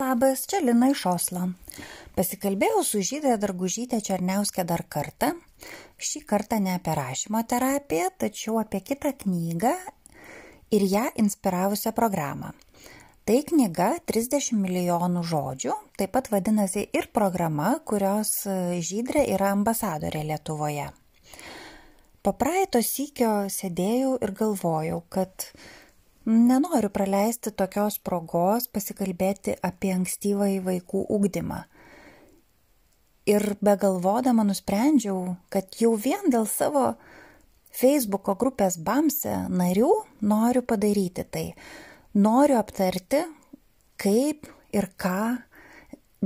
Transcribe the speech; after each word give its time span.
Labas, 0.00 0.42
čia 0.44 0.58
Lina 0.60 0.90
iš 0.92 1.06
Oslo. 1.08 1.46
Pasikalbėjau 2.12 2.82
su 2.84 2.98
Žydrė 3.00 3.38
Dargužytė 3.40 4.02
Černiauskė 4.04 4.66
dar 4.68 4.82
kartą. 4.92 5.30
Šį 5.96 6.20
kartą 6.28 6.58
ne 6.60 6.74
apie 6.76 6.92
rašymo 6.98 7.40
terapiją, 7.48 8.10
tačiau 8.20 8.58
apie 8.60 8.82
kitą 8.84 9.14
knygą 9.22 9.70
ir 10.76 10.84
ją 10.84 11.06
inspiravusią 11.22 11.94
programą. 11.96 12.50
Tai 13.24 13.38
knyga 13.48 13.86
30 14.12 14.52
milijonų 14.66 15.22
žodžių, 15.30 15.78
taip 15.96 16.12
pat 16.18 16.28
vadinasi 16.34 16.84
ir 16.92 17.08
programa, 17.16 17.72
kurios 17.80 18.34
Žydrė 18.90 19.24
yra 19.38 19.54
ambasadorė 19.56 20.26
Lietuvoje. 20.28 20.90
Po 22.20 22.36
praeito 22.36 22.84
sykio 22.84 23.32
sėdėjau 23.48 24.18
ir 24.20 24.36
galvojau, 24.44 25.00
kad 25.08 25.48
Nenoriu 26.26 26.88
praleisti 26.90 27.52
tokios 27.54 28.00
progos 28.02 28.64
pasikalbėti 28.74 29.52
apie 29.62 29.92
ankstyvąjį 29.94 30.56
vaikų 30.64 31.02
ugdymą. 31.14 31.60
Ir 33.30 33.44
begalvodama 33.62 34.42
nusprendžiau, 34.48 35.36
kad 35.54 35.78
jau 35.78 35.92
vien 35.94 36.26
dėl 36.34 36.48
savo 36.50 36.96
Facebooko 37.70 38.34
grupės 38.40 38.74
Bamse 38.82 39.36
narių 39.46 39.92
noriu 40.26 40.64
padaryti 40.66 41.22
tai. 41.30 41.46
Noriu 42.18 42.58
aptarti, 42.58 43.22
kaip 43.94 44.50
ir 44.74 44.90
ką 44.98 45.36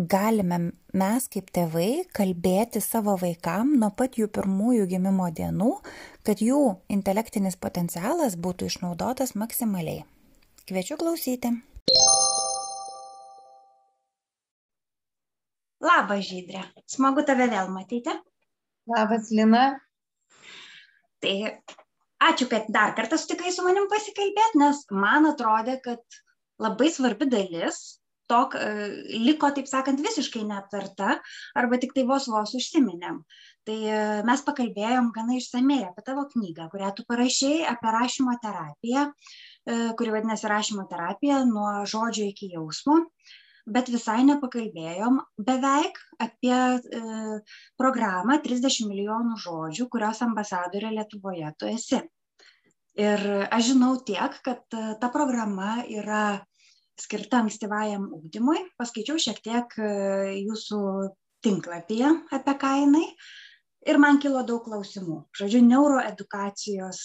galime 0.08 0.58
mes 0.96 1.26
kaip 1.32 1.50
tėvai 1.54 2.04
kalbėti 2.16 2.80
savo 2.80 3.16
vaikam 3.20 3.74
nuo 3.80 3.90
pat 3.96 4.16
jų 4.18 4.28
pirmųjų 4.32 4.86
gimimo 4.92 5.26
dienų, 5.34 5.70
kad 6.26 6.40
jų 6.44 6.60
intelektinis 6.88 7.58
potencialas 7.60 8.36
būtų 8.36 8.70
išnaudotas 8.70 9.34
maksimaliai. 9.34 10.04
Kviečiu 10.68 10.96
klausyti. 11.00 11.52
Labas, 15.80 16.26
Žydrė. 16.28 16.64
Smagu 16.86 17.24
tave 17.26 17.48
vėl 17.50 17.70
matyti. 17.72 18.12
Labas, 18.90 19.30
Lina. 19.32 19.80
Tai 21.20 21.36
ačiū, 22.30 22.48
kad 22.52 22.68
dar 22.72 22.92
kartą 22.96 23.18
sutikai 23.20 23.52
su 23.52 23.64
manim 23.64 23.88
pasikalbėti, 23.90 24.60
nes 24.60 24.84
man 24.92 25.28
atrodė, 25.32 25.80
kad 25.84 26.20
labai 26.60 26.92
svarbi 26.92 27.28
dalis 27.32 27.99
to 28.30 28.40
liko, 29.26 29.50
taip 29.56 29.68
sakant, 29.70 30.00
visiškai 30.04 30.46
neaptarta 30.48 31.18
arba 31.58 31.80
tik 31.82 31.94
tai 31.96 32.06
vos 32.08 32.28
vos 32.30 32.54
užsiminėm. 32.58 33.22
Tai 33.68 33.78
mes 34.26 34.42
pakalbėjom 34.46 35.10
gana 35.14 35.36
išsamei 35.36 35.82
apie 35.84 36.02
tavo 36.06 36.24
knygą, 36.30 36.70
kurią 36.72 36.94
tu 36.96 37.04
parašėjai 37.10 37.66
apie 37.74 37.92
rašymo 37.96 38.38
terapiją, 38.42 39.04
kuri 40.00 40.14
vadinasi 40.16 40.48
rašymo 40.50 40.86
terapija 40.90 41.42
nuo 41.48 41.84
žodžio 41.92 42.30
iki 42.30 42.48
jausmo, 42.54 42.96
bet 43.68 43.90
visai 43.92 44.22
nepakalbėjom 44.28 45.20
beveik 45.46 45.98
apie 46.24 46.54
e, 46.56 47.02
programą 47.78 48.38
30 48.44 48.88
milijonų 48.88 49.36
žodžių, 49.44 49.86
kurios 49.92 50.22
ambasadorė 50.26 50.94
Lietuvoje 50.96 51.52
tu 51.58 51.68
esi. 51.70 52.00
Ir 53.00 53.22
aš 53.46 53.70
žinau 53.70 53.94
tiek, 54.04 54.34
kad 54.44 54.64
ta 54.72 55.10
programa 55.14 55.84
yra 55.86 56.40
skirta 57.00 57.40
ankstyvajam 57.44 58.08
ugdymui. 58.16 58.60
Paskaičiau 58.80 59.20
šiek 59.20 59.40
tiek 59.44 59.76
jūsų 59.80 60.80
tinklapyje 61.44 62.10
apie 62.36 62.54
ką 62.60 62.74
jinai 62.82 63.06
ir 63.88 63.98
man 64.02 64.20
kilo 64.22 64.42
daug 64.46 64.64
klausimų. 64.66 65.22
Žodžiu, 65.36 65.62
neuroedukacijos 65.64 67.02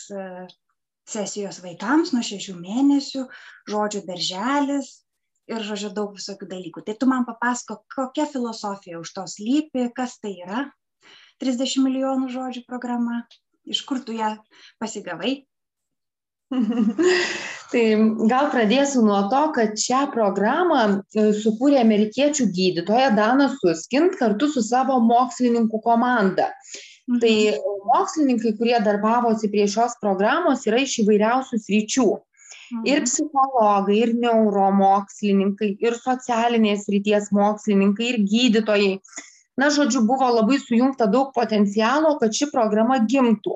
sesijos 1.06 1.62
vaikams 1.64 2.12
nuo 2.16 2.24
šešių 2.26 2.56
mėnesių, 2.60 3.26
žodžių 3.70 4.02
darželis 4.08 4.92
ir, 5.52 5.62
žodžiu, 5.62 5.92
daug 5.94 6.16
visokių 6.18 6.50
dalykų. 6.50 6.84
Tai 6.86 6.96
tu 7.00 7.10
man 7.10 7.28
papasako, 7.28 7.84
kokia 7.96 8.26
filosofija 8.32 9.00
už 9.02 9.14
to 9.18 9.26
slypi, 9.30 9.90
kas 9.96 10.18
tai 10.22 10.34
yra 10.42 10.66
30 11.44 11.84
milijonų 11.86 12.32
žodžių 12.34 12.66
programa, 12.66 13.22
iš 13.66 13.84
kur 13.86 14.02
tu 14.02 14.16
ją 14.18 14.36
pasigavai. 14.82 15.44
Tai 17.72 17.84
gal 18.30 18.50
pradėsiu 18.54 19.02
nuo 19.06 19.24
to, 19.32 19.42
kad 19.56 19.74
šią 19.80 20.06
programą 20.14 20.82
sukūrė 21.42 21.80
amerikiečių 21.82 22.48
gydytoja 22.54 23.10
Dana 23.18 23.50
Suskind 23.58 24.18
kartu 24.20 24.50
su 24.52 24.64
savo 24.64 25.00
mokslininkų 25.04 25.82
komanda. 25.84 26.52
Mhm. 27.10 27.20
Tai 27.22 27.34
mokslininkai, 27.90 28.54
kurie 28.60 28.78
darbavosi 28.86 29.50
prie 29.54 29.68
šios 29.70 29.98
programos, 30.02 30.66
yra 30.70 30.82
iš 30.86 31.02
įvairiausių 31.04 31.62
sričių. 31.66 32.08
Mhm. 32.16 32.84
Ir 32.90 33.04
psichologai, 33.06 33.98
ir 34.06 34.14
neuromokslininkai, 34.22 35.76
ir 35.86 35.98
socialinės 36.02 36.88
ryties 36.90 37.32
mokslininkai, 37.36 38.12
ir 38.14 38.22
gydytojai. 38.26 38.94
Na, 39.56 39.70
žodžiu, 39.72 40.02
buvo 40.04 40.28
labai 40.36 40.58
sujungta 40.60 41.08
daug 41.08 41.30
potencialo, 41.36 42.18
kad 42.20 42.34
ši 42.36 42.50
programa 42.52 43.00
gimtų. 43.08 43.54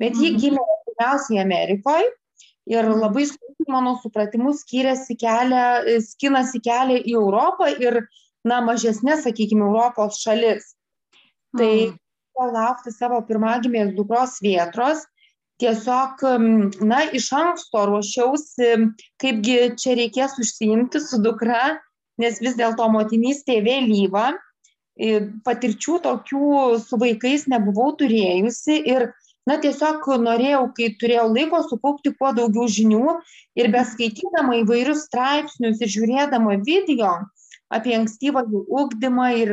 Bet 0.00 0.16
ji 0.16 0.32
gimė 0.40 0.62
pirmiausiai 0.86 1.42
Amerikoje 1.42 2.08
ir 2.70 2.88
labai 2.88 3.26
sunkiai, 3.30 3.70
mano 3.72 3.96
supratimu, 4.02 4.52
skiriasi 4.58 5.16
kelią, 5.18 5.64
skinasi 6.06 6.60
kelią 6.62 7.00
į 7.02 7.16
Europą 7.18 7.70
ir, 7.72 8.02
na, 8.46 8.60
mažesnės, 8.64 9.24
sakykime, 9.26 9.66
Europos 9.68 10.20
šalis. 10.22 10.74
Tai 11.58 11.72
mm. 11.92 12.52
laukti 12.54 12.92
savo 12.94 13.20
pirmagimės 13.28 13.92
dukros 13.96 14.38
vietros, 14.42 15.04
tiesiog, 15.62 16.22
na, 16.82 17.02
iš 17.14 17.28
anksto 17.38 17.86
ruošiausi, 17.90 18.70
kaipgi 19.22 19.58
čia 19.78 19.98
reikės 19.98 20.38
užsiimti 20.42 21.02
su 21.02 21.20
dukra, 21.22 21.78
nes 22.22 22.40
vis 22.42 22.56
dėlto 22.58 22.88
motinystė 22.92 23.60
vėlyva, 23.64 24.32
patirčių 25.46 25.98
tokių 26.04 26.48
su 26.82 26.98
vaikais 27.00 27.46
nebuvau 27.48 27.92
turėjusi 27.96 28.76
ir 28.92 29.08
na 29.48 29.58
tiesiog 29.62 30.06
norėjau 30.22 30.64
kai 30.76 30.92
turėjau 31.00 31.26
laiko 31.32 31.62
sukaupti 31.66 32.12
kuo 32.18 32.32
daugiau 32.36 32.68
žinių 32.70 33.16
ir 33.58 33.70
beskaitydama 33.74 34.60
įvairius 34.62 35.06
straipsnius 35.08 35.82
ir 35.82 35.90
žiūrėdama 35.96 36.60
video 36.66 37.16
apie 37.72 37.96
ankstyvąjį 37.96 38.62
ugdymą 38.82 39.28
ir, 39.40 39.52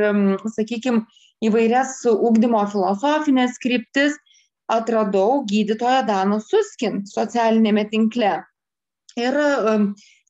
sakykim, 0.56 1.06
įvairias 1.46 2.02
ugdymo 2.12 2.66
filosofinės 2.68 3.56
kryptis, 3.64 4.18
atradau 4.70 5.40
gydytoją 5.50 6.04
Daną 6.06 6.42
Suskin 6.44 7.06
socialinėme 7.10 7.88
tinkle. 7.90 8.34
Ir 9.18 9.40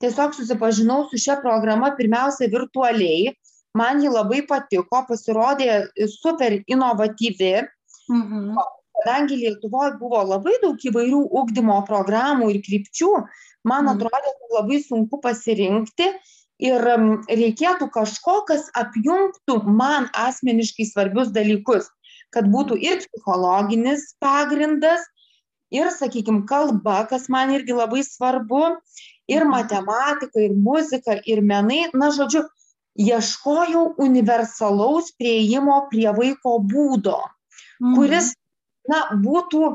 tiesiog 0.04 0.38
susipažinau 0.38 1.08
su 1.10 1.20
šia 1.20 1.40
programa 1.42 1.90
pirmiausia 1.98 2.48
virtualiai, 2.54 3.34
man 3.76 4.06
ji 4.06 4.14
labai 4.14 4.44
patiko, 4.48 5.02
pasirodė 5.10 5.82
super 6.22 6.62
inovatyvi. 6.62 7.56
Mhm 8.10 8.79
kadangi 9.00 9.36
lietuvoj 9.44 9.98
buvo 10.00 10.24
labai 10.24 10.54
daug 10.62 10.78
įvairių 10.78 11.22
ugdymo 11.42 11.80
programų 11.88 12.50
ir 12.54 12.62
krypčių 12.66 13.12
man 13.64 13.86
Mhm. 13.86 13.96
atrodė 13.96 14.32
kad 14.40 14.58
labai 14.60 14.80
sunku 14.84 15.22
pasirinkti 15.22 16.08
ir 16.60 16.82
reikėtų 17.30 17.90
kažko 17.92 18.46
kas 18.48 18.70
apjungtų 18.76 19.64
man 19.66 20.10
asmeniškai 20.14 20.86
svarbius 20.92 21.32
dalykus 21.32 21.88
kad 22.32 22.46
būtų 22.46 22.78
ir 22.82 23.00
psichologinis 23.06 24.16
pagrindas 24.20 25.02
ir 25.72 25.88
sakykim 25.92 26.46
kalba 26.48 27.08
kas 27.10 27.30
man 27.30 27.50
irgi 27.56 27.74
labai 27.74 28.04
svarbu 28.04 28.78
ir 29.28 29.42
Mhm. 29.46 29.50
matematika 29.52 30.40
ir 30.42 30.52
muzika 30.56 31.22
ir 31.26 31.42
menai 31.42 31.90
na 31.94 32.10
žodžiu 32.10 32.44
ieškojau 33.00 33.96
universalaus 33.98 35.14
priėjimo 35.20 35.90
prie 35.90 36.10
vaiko 36.12 36.60
būdo 36.60 37.20
kuris 37.96 38.34
na 38.92 39.04
būtų 39.26 39.74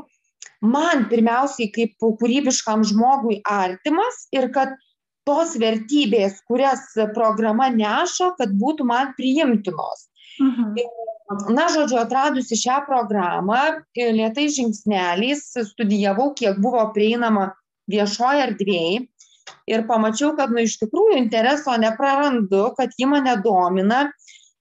man 0.75 1.05
pirmiausiai 1.11 1.71
kaip 1.75 1.95
kūrybiškam 2.01 2.83
žmogui 2.87 3.39
artimas 3.57 4.25
ir 4.35 4.49
kad 4.55 4.75
tos 5.25 5.55
vertybės 5.61 6.41
kurias 6.49 6.91
programa 7.15 7.69
neša 7.73 8.35
kad 8.39 8.53
būtų 8.61 8.85
man 8.91 9.15
priimtinos 9.17 10.09
Mhm. 10.39 10.75
na 11.55 11.67
žodžiu 11.71 11.99
atradusi 12.03 12.57
šią 12.59 12.81
programą 12.87 13.59
lėtais 13.97 14.55
žingsneliais 14.57 15.45
studijavau 15.71 16.33
kiek 16.35 16.59
buvo 16.61 16.83
prieinama 16.97 17.53
viešoj 17.91 18.41
erdvėj 18.47 18.97
ir 19.71 19.85
pamačiau 19.87 20.33
kad 20.37 20.51
nu 20.51 20.65
iš 20.67 20.75
tikrųjų 20.81 21.21
intereso 21.21 21.77
neprarandu 21.79 22.65
kad 22.77 22.91
ji 22.99 23.07
mane 23.07 23.37
domina 23.45 24.01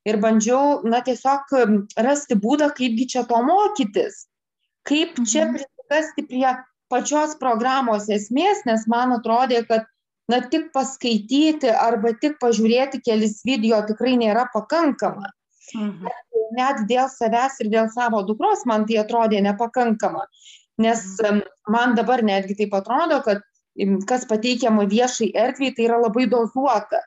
ir 0.06 0.20
bandžiau 0.22 0.84
na 0.86 1.02
tiesiog 1.02 1.52
rasti 2.06 2.38
būdą 2.46 2.70
kaipgi 2.78 3.10
čia 3.16 3.26
to 3.28 3.42
mokytis 3.50 4.24
kaip 4.88 5.16
čia 5.26 5.44
Mhm. 5.46 5.54
prisikasti 5.56 6.26
prie 6.28 6.50
pačios 6.90 7.34
programos 7.40 8.08
esmės 8.08 8.64
nes 8.66 8.86
man 8.86 9.12
atrodė 9.12 9.66
kad 9.68 9.86
na 10.28 10.40
tik 10.40 10.72
paskaityti 10.72 11.68
arba 11.70 12.12
tik 12.20 12.38
pažiūrėti 12.40 13.00
kelis 13.04 13.42
video 13.44 13.80
tikrai 13.86 14.16
nėra 14.16 14.46
pakankama 14.54 15.30
Mhm. 15.74 16.06
net 16.56 16.76
dėl 16.88 17.08
savęs 17.08 17.60
ir 17.60 17.70
dėl 17.70 17.88
savo 17.90 18.22
dukros 18.26 18.66
man 18.66 18.86
tai 18.86 18.96
atrodė 19.04 19.40
nepakankama 19.42 20.26
nes 20.78 21.20
man 21.68 21.94
dabar 21.94 22.22
netgi 22.22 22.56
taip 22.56 22.74
atrodo 22.74 23.22
kad 23.24 23.42
kas 24.06 24.24
pateikiama 24.26 24.86
viešai 24.86 25.32
erdvei 25.34 25.74
tai 25.74 25.84
yra 25.88 25.98
labai 25.98 26.26
dozuota 26.30 27.00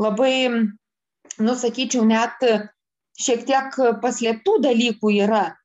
labai, 0.00 0.68
nusakyčiau, 1.38 2.04
net 2.04 2.32
šiek 3.20 3.44
tiek 3.46 3.76
paslėptų 4.02 4.54
dalykų 4.64 5.12
yra. 5.24 5.56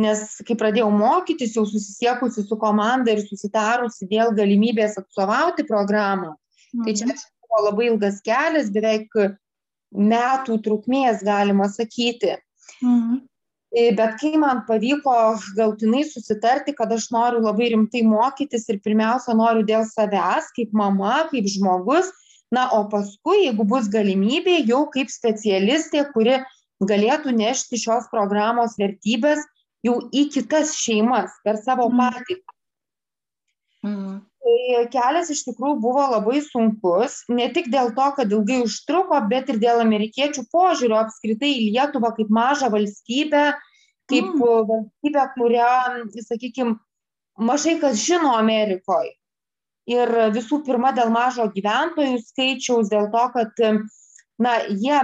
Nes 0.00 0.22
kai 0.48 0.56
pradėjau 0.56 0.88
mokytis, 0.94 1.52
jau 1.56 1.66
susisiekusi 1.68 2.46
su 2.46 2.56
komanda 2.56 3.12
ir 3.12 3.20
susitarusi 3.26 4.08
dėl 4.08 4.32
galimybės 4.36 4.96
atstovauti 5.00 5.66
programą, 5.68 6.32
mhm. 6.72 6.86
tai 6.86 6.94
čia 6.96 7.08
mhm. 7.10 7.26
buvo 7.44 7.66
labai 7.66 7.90
ilgas 7.90 8.22
kelias, 8.24 8.70
beveik 8.72 9.12
metų 9.92 10.56
trukmės, 10.64 11.20
galima 11.26 11.68
sakyti. 11.68 12.38
Mhm. 12.80 13.20
E, 13.72 13.86
bet 13.96 14.18
kai 14.20 14.36
man 14.36 14.64
pavyko 14.68 15.12
galtinai 15.56 16.02
susitarti, 16.04 16.74
kad 16.76 16.90
aš 16.92 17.06
noriu 17.12 17.40
labai 17.40 17.70
rimtai 17.72 18.02
mokytis 18.04 18.68
ir 18.68 18.82
pirmiausia 18.84 19.36
noriu 19.36 19.64
dėl 19.64 19.86
savęs, 19.88 20.50
kaip 20.56 20.74
mama, 20.76 21.22
kaip 21.30 21.48
žmogus, 21.48 22.10
na, 22.52 22.66
o 22.76 22.84
paskui, 22.92 23.46
jeigu 23.46 23.64
bus 23.64 23.88
galimybė, 23.92 24.58
jau 24.68 24.84
kaip 24.92 25.08
specialistė, 25.08 26.04
kuri 26.12 26.36
galėtų 26.84 27.32
nešti 27.38 27.80
šios 27.80 28.10
programos 28.12 28.76
vertybės 28.80 29.40
jau 29.86 29.96
į 30.14 30.26
kitas 30.34 30.76
šeimas 30.78 31.34
per 31.44 31.58
savo 31.62 31.88
mm. 31.90 32.02
patirtį. 32.02 32.58
Mm. 33.82 34.20
Tai 34.42 34.84
kelias 34.90 35.28
iš 35.30 35.44
tikrųjų 35.46 35.76
buvo 35.82 36.04
labai 36.10 36.40
sunkus, 36.42 37.20
ne 37.30 37.46
tik 37.54 37.68
dėl 37.70 37.92
to, 37.94 38.08
kad 38.16 38.32
ilgai 38.34 38.60
užtruko, 38.64 39.18
bet 39.30 39.50
ir 39.52 39.60
dėl 39.62 39.82
amerikiečių 39.84 40.48
požiūrio 40.50 40.98
apskritai 40.98 41.50
į 41.60 41.68
Lietuvą 41.76 42.10
kaip 42.16 42.30
mažą 42.34 42.70
valstybę, 42.74 43.44
kaip 44.10 44.30
mm. 44.30 44.44
valstybė, 44.70 45.26
kurią, 45.36 45.72
sakykime, 46.26 46.76
mažai 47.38 47.78
kas 47.82 48.02
žino 48.02 48.34
Amerikoje. 48.38 49.14
Ir 49.90 50.10
visų 50.34 50.60
pirma 50.66 50.92
dėl 50.94 51.10
mažo 51.10 51.48
gyventojų 51.50 52.20
skaičiaus, 52.22 52.90
dėl 52.90 53.08
to, 53.10 53.24
kad, 53.34 53.62
na, 54.38 54.52
jie 54.70 55.00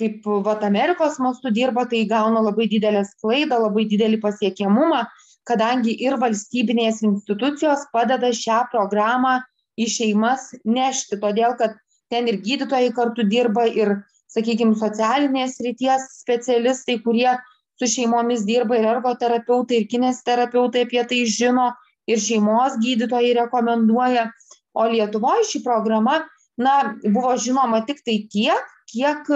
kaip 0.00 0.26
vat, 0.46 0.64
Amerikos 0.66 1.18
mastu 1.22 1.52
dirba, 1.54 1.84
tai 1.90 2.04
gauna 2.10 2.42
labai 2.42 2.66
didelę 2.70 3.04
sklaidą, 3.06 3.60
labai 3.66 3.86
didelį 3.90 4.18
pasiekiamumą, 4.22 5.04
kadangi 5.48 5.94
ir 6.02 6.16
valstybinės 6.20 7.02
institucijos 7.04 7.86
padeda 7.92 8.32
šią 8.34 8.64
programą 8.72 9.38
į 9.78 9.88
šeimas 9.90 10.50
nešti, 10.64 11.20
todėl 11.22 11.56
kad 11.58 11.76
ten 12.10 12.28
ir 12.30 12.40
gydytojai 12.42 12.92
kartu 12.96 13.26
dirba, 13.28 13.66
ir, 13.68 14.00
sakykime, 14.34 14.74
socialinės 14.78 15.60
ryties 15.62 16.06
specialistai, 16.20 16.98
kurie 17.04 17.30
su 17.78 17.88
šeimomis 17.90 18.44
dirba 18.46 18.78
ir 18.78 18.88
ergoterapeutai, 18.96 19.82
ir 19.82 19.88
kinesterapeutai 19.90 20.86
apie 20.86 21.02
tai 21.10 21.24
žino, 21.30 21.72
ir 22.10 22.20
šeimos 22.22 22.78
gydytojai 22.82 23.34
rekomenduoja. 23.40 24.28
O 24.74 24.86
Lietuvoje 24.90 25.46
ši 25.52 25.62
programa, 25.62 26.24
na, 26.58 26.96
buvo 27.04 27.34
žinoma 27.38 27.84
tik 27.86 28.02
tai 28.06 28.24
tiek, 28.30 28.72
kiek 28.90 29.30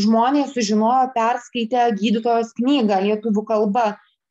žmonės 0.00 0.54
sužinojo 0.54 1.10
perskaitę 1.14 1.88
gydytojos 1.98 2.54
knygą 2.58 3.00
lietuvių 3.06 3.44
kalba, 3.48 3.86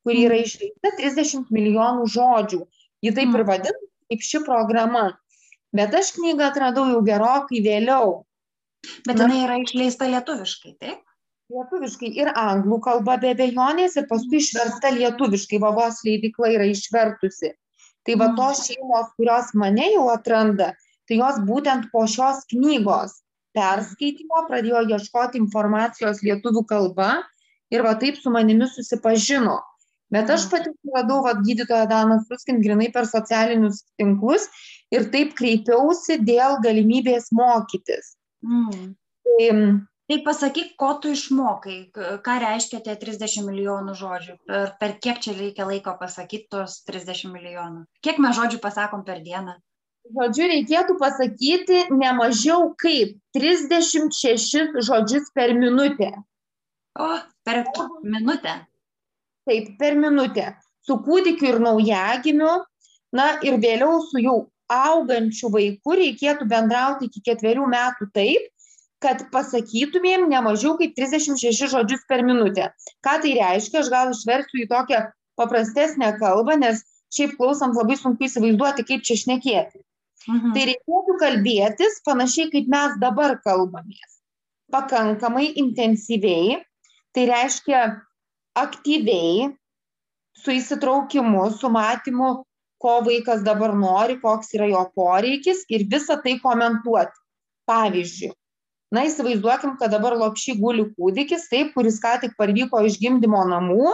kuri 0.06 0.25
yra 0.29 0.39
išleista 0.44 0.94
30 1.00 1.51
milijonų 1.53 2.07
žodžių. 2.15 2.61
Ji 3.06 3.11
taip 3.15 3.33
ir 3.33 3.44
mm. 3.44 3.50
vadinasi, 3.50 3.91
kaip 4.11 4.25
ši 4.29 4.41
programa. 4.47 5.03
Bet 5.75 5.94
aš 5.95 6.13
knygą 6.15 6.50
atradau 6.50 6.88
jau 6.89 7.03
gerokai 7.06 7.61
vėliau. 7.65 8.23
Bet 9.06 9.19
jinai 9.19 9.44
yra 9.44 9.59
išleista 9.61 10.07
lietuviškai, 10.09 10.75
taip? 10.79 11.03
lietuviškai 11.50 12.09
ir 12.21 12.29
anglų 12.38 12.77
kalba 12.85 13.15
be 13.21 13.31
abejonės 13.33 13.95
ir 13.97 14.06
paskui 14.09 14.38
išversta 14.38 14.91
lietuviškai, 14.94 15.57
vavos 15.63 16.03
leidikla 16.06 16.51
yra 16.53 16.67
išvertusi. 16.69 17.56
Tai 18.06 18.17
va 18.21 18.27
tos 18.38 18.61
šeimos, 18.67 19.09
kurios 19.17 19.50
mane 19.57 19.88
jau 19.95 20.06
atranda, 20.13 20.69
tai 21.09 21.17
jos 21.17 21.41
būtent 21.47 21.89
po 21.94 22.06
šios 22.07 22.45
knygos 22.53 23.17
perskaitimo 23.59 24.45
pradėjo 24.47 24.85
ieškoti 24.95 25.41
informacijos 25.41 26.23
lietuvių 26.23 26.63
kalba 26.69 27.09
ir 27.73 27.83
va 27.85 27.97
taip 28.00 28.17
su 28.17 28.31
manimi 28.33 28.69
susipažino. 28.71 29.59
Bet 30.09 30.31
aš 30.33 30.47
pati 30.50 30.71
radau 30.89 31.19
va, 31.25 31.35
gydytoją 31.38 31.85
Daną 31.89 32.17
Suskin 32.25 32.63
grinai 32.63 32.88
per 32.94 33.06
socialinius 33.06 33.83
tinklus 34.00 34.47
ir 34.95 35.06
taip 35.13 35.35
kreipiausi 35.38 36.17
dėl 36.25 36.57
galimybės 36.63 37.29
mokytis. 37.35 38.15
Mm. 38.41 38.95
Tai 39.29 39.50
tai 40.09 40.17
pasakyk 40.25 40.73
ko 40.81 40.95
tu 41.01 41.11
išmokai 41.13 41.77
ką 42.25 42.35
reiškia 42.41 42.79
tie 42.85 42.95
trisdešim 42.97 43.45
milijonų 43.45 43.94
žodžių 44.00 44.35
per 44.50 44.71
per 44.81 44.95
kiek 45.06 45.19
čia 45.21 45.35
reikia 45.38 45.67
laiko 45.69 45.94
pasakyt 46.00 46.47
tuos 46.50 46.79
trisdešim 46.88 47.35
milijonų 47.38 47.83
kiek 48.01 48.17
mes 48.17 48.33
žodžių 48.39 48.61
pasakom 48.63 49.03
per 49.06 49.21
dieną 49.27 49.53
žodžiu 50.16 50.48
reikėtų 50.51 50.96
pasakyti 51.00 51.86
ne 51.94 52.12
mažiau 52.18 52.72
kaip 52.81 53.18
trisdešimt 53.36 54.16
šešis 54.16 54.78
žodžius 54.88 55.31
per 55.36 55.54
minutę. 55.57 56.12
O 57.00 57.10
per 57.46 57.63
minutę. 58.04 58.56
Taip 59.50 59.75
per 59.80 59.96
minutę. 59.96 60.54
Su 60.86 61.00
kūdikiu 61.06 61.54
ir 61.54 61.60
naujagimiu. 61.63 62.54
Na 63.16 63.31
ir 63.42 63.57
vėliau 63.57 64.04
su 64.06 64.22
jau 64.22 64.38
augančiu 64.69 65.50
vaiku 65.50 65.96
reikėtų 65.98 66.45
bendrauti 66.50 67.07
iki 67.10 67.24
ketverių 67.25 67.66
metų 67.72 68.12
taip 68.13 68.50
kad 69.04 69.24
pasakytumėm 69.34 70.28
ne 70.31 70.42
mažiau 70.44 70.75
kaip 70.80 70.95
36 70.98 71.72
žodžius 71.72 72.04
per 72.10 72.24
minutę. 72.28 72.69
Ką 73.06 73.16
tai 73.24 73.36
reiškia, 73.38 73.80
aš 73.81 73.92
gal 73.94 74.12
išversiu 74.12 74.63
į 74.66 74.68
tokią 74.72 75.06
paprastesnę 75.40 76.12
kalbą, 76.19 76.57
nes 76.60 76.84
šiaip 77.16 77.38
klausant 77.40 77.78
labai 77.80 77.95
sunku 78.00 78.28
įsivaizduoti, 78.28 78.86
kaip 78.90 79.06
čia 79.07 79.16
šnekėti. 79.24 79.80
Mhm. 80.30 80.54
Tai 80.56 80.66
reikėtų 80.70 81.16
kalbėtis 81.22 82.02
panašiai 82.06 82.52
kaip 82.54 82.68
mes 82.70 82.98
dabar 83.02 83.38
kalbamės. 83.46 84.20
Pakankamai 84.70 85.48
intensyviai, 85.58 86.60
tai 87.16 87.26
reiškia 87.31 87.80
aktyviai, 88.60 89.50
su 90.38 90.54
įsitraukimu, 90.54 91.48
su 91.58 91.72
matymu, 91.74 92.44
ko 92.80 93.00
vaikas 93.04 93.42
dabar 93.44 93.74
nori, 93.76 94.20
koks 94.22 94.54
yra 94.56 94.70
jo 94.72 94.84
poreikis 94.96 95.66
ir 95.74 95.88
visą 95.90 96.20
tai 96.24 96.38
komentuoti. 96.44 97.18
Pavyzdžiui, 97.70 98.31
na 98.94 99.04
įsivaizduokim 99.06 99.76
kad 99.78 99.92
dabar 99.94 100.16
lopšy 100.18 100.56
guli 100.62 100.88
kūdikis 100.98 101.50
taip 101.52 101.74
kuris 101.76 102.00
ką 102.02 102.16
tik 102.24 102.34
parvyko 102.40 102.81
iš 102.88 102.98
gimdymo 103.02 103.44
namų 103.52 103.92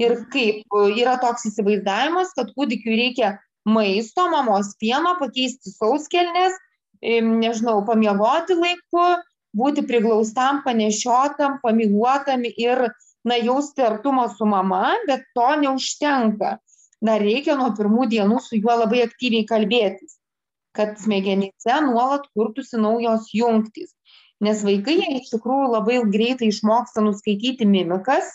ir 0.00 0.14
kaip 0.32 0.76
yra 0.96 1.18
toks 1.20 1.44
įsivaizdavimas 1.50 2.32
kad 2.38 2.52
kūdikiui 2.56 2.96
reikia 3.02 3.34
maisto 3.64 4.28
mamos 4.30 4.74
pieno 4.80 5.16
pakeisti 5.20 5.72
sauskelnes 5.74 6.58
nežinau 7.02 7.82
pamiegoti 7.86 8.56
laiku 8.58 9.06
būti 9.56 9.84
priglaustam 9.86 10.62
panešiotam 10.66 11.58
pamyluotam 11.62 12.46
ir 12.46 12.88
na 13.24 13.38
jausti 13.38 13.84
artumą 13.86 14.28
su 14.36 14.46
mama 14.46 14.94
bet 15.06 15.26
to 15.34 15.48
neužtenka 15.62 16.56
dar 17.02 17.22
reikia 17.22 17.56
nuo 17.58 17.70
pirmų 17.78 18.08
dienų 18.10 18.40
su 18.42 18.58
juo 18.58 18.76
labai 18.84 19.02
aktyviai 19.06 19.46
kalbėtis 19.46 20.18
kad 20.72 20.96
smegenyse 20.98 21.80
nuolat 21.84 22.28
kurtųsi 22.34 22.80
naujos 22.80 23.28
jungtys 23.34 23.92
nes 24.42 24.62
vaikai 24.66 24.98
iš 25.20 25.30
tikrųjų 25.32 25.70
labai 25.76 26.00
greitai 26.10 26.50
išmoksta 26.50 27.04
nuskaityti 27.04 27.68
mimikas, 27.68 28.32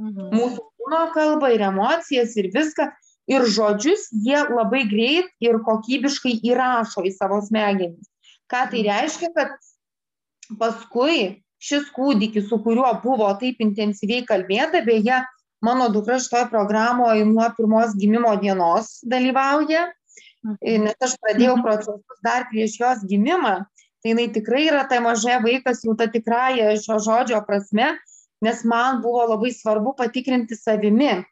mhm. 0.00 0.32
mūsų 0.34 0.62
kūno 0.62 1.02
kalbą 1.14 1.52
ir 1.54 1.66
emocijas 1.70 2.34
ir 2.40 2.50
viską, 2.54 2.90
ir 3.30 3.46
žodžius 3.56 4.08
jie 4.24 4.40
labai 4.48 4.84
greit 4.90 5.30
ir 5.44 5.60
kokybiškai 5.66 6.36
įrašo 6.50 7.04
į 7.06 7.14
savo 7.14 7.40
smegenis. 7.44 8.10
Ką 8.50 8.66
tai 8.72 8.82
mhm. 8.82 8.90
reiškia, 8.90 9.30
kad 9.36 10.58
paskui 10.60 11.40
šis 11.64 11.88
kūdikis, 11.96 12.50
su 12.50 12.60
kuriuo 12.60 12.90
buvo 13.02 13.30
taip 13.40 13.62
intensyviai 13.64 14.26
kalbėta, 14.28 14.84
beje, 14.84 15.22
mano 15.64 15.88
dukra 15.88 16.18
šitoje 16.20 16.50
programoje 16.52 17.24
nuo 17.24 17.46
pirmos 17.56 17.94
gimimo 17.96 18.34
dienos 18.42 18.98
dalyvauja, 19.08 19.86
mhm. 20.44 20.88
nes 20.88 21.06
aš 21.08 21.16
pradėjau 21.22 21.60
procesus 21.64 22.26
dar 22.26 22.50
prieš 22.50 22.80
jos 22.82 23.06
gimimą 23.08 23.62
tai 24.04 24.12
jinai 24.12 24.28
tikrai 24.28 24.66
yra 24.68 24.84
ta 24.84 25.00
maža 25.00 25.40
vaikas 25.40 25.80
jau 25.84 25.96
ta 25.96 26.06
tikrąja 26.12 26.76
šio 26.76 26.98
žodžio 27.00 27.40
prasme, 27.46 27.96
nes 28.44 28.64
man 28.68 29.00
buvo 29.00 29.24
labai 29.30 29.48
svarbu 29.50 29.94
patikrinti 29.96 30.54
savimi. 30.54 31.24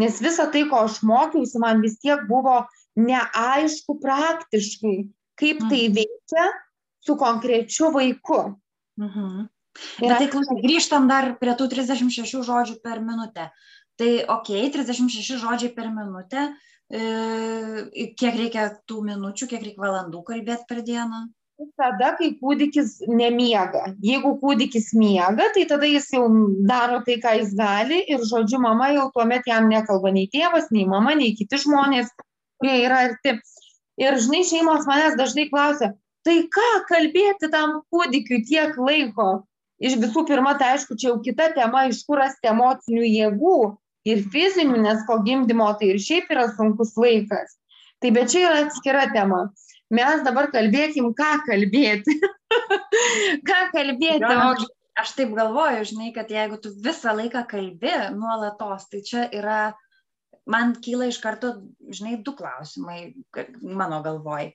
Nes 0.00 0.18
visa 0.22 0.48
tai, 0.50 0.64
ko 0.70 0.84
aš 0.88 1.00
mokiausi, 1.06 1.60
man 1.62 1.82
vis 1.84 1.98
tiek 2.02 2.24
buvo 2.28 2.64
neaišku 2.98 3.98
praktiškai, 4.02 4.96
kaip 5.38 5.62
tai 5.68 5.82
mhm. 5.88 5.96
veikia 5.98 6.46
su 7.04 7.16
konkrečiu 7.20 7.90
vaiku. 7.94 8.42
Mhm. 9.00 9.46
Ir 10.06 10.12
tai 10.14 10.26
klausai, 10.30 10.60
grįžtam 10.62 11.08
dar 11.10 11.32
prie 11.40 11.54
tų 11.58 11.66
36 11.72 12.42
žodžių 12.46 12.76
per 12.82 13.00
minutę. 13.02 13.48
Tai 13.98 14.10
ok, 14.36 14.50
36 14.74 15.38
žodžiai 15.42 15.70
per 15.74 15.90
minutę, 15.94 16.48
e, 16.90 18.10
kiek 18.18 18.38
reikia 18.38 18.68
tų 18.90 19.02
minučių, 19.06 19.48
kiek 19.50 19.62
reikia 19.62 19.82
valandų 19.82 20.22
kalbėti 20.26 20.66
per 20.70 20.82
dieną? 20.86 21.24
Tada, 21.78 22.12
kai 22.18 22.30
kūdikis 22.40 22.96
nemiega. 23.08 23.84
Jeigu 24.02 24.34
kūdikis 24.42 24.92
miega, 24.98 25.48
tai 25.54 25.64
tada 25.70 25.88
jis 25.88 26.08
jau 26.14 26.26
daro 26.68 27.00
tai, 27.06 27.18
ką 27.22 27.34
jis 27.40 27.54
gali 27.58 28.00
ir, 28.10 28.22
žodžiu, 28.30 28.60
mama 28.62 28.90
jau 28.94 29.08
tuomet 29.14 29.46
jam 29.48 29.68
nekalba 29.70 30.12
nei 30.14 30.28
tėvas, 30.32 30.70
nei 30.74 30.86
mama, 30.88 31.14
nei 31.18 31.34
kiti 31.38 31.60
žmonės, 31.64 32.10
kurie 32.60 32.78
yra 32.84 33.04
arti. 33.08 33.36
Ir, 34.00 34.18
žinai, 34.18 34.42
šeimos 34.48 34.88
manęs 34.90 35.18
dažnai 35.18 35.46
klausia, 35.52 35.92
tai 36.26 36.40
ką 36.50 36.70
kalbėti 36.90 37.50
tam 37.52 37.80
kūdikiui 37.92 38.42
tiek 38.48 38.78
laiko? 38.80 39.44
Iš 39.84 39.98
visų 40.02 40.24
pirma, 40.26 40.54
tai 40.58 40.74
aišku, 40.74 40.96
čia 40.98 41.10
jau 41.10 41.18
kita 41.22 41.50
tema, 41.54 41.86
iš 41.90 42.02
kur 42.06 42.22
rasti 42.22 42.50
emocinių 42.50 43.04
jėgų 43.04 43.58
ir 44.10 44.22
fizinių, 44.32 44.80
nes 44.82 45.02
po 45.08 45.18
gimdymo 45.26 45.68
tai 45.78 45.94
ir 45.94 46.00
šiaip 46.02 46.30
yra 46.32 46.48
sunkus 46.54 46.94
laikas. 46.98 47.58
Tai 48.02 48.10
bet 48.14 48.30
čia 48.32 48.46
yra 48.48 48.64
atskira 48.66 49.06
tema. 49.14 49.46
Mes 49.92 50.22
dabar 50.24 50.48
kalbėkim, 50.52 51.10
ką 51.16 51.32
kalbėti. 51.48 52.16
ką 53.48 53.60
kalbėti. 53.74 54.22
Jo, 54.24 54.68
aš, 55.00 55.16
taip 55.18 55.34
galvoju, 55.36 55.84
žinai, 55.90 56.12
kad 56.16 56.30
jeigu 56.32 56.60
tu 56.62 56.72
visą 56.84 57.12
laiką 57.16 57.44
kalbi 57.50 57.92
nuolatos, 58.16 58.88
tai 58.90 59.02
čia 59.04 59.26
yra, 59.34 59.74
man 60.50 60.72
kyla 60.84 61.10
iš 61.10 61.20
karto, 61.20 61.56
žinai, 61.90 62.16
du 62.24 62.36
klausimai 62.38 63.12
mano 63.60 64.00
galvoj. 64.04 64.50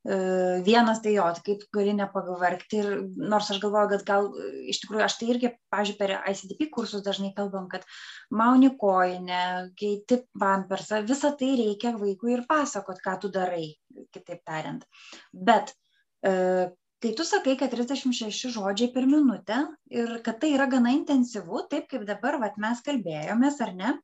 E, 0.00 0.16
vienas 0.64 1.02
tai 1.04 1.12
jo, 1.12 1.26
tai 1.36 1.42
kaip 1.44 1.66
gali 1.76 1.92
nepavargti 1.92 2.78
ir 2.80 2.86
nors 3.20 3.50
aš 3.52 3.58
galvoju, 3.60 3.90
kad 3.92 4.04
gal 4.08 4.30
iš 4.72 4.80
tikrųjų 4.80 5.04
aš 5.04 5.16
tai 5.20 5.28
irgi, 5.34 5.50
pažiūrėjau, 5.74 5.98
per 6.00 6.32
ICDP 6.32 6.70
kursus 6.72 7.04
dažnai 7.04 7.34
kalbam, 7.36 7.66
kad 7.68 7.84
mauni 8.32 8.72
koinę, 8.80 9.42
keiti 9.76 10.22
pampersą, 10.40 11.02
visą 11.04 11.34
tai 11.36 11.52
reikia 11.60 11.92
vaikui 12.00 12.32
ir 12.38 12.46
pasakot, 12.48 13.02
ką 13.04 13.18
tu 13.20 13.32
darai, 13.34 13.74
kitaip 14.14 14.42
tariant. 14.48 14.84
Bet 15.32 15.72
e, 16.26 16.32
kai 17.00 17.14
tu 17.16 17.26
sakai, 17.26 17.56
kad 17.60 17.72
36 17.74 18.52
žodžiai 18.56 18.92
per 18.94 19.08
minutę 19.10 19.62
ir 19.92 20.18
kad 20.26 20.40
tai 20.42 20.52
yra 20.56 20.68
gana 20.70 20.92
intensyvu, 20.96 21.64
taip 21.72 21.88
kaip 21.92 22.04
dabar 22.08 22.40
vat, 22.42 22.60
mes 22.60 22.84
kalbėjomės, 22.86 23.62
ar 23.66 23.74
ne? 23.76 23.96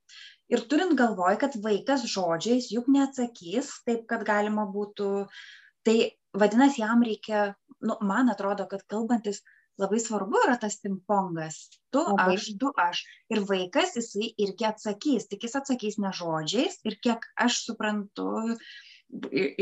Ir 0.52 0.62
turint 0.71 0.95
galvoj, 0.99 1.37
kad 1.43 1.57
vaikas 1.59 2.07
žodžiais 2.07 2.71
juk 2.71 2.87
neatsakys, 2.93 3.81
taip 3.88 4.05
kad 4.11 4.23
galima 4.28 4.69
būtų 4.71 5.09
uh, 5.25 5.47
tai 5.87 5.99
vadinasi 6.35 6.83
jam 6.83 7.05
reikia 7.07 7.55
nu 7.81 7.97
man 8.00 8.31
atrodo 8.33 8.66
kad 8.71 8.83
kalbantis 8.93 9.43
labai 9.81 10.00
svarbu 10.02 10.40
yra 10.47 10.57
tas 10.61 10.78
pingpongas 10.83 11.59
tu 11.95 12.02
aš 12.25 12.49
du 12.61 12.73
aš 12.87 13.05
ir 13.35 13.45
vaikas 13.50 13.95
jisai 14.00 14.33
irgi 14.47 14.69
atsakys 14.71 15.28
tik 15.31 15.47
jis 15.47 15.57
atsakys 15.61 15.99
ne 16.05 16.12
žodžiais 16.21 16.81
ir 16.90 16.99
kiek 17.07 17.28
aš 17.47 17.61
suprantu 17.69 18.28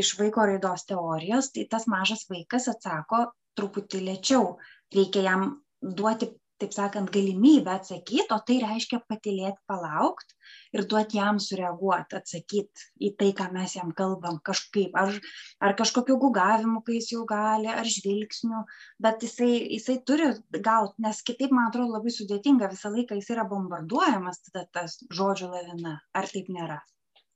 iš 0.02 0.14
vaiko 0.18 0.46
raidos 0.50 0.86
teorijos 0.90 1.50
tai 1.54 1.66
tas 1.70 1.88
mažas 1.94 2.24
vaikas 2.30 2.70
atsako 2.72 3.26
truputį 3.58 4.00
lėčiau. 4.08 4.56
Reikia 4.94 5.28
jam 5.28 5.44
duoti 5.80 6.30
taip 6.62 6.72
sakant 6.72 7.10
galimybę 7.10 7.72
atsakyt 7.74 8.30
o 8.34 8.38
tai 8.48 8.56
reiškia 8.62 9.00
patylėt 9.10 9.56
palaukt 9.70 10.34
ir 10.76 10.86
duot 10.92 11.16
jam 11.16 11.40
sureaguot 11.42 12.14
atsakyt 12.18 12.84
į 13.08 13.10
tai 13.18 13.32
ką 13.40 13.48
mes 13.56 13.74
jam 13.76 13.90
kalbam. 14.00 14.38
Kažkaip 14.48 14.94
ar 15.02 15.12
ar 15.68 15.76
kažkokiu 15.80 16.16
gugavimu 16.22 16.84
kai 16.86 17.00
jis 17.00 17.10
jau 17.16 17.24
gali 17.34 17.70
ar 17.74 17.90
žvilgsniu 17.96 18.62
bet 19.06 19.26
jisai 19.26 19.50
jisai 19.76 19.98
turi 20.06 20.30
gaut 20.70 20.96
nes 21.06 21.22
kitaip 21.26 21.52
man 21.58 21.70
atrodo 21.72 21.98
labai 21.98 22.14
sudėtinga. 22.18 22.72
Visą 22.72 22.94
laiką 22.96 23.20
jis 23.20 23.30
yra 23.36 23.48
bombarduojamas 23.50 24.42
tada 24.46 24.66
tas 24.78 24.98
žodžių 25.20 25.52
lavina. 25.56 25.98
Ar 26.14 26.30
taip 26.30 26.50
nėra 26.58 26.80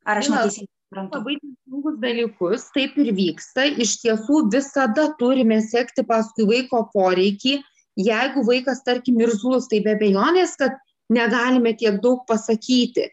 ar 0.09 0.21
aš 0.23 0.31
neteisingai 0.33 0.73
suprantu? 0.73 1.19
labai 1.19 1.37
teisingus 1.43 1.99
dalykus 2.05 2.69
taip 2.77 2.97
ir 3.03 3.11
vyksta. 3.17 3.67
Iš 3.85 3.99
tiesų 4.05 4.45
visada 4.55 5.09
turime 5.21 5.61
sekti 5.65 6.05
paskui 6.09 6.49
vaiko 6.49 6.87
poreikį. 6.95 7.59
Jeigu 7.99 8.45
vaikas, 8.47 8.85
tarkim, 8.87 9.19
irzlus, 9.21 9.67
tai 9.71 9.83
be 9.83 9.97
bejonės, 9.99 10.55
kad 10.59 10.77
negalime 11.13 11.75
tiek 11.77 11.99
daug 12.05 12.23
pasakyti. 12.31 13.09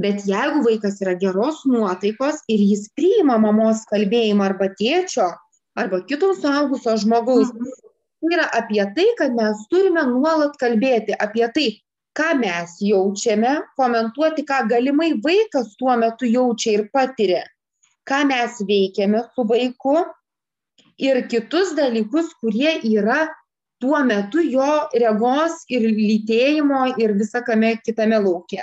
Bet 0.00 0.24
jeigu 0.24 0.62
vaikas 0.64 0.96
yra 1.04 1.12
geros 1.20 1.60
nuotaikos 1.68 2.40
ir 2.48 2.62
jis 2.70 2.86
priima 2.96 3.36
mamos 3.42 3.84
kalbėjimą 3.90 4.46
arba 4.48 4.70
tėčio, 4.78 5.28
arba 5.76 6.00
kito 6.08 6.32
suaugusio 6.38 6.96
žmogaus, 7.02 7.52
tai 7.52 8.32
yra 8.32 8.46
apie 8.56 8.80
tai, 8.96 9.06
kad 9.18 9.36
mes 9.36 9.60
turime 9.68 10.06
nuolat 10.08 10.56
kalbėti 10.62 11.18
apie 11.20 11.44
tai, 11.52 11.68
ką 12.20 12.34
mes 12.36 12.76
jaučiame, 12.84 13.56
komentuoti, 13.80 14.44
ką 14.44 14.66
galimai 14.68 15.14
vaikas 15.24 15.72
tuo 15.80 15.96
metu 15.96 16.28
jaučia 16.28 16.76
ir 16.76 16.88
patiria, 16.92 17.44
ką 18.04 18.24
mes 18.28 18.60
veikiame 18.68 19.22
su 19.34 19.46
vaiku 19.48 19.96
ir 21.00 21.22
kitus 21.32 21.72
dalykus, 21.78 22.34
kurie 22.42 22.76
yra 22.84 23.22
tuo 23.80 24.02
metu 24.04 24.42
jo 24.44 24.68
regos 24.92 25.64
ir 25.72 25.86
lytėjimo 25.88 26.82
ir 27.00 27.16
visakame 27.16 27.78
kitame 27.84 28.20
lauke. 28.20 28.60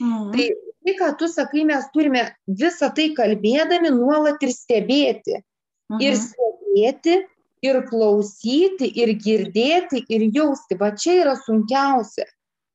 Mhm. 0.00 0.32
Tai 0.32 0.46
tai, 0.86 0.94
ką 1.00 1.10
tu 1.18 1.28
sakai, 1.28 1.64
mes 1.68 1.84
turime 1.92 2.22
visą 2.46 2.92
tai 2.94 3.10
kalbėdami 3.16 3.90
nuolat 3.92 4.42
ir 4.42 4.52
stebėti. 4.54 5.42
Mhm. 5.92 6.00
Ir 6.00 6.16
stebėti, 6.16 7.16
ir 7.66 7.82
klausyti, 7.90 8.88
ir 9.02 9.12
girdėti, 9.20 10.04
ir 10.08 10.30
jausti. 10.32 10.78
Va 10.78 10.92
čia 10.96 11.20
yra 11.24 11.36
sunkiausia. 11.36 12.24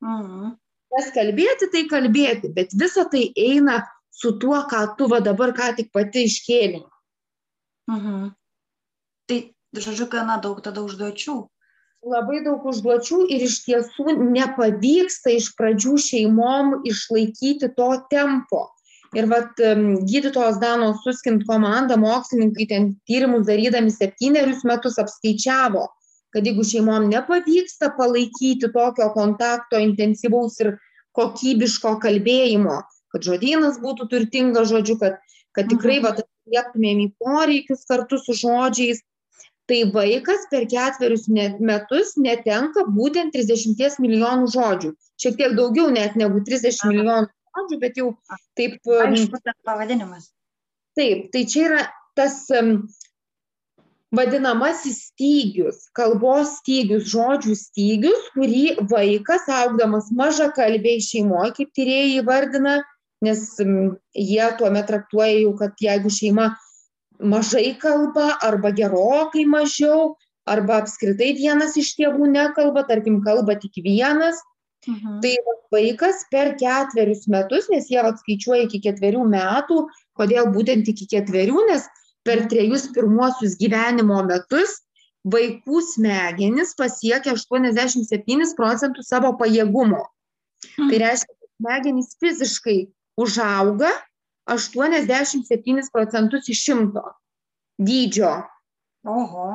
Mhm. 0.02 0.52
Nes 0.92 1.08
kalbėti 1.16 1.70
tai 1.72 1.86
kalbėti, 1.88 2.52
bet 2.54 2.74
visa 2.76 3.06
tai 3.08 3.30
eina 3.38 3.80
su 4.12 4.34
tuo, 4.40 4.58
ką 4.68 4.98
tu 4.98 5.08
va 5.08 5.22
dabar 5.24 5.54
ką 5.56 5.72
tik 5.78 5.92
pati 5.96 6.26
iškėlė. 6.28 6.84
Mhm. 7.90 8.34
Tai, 9.32 9.40
žodžiu, 9.78 10.10
gana 10.12 10.38
daug 10.44 10.60
tada 10.64 10.84
užduočių 10.84 11.38
labai 12.02 12.42
daug 12.46 12.64
užduočių 12.66 13.26
ir 13.30 13.46
iš 13.46 13.62
tiesų 13.68 14.16
nepavyksta 14.20 15.34
iš 15.38 15.52
pradžių 15.58 15.98
šeimom 16.02 16.80
išlaikyti 16.90 17.72
to 17.78 17.90
tempo. 18.10 18.70
Ir 19.12 19.28
vat 19.28 19.60
gydytojos 19.60 20.58
Danos 20.62 21.02
Suskint 21.04 21.44
komanda, 21.46 21.98
mokslininkai 22.00 22.68
ten 22.70 22.86
tyrimus 23.10 23.44
darydami 23.50 23.92
septynerius 23.92 24.64
metus 24.64 24.96
apskaičiavo, 25.04 25.84
kad 26.32 26.48
jeigu 26.48 26.64
šeimom 26.68 27.10
nepavyksta 27.12 27.92
palaikyti 27.98 28.72
tokio 28.74 29.10
kontakto 29.16 29.80
intensyvaus 29.82 30.60
ir 30.64 30.76
kokybiško 31.18 31.98
kalbėjimo, 32.04 32.82
kad 33.12 33.28
žodynas 33.28 33.80
būtų 33.84 34.08
turtingas 34.14 34.72
žodžiu, 34.72 34.98
kad, 35.02 35.20
kad 35.56 35.70
tikrai 35.72 36.00
mhm. 36.00 36.24
atlieptumėm 36.24 37.06
į 37.06 37.08
poreikius 37.20 37.84
kartu 37.90 38.20
su 38.22 38.38
žodžiais, 38.38 39.04
tai 39.72 39.84
vaikas 39.94 40.48
per 40.52 40.66
ketverius 40.72 41.28
metus 41.32 42.16
netenka 42.20 42.84
būtent 42.92 43.36
30 43.36 44.00
milijonų 44.04 44.50
žodžių. 44.56 44.92
Šiek 45.22 45.38
tiek 45.40 45.56
daugiau 45.56 45.92
net 45.94 46.18
negu 46.20 46.42
30 46.48 46.88
milijonų 46.90 47.30
žodžių, 47.30 47.80
bet 47.84 48.00
jau 48.00 48.12
taip. 48.60 48.80
Aišku, 48.84 49.40
tas 49.44 49.58
pavadinimas. 49.68 50.32
Taip, 50.98 51.30
tai 51.32 51.46
čia 51.48 51.68
yra 51.70 51.84
tas 52.20 52.44
um, 52.52 52.82
vadinamasis 54.12 54.98
stygius, 55.10 55.86
kalbos 55.96 56.58
stygius, 56.60 57.08
žodžių 57.12 57.56
stygius, 57.56 58.26
kurį 58.36 58.66
vaikas 58.92 59.48
augdamas 59.62 60.12
maža 60.16 60.50
kalbėjai 60.56 61.06
šeimoje, 61.08 61.54
kaip 61.60 61.72
tyrėjai 61.78 62.18
įvardina, 62.20 62.82
nes 63.24 63.46
jie 64.18 64.50
tuomet 64.60 64.90
traktuoja 64.90 65.40
jau, 65.40 65.54
kad 65.60 65.80
jeigu 65.80 66.12
šeima 66.12 66.52
mažai 67.22 67.72
kalba 67.80 68.34
arba 68.44 68.74
gerokai 68.76 69.46
mažiau, 69.46 70.16
arba 70.50 70.82
apskritai 70.82 71.32
vienas 71.38 71.78
iš 71.80 71.94
tėvų 72.00 72.32
nekalba, 72.34 72.84
tarkim, 72.90 73.22
kalba 73.24 73.56
tik 73.62 73.80
vienas. 73.86 74.42
Mhm. 74.90 75.20
Tai 75.22 75.34
vaikas 75.72 76.26
per 76.34 76.56
ketverius 76.58 77.28
metus, 77.30 77.68
nes 77.70 77.86
jie 77.88 78.00
atskaičiuoja 78.02 78.66
iki 78.66 78.82
ketverių 78.82 79.28
metų, 79.30 79.84
kodėl 80.18 80.50
būtent 80.56 80.90
iki 80.90 81.06
ketverių, 81.12 81.68
nes 81.70 81.86
per 82.28 82.46
trejus 82.52 82.88
pirmuosius 82.96 83.58
gyvenimo 83.60 84.22
metus 84.28 84.80
vaikų 85.32 85.82
smegenys 85.86 86.74
pasiekia 86.78 87.36
87 87.38 88.56
procentų 88.58 89.06
savo 89.06 89.34
pajėgumo. 89.38 90.04
Tai 90.62 90.86
mhm. 90.86 90.90
Tai 90.92 91.02
reiškia, 91.06 91.34
kad 91.36 91.50
smegenys 91.62 92.16
fiziškai 92.22 92.78
užauga 93.22 93.92
87 94.50 95.90
procentus 95.94 96.50
iš 96.50 96.64
šimto 96.68 97.04
dydžio. 97.82 98.34
Oho. 99.08 99.50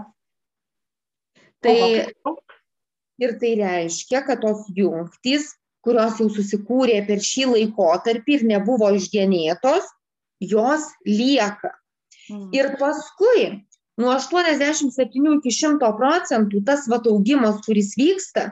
Tai 1.63 1.77
Oho. 1.83 2.37
ir 3.23 3.39
tai 3.41 3.55
reiškia, 3.59 4.23
kad 4.27 4.43
tos 4.43 4.67
jungtys, 4.77 5.55
kurios 5.87 6.19
jau 6.21 6.29
susikūrė 6.31 7.01
per 7.07 7.23
šį 7.23 7.47
laikotarpį 7.53 8.39
ir 8.39 8.47
nebuvo 8.51 8.91
išgenėtos, 8.99 9.87
jos 10.43 10.91
lieka. 11.07 11.73
Mm. 12.31 12.49
Ir 12.57 12.73
paskui 12.81 13.47
nuo 14.01 14.13
87 14.15 15.37
iki 15.39 15.53
100 15.55 15.93
procentų 15.99 16.63
tas 16.67 16.87
vat 16.91 17.07
augimas, 17.09 17.63
kuris 17.67 17.95
vyksta, 17.99 18.51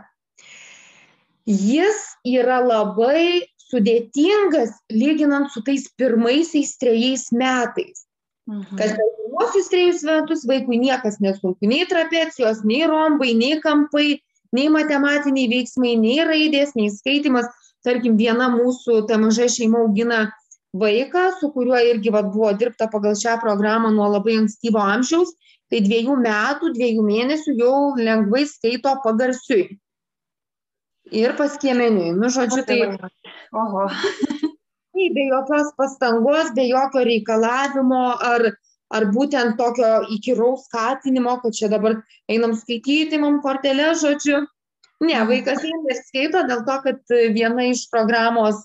jis 1.45 2.01
yra 2.25 2.61
labai 2.65 3.45
sudėtingas 3.69 4.73
lyginant 4.93 5.51
su 5.53 5.63
tais 5.67 5.87
pirmaisiais 5.99 6.77
trejais 6.81 7.31
metais. 7.33 8.05
Mhm. 8.47 8.77
Kad 8.77 8.97
per 8.97 9.11
pirmuosius 9.19 9.71
trejus 9.73 10.03
metus 10.05 10.45
vaikui 10.49 10.79
niekas 10.79 11.19
nesunku, 11.21 11.65
nei 11.65 11.87
trapecijos, 11.89 12.63
nei 12.65 12.85
rombai, 12.87 13.33
nei 13.35 13.61
kampai, 13.61 14.21
nei 14.53 14.69
matematiniai 14.69 15.49
veiksmai, 15.51 15.97
nei 15.97 16.25
raidės, 16.25 16.75
nei 16.77 16.93
skaitimas. 16.93 17.49
Tarkim, 17.85 18.17
viena 18.17 18.49
mūsų 18.49 19.03
ta 19.09 19.19
maža 19.21 19.45
šeima 19.53 19.83
augina 19.85 20.31
vaiką, 20.75 21.25
su 21.41 21.51
kuriuo 21.55 21.79
irgi 21.91 22.13
vat, 22.15 22.29
buvo 22.35 22.53
dirbta 22.59 22.89
pagal 22.91 23.15
šią 23.19 23.39
programą 23.43 23.93
nuo 23.95 24.09
labai 24.17 24.39
ankstyvo 24.43 24.83
amžiaus. 24.83 25.35
tai 25.73 25.81
dviejų 25.81 26.15
metų, 26.21 26.69
dviejų 26.77 27.03
mėnesių 27.03 27.53
jau 27.59 27.77
lengvai 27.97 28.45
skaito 28.47 28.93
pagarsiui. 29.03 29.79
Ir 31.11 31.33
paskiemeniui. 31.39 32.13
Nu, 32.15 32.29
žodžiu, 32.31 32.63
tai... 32.69 32.79
Oho. 33.51 33.87
Tai 34.95 35.07
be 35.17 35.25
jokios 35.27 35.73
pastangos, 35.75 36.53
be 36.55 36.69
jokio 36.69 37.03
reikalavimo 37.09 38.03
ar, 38.29 38.45
ar 38.95 39.07
būtent 39.17 39.57
tokio 39.59 40.05
įkyraus 40.15 40.69
skatinimo, 40.69 41.41
kad 41.43 41.57
čia 41.59 41.73
dabar 41.73 41.97
einam 42.31 42.55
skaityti, 42.55 43.19
mam 43.19 43.41
kortelę, 43.43 43.89
žodžiu. 43.99 44.45
Ne, 45.03 45.17
vaikas 45.27 45.65
eina 45.67 45.91
ir 45.91 45.99
skaito 46.05 46.45
dėl 46.47 46.63
to, 46.69 46.77
kad 46.87 47.17
viena 47.35 47.67
iš 47.73 47.89
programos 47.91 48.63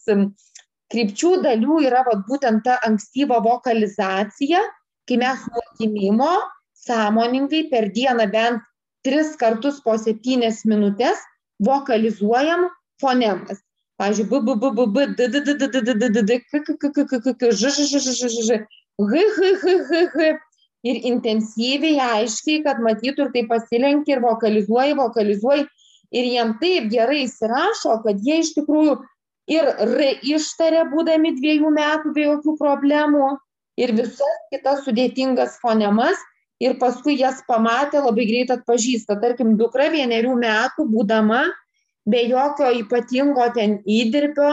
krypčių 0.93 1.31
dalių 1.45 1.81
yra 1.87 2.03
vat, 2.07 2.25
būtent 2.29 2.63
ta 2.65 2.79
ankstyva 2.85 3.39
vokalizacija, 3.45 4.61
kai 5.09 5.17
mes 5.21 5.45
nuo 5.53 5.63
gimimo 5.79 6.33
sąmoningai 6.85 7.67
per 7.71 7.89
dieną 7.93 8.29
bent 8.33 8.65
tris 9.05 9.35
kartus 9.39 9.79
po 9.85 9.95
septynias 9.97 10.65
minutės 10.67 11.21
vokalizuojam 11.65 12.67
fonemas. 13.01 13.61
Pavyzdžiui, 13.99 14.27
b, 14.31 14.39
b, 14.47 14.55
b, 14.55 14.71
b, 14.75 14.85
b, 14.95 15.07
d, 15.17 15.27
d, 15.27 15.41
d, 15.43 15.55
d, 15.59 15.67
d, 15.67 15.81
d, 15.83 15.93
d, 15.93 16.09
d, 16.09 16.21
d, 16.23 16.37
k, 16.39 16.61
k, 16.63 16.75
k, 16.79 16.91
k, 16.95 17.03
k, 17.03 17.19
k, 17.19 17.33
k, 17.35 17.51
ž, 17.51 17.71
ž, 17.75 17.87
ž, 17.91 17.99
ž, 17.99 18.29
ž, 18.31 18.43
ž, 18.47 18.59
h, 18.99 19.23
h, 19.35 19.49
h, 19.63 19.73
h, 19.89 20.05
h. 20.15 20.37
Ir 20.87 21.01
intensyviai, 21.09 21.97
aiškiai, 21.99 22.61
kad 22.63 22.79
matytų 22.79 23.25
ir 23.25 23.31
tai 23.33 23.43
pasilenkia 23.49 24.15
ir 24.15 24.21
vokalizuoji, 24.23 24.95
vokalizuoji. 24.95 25.65
Ir 26.15 26.29
jiem 26.31 26.53
taip 26.61 26.87
gerai 26.93 27.25
įsirašo, 27.25 27.97
kad 28.05 28.23
jie 28.23 28.39
iš 28.39 28.53
tikrųjų 28.55 28.95
ir 29.49 29.69
R 29.85 30.09
ištarė, 30.35 30.85
būdami 30.93 31.35
dviejų 31.37 31.71
metų 31.75 32.13
be 32.15 32.25
jokių 32.27 32.55
problemų, 32.59 33.29
ir 33.79 33.95
visas 33.97 34.43
kitas 34.53 34.83
sudėtingas 34.85 35.57
fonemas, 35.63 36.19
ir 36.59 36.75
paskui 36.81 37.15
jas 37.19 37.41
pamatė, 37.47 38.03
labai 38.03 38.27
greit 38.27 38.51
atpažįsta. 38.53 39.17
Tarkim, 39.21 39.55
dukra 39.59 39.89
vienerių 39.93 40.35
metų, 40.41 40.85
būdama, 40.91 41.45
be 42.09 42.25
jokio 42.27 42.71
ypatingo 42.81 43.47
ten 43.55 43.79
įdirbio, 43.87 44.51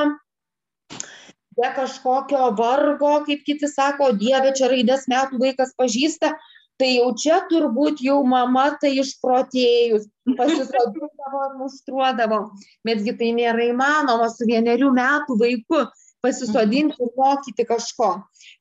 be 1.56 1.70
kažkokio 1.76 2.52
vargo, 2.58 3.14
kaip 3.26 3.42
kiti 3.46 3.68
sako, 3.70 4.12
dieve, 4.20 4.52
čia 4.56 4.70
raidės 4.72 5.08
metų 5.10 5.40
vaikas 5.42 5.74
pažįsta, 5.78 6.34
tai 6.80 6.90
jau 6.98 7.10
čia 7.16 7.40
turbūt 7.50 8.00
jau 8.04 8.18
mama 8.28 8.66
tai 8.80 8.92
išprotėjus, 9.00 10.08
pasisodindavo 10.38 11.44
ir 11.48 11.54
muštruodavo. 11.60 12.40
Betgi 12.86 13.14
tai 13.20 13.32
nėra 13.36 13.70
įmanoma 13.70 14.28
su 14.32 14.48
vienerių 14.48 14.90
metų 14.96 15.38
vaiku 15.40 15.84
pasisodinti 16.24 16.98
ir 17.02 17.12
mokyti 17.16 17.66
kažko. 17.68 18.10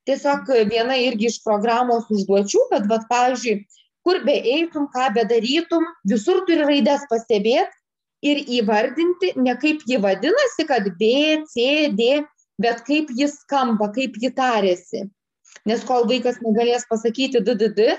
Tiesiog 0.07 0.51
viena 0.69 0.97
irgi 1.01 1.31
iš 1.31 1.41
programos 1.45 2.07
užduočių, 2.13 2.67
kad, 2.71 2.85
va, 2.91 3.01
pavyzdžiui, 3.09 3.63
kur 4.05 4.21
be 4.27 4.35
eitum, 4.53 4.87
ką 4.93 5.09
bedarytum, 5.17 5.87
visur 6.07 6.43
turi 6.47 6.67
raidės 6.67 7.07
pastebėti 7.09 7.81
ir 8.25 8.41
įvardinti 8.59 9.33
ne 9.41 9.55
kaip 9.61 9.83
ji 9.89 9.99
vadinasi, 10.01 10.67
kad 10.69 10.87
B, 10.99 11.11
C, 11.49 11.89
D, 11.97 12.21
bet 12.61 12.85
kaip 12.87 13.11
jis 13.17 13.39
skamba, 13.43 13.89
kaip 13.95 14.17
ji 14.21 14.31
tarėsi. 14.35 15.05
Nes 15.65 15.83
kol 15.87 16.05
vaikas 16.09 16.41
negalės 16.43 16.85
pasakyti 16.89 17.41
DDD, 17.41 17.95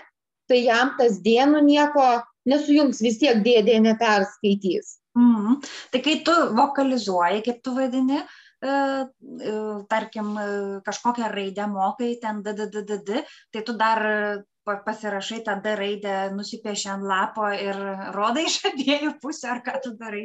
tai 0.51 0.63
jam 0.63 0.95
tas 1.01 1.19
dienų 1.25 1.63
nieko 1.67 2.07
nesujungs, 2.47 3.03
vis 3.03 3.19
tiek 3.23 3.43
dėdė 3.45 3.81
neperskaitys. 3.85 4.97
Mm. 5.17 5.63
Tai 5.93 6.03
kai 6.05 6.19
tu 6.27 6.35
vokalizuoji, 6.57 7.45
kaip 7.47 7.63
tu 7.65 7.73
vadini, 7.77 8.21
e, 8.21 8.69
e, 8.69 9.55
tarkim, 9.91 10.35
e, 10.39 10.51
kažkokią 10.87 11.31
raidę 11.33 11.67
mokai, 11.73 12.19
ten 12.21 12.43
DDDD, 12.45 13.25
tai 13.53 13.65
tu 13.65 13.75
dar 13.81 14.05
pasirašai 14.67 15.45
tą 15.47 15.55
D 15.63 15.75
raidę, 15.79 16.15
nusipieši 16.35 16.89
ant 16.91 17.05
lapo 17.07 17.47
ir 17.55 17.77
rodai 18.17 18.47
iš 18.49 18.59
abiejų 18.71 19.13
pusių, 19.23 19.47
ar 19.53 19.63
ką 19.67 19.77
tu 19.85 19.93
darai. 20.01 20.25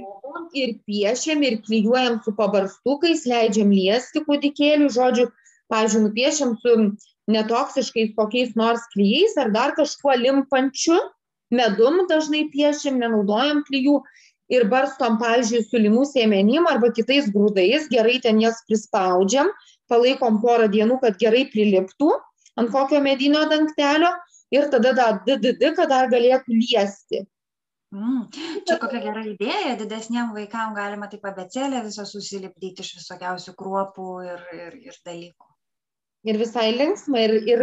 Ir 0.57 0.79
piešiam, 0.89 1.43
ir 1.45 1.59
klyjuojam 1.65 2.19
su 2.25 2.33
pabarstukais, 2.37 3.27
leidžiam 3.29 3.69
liesti 3.69 4.25
kūdikėlių, 4.25 4.89
žodžiu, 4.97 5.27
pavyzdžiui, 5.71 6.03
nupiešiam 6.07 6.57
su 6.63 6.75
netoksiškais 7.29 8.13
kokiais 8.17 8.55
nors 8.55 8.83
klyjais 8.93 9.37
ar 9.37 9.51
dar 9.53 9.75
kažkuo 9.77 10.15
limpančiu, 10.17 10.97
medum 11.51 12.05
dažnai 12.09 12.47
piešiam, 12.53 12.97
nenaudojam 13.01 13.61
klyjų 13.67 13.99
ir 14.51 14.67
barstom, 14.71 15.17
pavyzdžiui, 15.21 15.63
su 15.67 15.79
limų 15.79 16.05
sėmenim 16.09 16.67
arba 16.67 16.91
kitais 16.95 17.29
grūdais, 17.33 17.87
gerai 17.91 18.19
ten 18.23 18.41
jas 18.43 18.63
prispaudžiam, 18.67 19.51
palaikom 19.91 20.41
porą 20.43 20.67
dienų, 20.71 20.99
kad 21.03 21.19
gerai 21.21 21.45
priliptų 21.51 22.11
ant 22.59 22.71
kokio 22.71 22.99
medinio 23.03 23.45
dangtelio 23.51 24.11
ir 24.51 24.67
tada 24.71 24.95
tą 24.97 25.11
DDD, 25.27 25.75
kad 25.77 25.91
dar 25.91 26.09
galėtų 26.11 26.57
liesti. 26.57 27.25
Mm. 27.91 28.27
Čia 28.67 28.77
kokia 28.79 29.01
gera 29.03 29.21
idėja, 29.27 29.75
didesniem 29.79 30.31
vaikam 30.35 30.75
galima 30.77 31.09
taip 31.11 31.25
abecėlę 31.27 31.81
visą 31.83 32.05
susilipdyti 32.07 32.85
iš 32.85 32.93
visokiausių 33.01 33.55
kruopų 33.59 34.11
ir, 34.29 34.45
ir, 34.55 34.77
ir 34.91 34.99
dalykų. 35.07 35.50
Ir 36.27 36.37
visai 36.37 36.69
linksma, 36.75 37.23
ir, 37.25 37.33
ir, 37.49 37.61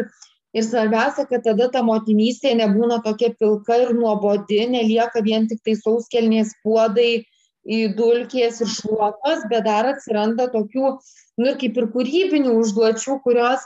ir 0.57 0.65
svarbiausia, 0.67 1.29
kad 1.31 1.45
tada 1.47 1.69
ta 1.71 1.85
motinystė 1.87 2.57
nebūna 2.59 3.01
tokia 3.05 3.31
pilka 3.39 3.77
ir 3.85 3.93
nuobodi, 3.95 4.65
nelieka 4.71 5.23
vien 5.23 5.47
tik 5.51 5.63
tai 5.67 5.77
sauskelnės 5.79 6.57
puodai, 6.65 7.25
dulkės 7.69 8.63
ir 8.65 8.71
šluotos, 8.73 9.45
bet 9.51 9.67
dar 9.67 9.87
atsiranda 9.93 10.49
tokių, 10.53 10.95
nu 11.39 11.51
ir 11.51 11.59
kaip 11.61 11.77
ir 11.77 11.91
kūrybinių 11.93 12.55
užduočių, 12.63 13.19
kurios 13.25 13.61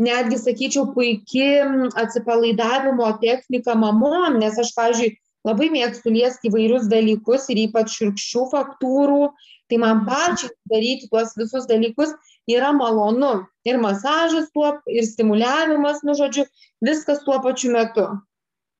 netgi 0.00 0.38
sakyčiau 0.40 0.94
puiki 0.94 1.60
atsipalaidavimo 2.00 3.10
technika 3.20 3.74
mamom, 3.74 4.40
nes 4.40 4.58
aš, 4.58 4.72
pavyzdžiui, 4.74 5.12
labai 5.44 5.68
mėgstu 5.70 6.10
liesti 6.10 6.48
įvairius 6.48 6.88
dalykus 6.88 7.50
ir 7.52 7.66
ypač 7.68 7.98
širkščių 7.98 8.46
faktūrų, 8.54 9.28
tai 9.68 9.80
man 9.82 10.04
pačiai 10.08 10.50
daryti 10.72 11.10
tuos 11.12 11.36
visus 11.36 11.68
dalykus 11.68 12.14
yra 12.50 12.72
malonu. 12.76 13.46
Ir 13.64 13.80
masažas 13.80 14.50
tuo, 14.52 14.70
ir 14.92 15.06
stimuliavimas, 15.08 16.02
nu 16.04 16.16
žodžiu, 16.18 16.44
viskas 16.84 17.22
tuo 17.24 17.38
pačiu 17.44 17.72
metu. 17.72 18.08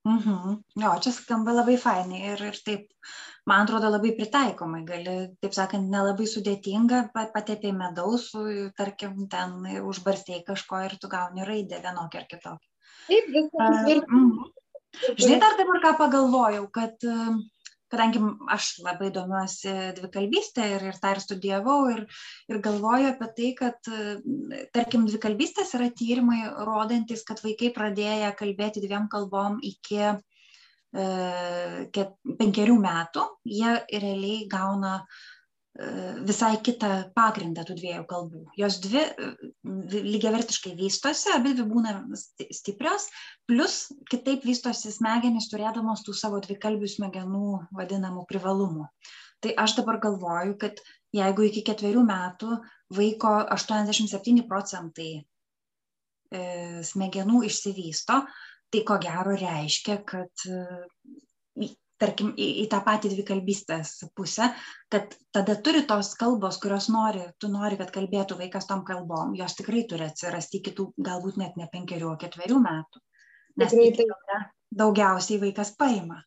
Mhm. 0.05 0.59
Jo, 0.83 0.91
čia 1.01 1.13
skamba 1.17 1.55
labai 1.57 1.79
fainai 1.81 2.21
ir, 2.35 2.43
ir 2.51 2.59
taip, 2.67 2.91
man 3.49 3.65
atrodo, 3.65 3.89
labai 3.95 4.13
pritaikomai. 4.19 4.83
Gali, 4.85 5.15
taip 5.41 5.57
sakant, 5.57 5.89
nelabai 5.93 6.27
sudėtinga, 6.29 7.07
patepė 7.15 7.73
medaus, 7.73 8.29
tarkim, 8.77 9.25
ten 9.33 9.65
užbarstėjai 9.81 10.45
kažko 10.51 10.83
ir 10.85 10.99
tu 11.01 11.09
gauni 11.09 11.49
raidę 11.49 11.81
vienokią 11.87 12.21
ar 12.21 12.29
kitokią. 12.29 12.71
Taip, 13.09 13.33
viskas. 13.33 13.81
Ir... 13.95 14.05
Mhm. 14.05 14.53
Žinai, 15.19 15.41
dar 15.43 15.57
dabar 15.59 15.81
ką 15.83 15.91
pagalvojau, 15.99 16.69
kad 16.71 17.01
kadangi 17.93 18.21
aš 18.55 18.69
labai 18.85 19.11
domiuosi 19.15 19.73
dvikalbystė 19.99 20.67
ir, 20.77 20.87
ir 20.91 20.99
tą 21.03 21.15
ir 21.15 21.21
studijavau 21.23 21.79
ir, 21.93 22.05
ir 22.51 22.61
galvoju 22.65 23.11
apie 23.13 23.29
tai, 23.39 23.51
kad, 23.59 23.91
tarkim, 24.75 25.07
dvikalbystės 25.11 25.75
yra 25.79 25.91
tyrimai 25.95 26.41
rodantis, 26.69 27.25
kad 27.29 27.43
vaikai 27.45 27.73
pradėję 27.77 28.33
kalbėti 28.39 28.85
dviem 28.85 29.09
kalbom 29.13 29.61
iki 29.63 30.01
e, 30.05 30.17
penkerių 32.41 32.79
metų, 32.83 33.29
jie 33.59 33.77
realiai 33.93 34.45
gauna 34.51 34.97
visai 35.75 36.55
kitą 36.63 36.91
pagrindą 37.17 37.65
tų 37.67 37.75
dviejų 37.81 38.05
kalbų. 38.07 38.45
Jos 38.59 38.77
dvi 38.85 39.03
lygiavertiškai 39.91 40.75
vystosi, 40.79 41.33
abi 41.35 41.55
dvi 41.57 41.67
būna 41.67 41.95
stiprios, 42.55 43.09
plus 43.51 43.89
kitaip 44.11 44.47
vystosi 44.47 44.93
smegenys 44.95 45.51
turėdamos 45.51 46.05
tų 46.07 46.15
savo 46.15 46.39
dvikalbių 46.45 46.91
smegenų 46.95 47.49
vadinamų 47.75 48.23
privalumų. 48.31 48.87
Tai 49.43 49.55
aš 49.65 49.75
dabar 49.81 49.99
galvoju, 50.01 50.55
kad 50.63 50.79
jeigu 51.15 51.49
iki 51.51 51.65
ketverių 51.67 52.07
metų 52.07 52.61
vaiko 52.95 53.35
87 53.51 54.47
procentai 54.47 55.25
smegenų 56.87 57.45
išsivysto, 57.51 58.23
tai 58.71 58.81
ko 58.87 58.99
gero 59.03 59.35
reiškia, 59.39 60.01
kad 60.07 60.47
tarkim 62.01 62.33
į, 62.35 62.49
į 62.65 62.67
tą 62.73 62.81
patį 62.85 63.13
dvikalbystės 63.15 63.95
pusę, 64.19 64.51
kad 64.93 65.15
tada 65.35 65.57
turi 65.65 65.85
tos 65.89 66.13
kalbos, 66.19 66.59
kurios 66.63 66.89
nori, 66.93 67.23
tu 67.39 67.51
nori, 67.53 67.79
kad 67.81 67.93
kalbėtų 67.95 68.39
vaikas 68.41 68.69
tom 68.71 68.85
kalbom, 68.87 69.35
jos 69.39 69.57
tikrai 69.59 69.85
turi 69.91 70.09
atsirasti 70.09 70.63
kitų, 70.69 70.91
galbūt 71.09 71.39
net 71.41 71.59
ne 71.61 71.69
penkerių, 71.73 72.13
o 72.13 72.19
ketverių 72.21 72.61
metų. 72.67 73.03
Nes 73.63 73.75
tai 73.75 73.91
tada 74.01 74.41
daugiausiai 74.75 75.41
vaikas 75.43 75.75
paima. 75.79 76.23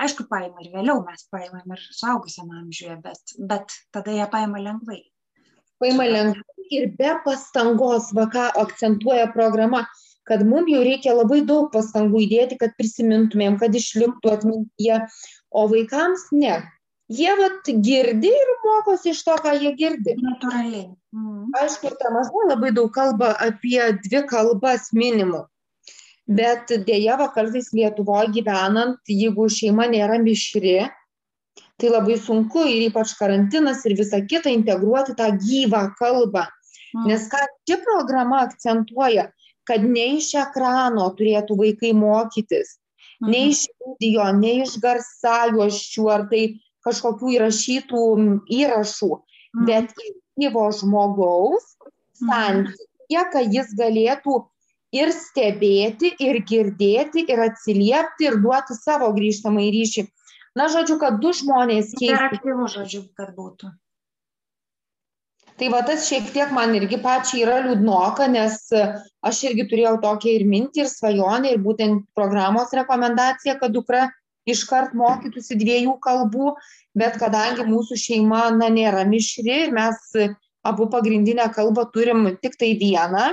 Aišku, 0.00 0.24
paima 0.30 0.62
ir 0.64 0.70
vėliau 0.72 1.02
mes 1.04 1.26
paimam 1.32 1.74
ir 1.76 1.80
suaugusiam 1.92 2.48
amžiuje, 2.62 2.96
bet, 3.04 3.34
bet 3.50 3.74
tada 3.92 4.14
jie 4.16 4.24
paima 4.32 4.62
lengvai. 4.62 5.02
Paima 5.80 6.06
lengvai 6.08 6.70
ir 6.72 6.88
be 6.96 7.10
pastangos, 7.24 8.08
va 8.16 8.24
ką 8.32 8.46
akcentuoja 8.62 9.28
programa, 9.34 9.84
kad 10.30 10.44
mum 10.46 10.68
jau 10.70 10.82
reikia 10.86 11.16
labai 11.18 11.40
daug 11.46 11.70
pastangų 11.74 12.24
įdėti, 12.26 12.58
kad 12.60 12.76
prisimintumėm, 12.78 13.58
kad 13.58 13.74
išliktų 13.74 14.34
atmintyje, 14.36 15.00
o 15.50 15.66
vaikams 15.72 16.28
ne. 16.36 16.60
Jie 17.10 17.32
vat 17.34 17.66
girdi 17.82 18.30
ir 18.30 18.50
mokosi 18.62 19.10
iš 19.10 19.24
to, 19.26 19.34
ką 19.42 19.56
jie 19.58 19.74
girdi. 19.78 20.14
Natūraliai. 20.22 20.84
Mm. 21.10 21.48
Aišku, 21.58 21.90
ta 21.98 22.12
maža 22.14 22.44
labai 22.52 22.70
daug 22.76 22.92
kalba 22.94 23.32
apie 23.42 23.82
dvi 24.04 24.22
kalbas 24.30 24.92
minimum. 24.94 25.48
bet 26.30 26.70
dėja 26.86 27.16
kartais 27.34 27.72
Lietuvoje 27.74 28.30
gyvenant, 28.36 28.98
jeigu 29.08 29.48
šeima 29.50 29.88
nėra 29.90 30.20
mišri, 30.22 30.86
tai 31.80 31.90
labai 31.90 32.18
sunku 32.20 32.62
ir 32.70 32.86
ypač 32.90 33.16
karantinas 33.18 33.82
ir 33.88 33.96
visa 33.98 34.20
kita 34.22 34.52
integruoti 34.52 35.16
tą 35.18 35.30
gyvą 35.34 35.88
kalbą. 35.98 36.46
Mm. 36.94 37.06
Nes 37.10 37.26
ką 37.30 37.40
ši 37.66 37.80
programa 37.82 38.44
akcentuoja, 38.46 39.30
kad 39.68 39.84
ne 39.84 40.06
iš 40.18 40.32
ekrano 40.40 41.08
turėtų 41.18 41.56
vaikai 41.58 41.92
mokytis, 41.96 42.76
mhm. 43.20 43.30
ne 43.32 43.42
iš 43.52 43.64
video, 43.84 44.28
ne 44.36 44.54
iš 44.64 44.76
garsajuoščių 44.82 46.06
ar 46.14 46.28
tai 46.30 46.44
kažkokių 46.86 47.34
įrašytų 47.36 48.04
įrašų, 48.60 49.10
mhm. 49.10 49.66
bet 49.68 49.92
iš 50.06 50.14
gyvo 50.40 50.68
žmogaus 50.76 51.74
mhm. 51.76 52.30
santykį, 52.30 53.26
kad 53.34 53.58
jis 53.58 53.74
galėtų 53.78 54.38
ir 54.96 55.12
stebėti, 55.14 56.14
ir 56.18 56.40
girdėti, 56.46 57.26
ir 57.30 57.44
atsiliepti, 57.46 58.26
ir 58.26 58.40
duoti 58.42 58.74
savo 58.78 59.12
grįžtamą 59.14 59.62
į 59.68 59.70
ryšį. 59.76 60.08
Na, 60.58 60.66
žodžiu, 60.72 60.96
kad 60.98 61.20
du 61.22 61.30
žmonės 61.36 61.92
keisti. 61.92 62.10
Interaktyvų 62.10 62.66
žodžiu, 62.72 63.04
kad 63.14 63.30
būtų 63.36 63.70
tai 65.60 65.68
va 65.68 65.82
tas 65.84 66.06
šiek 66.08 66.30
tiek 66.32 66.52
man 66.56 66.72
irgi 66.72 66.96
pačiai 67.04 67.42
yra 67.44 67.58
liūdnoka 67.66 68.26
nes 68.32 68.54
aš 69.28 69.40
irgi 69.50 69.66
turėjau 69.68 69.98
tokią 70.00 70.32
ir 70.38 70.46
mintį 70.48 70.86
ir 70.86 70.88
svajonę 70.88 71.52
ir 71.52 71.60
būtent 71.66 72.06
programos 72.16 72.72
rekomendaciją 72.78 73.58
kad 73.60 73.74
dukra 73.76 74.06
iškart 74.48 74.94
mokytųsi 74.96 75.58
dviejų 75.60 75.98
kalbų 76.06 76.54
bet 77.02 77.20
kadangi 77.20 77.68
mūsų 77.68 78.00
šeima 78.06 78.46
na 78.56 78.70
nėra 78.72 79.04
mišri 79.10 79.58
ir 79.66 79.76
mes 79.76 80.00
abu 80.72 80.88
pagrindinę 80.96 81.50
kalbą 81.52 81.84
turim 81.92 82.24
tiktai 82.40 82.72
vieną 82.80 83.28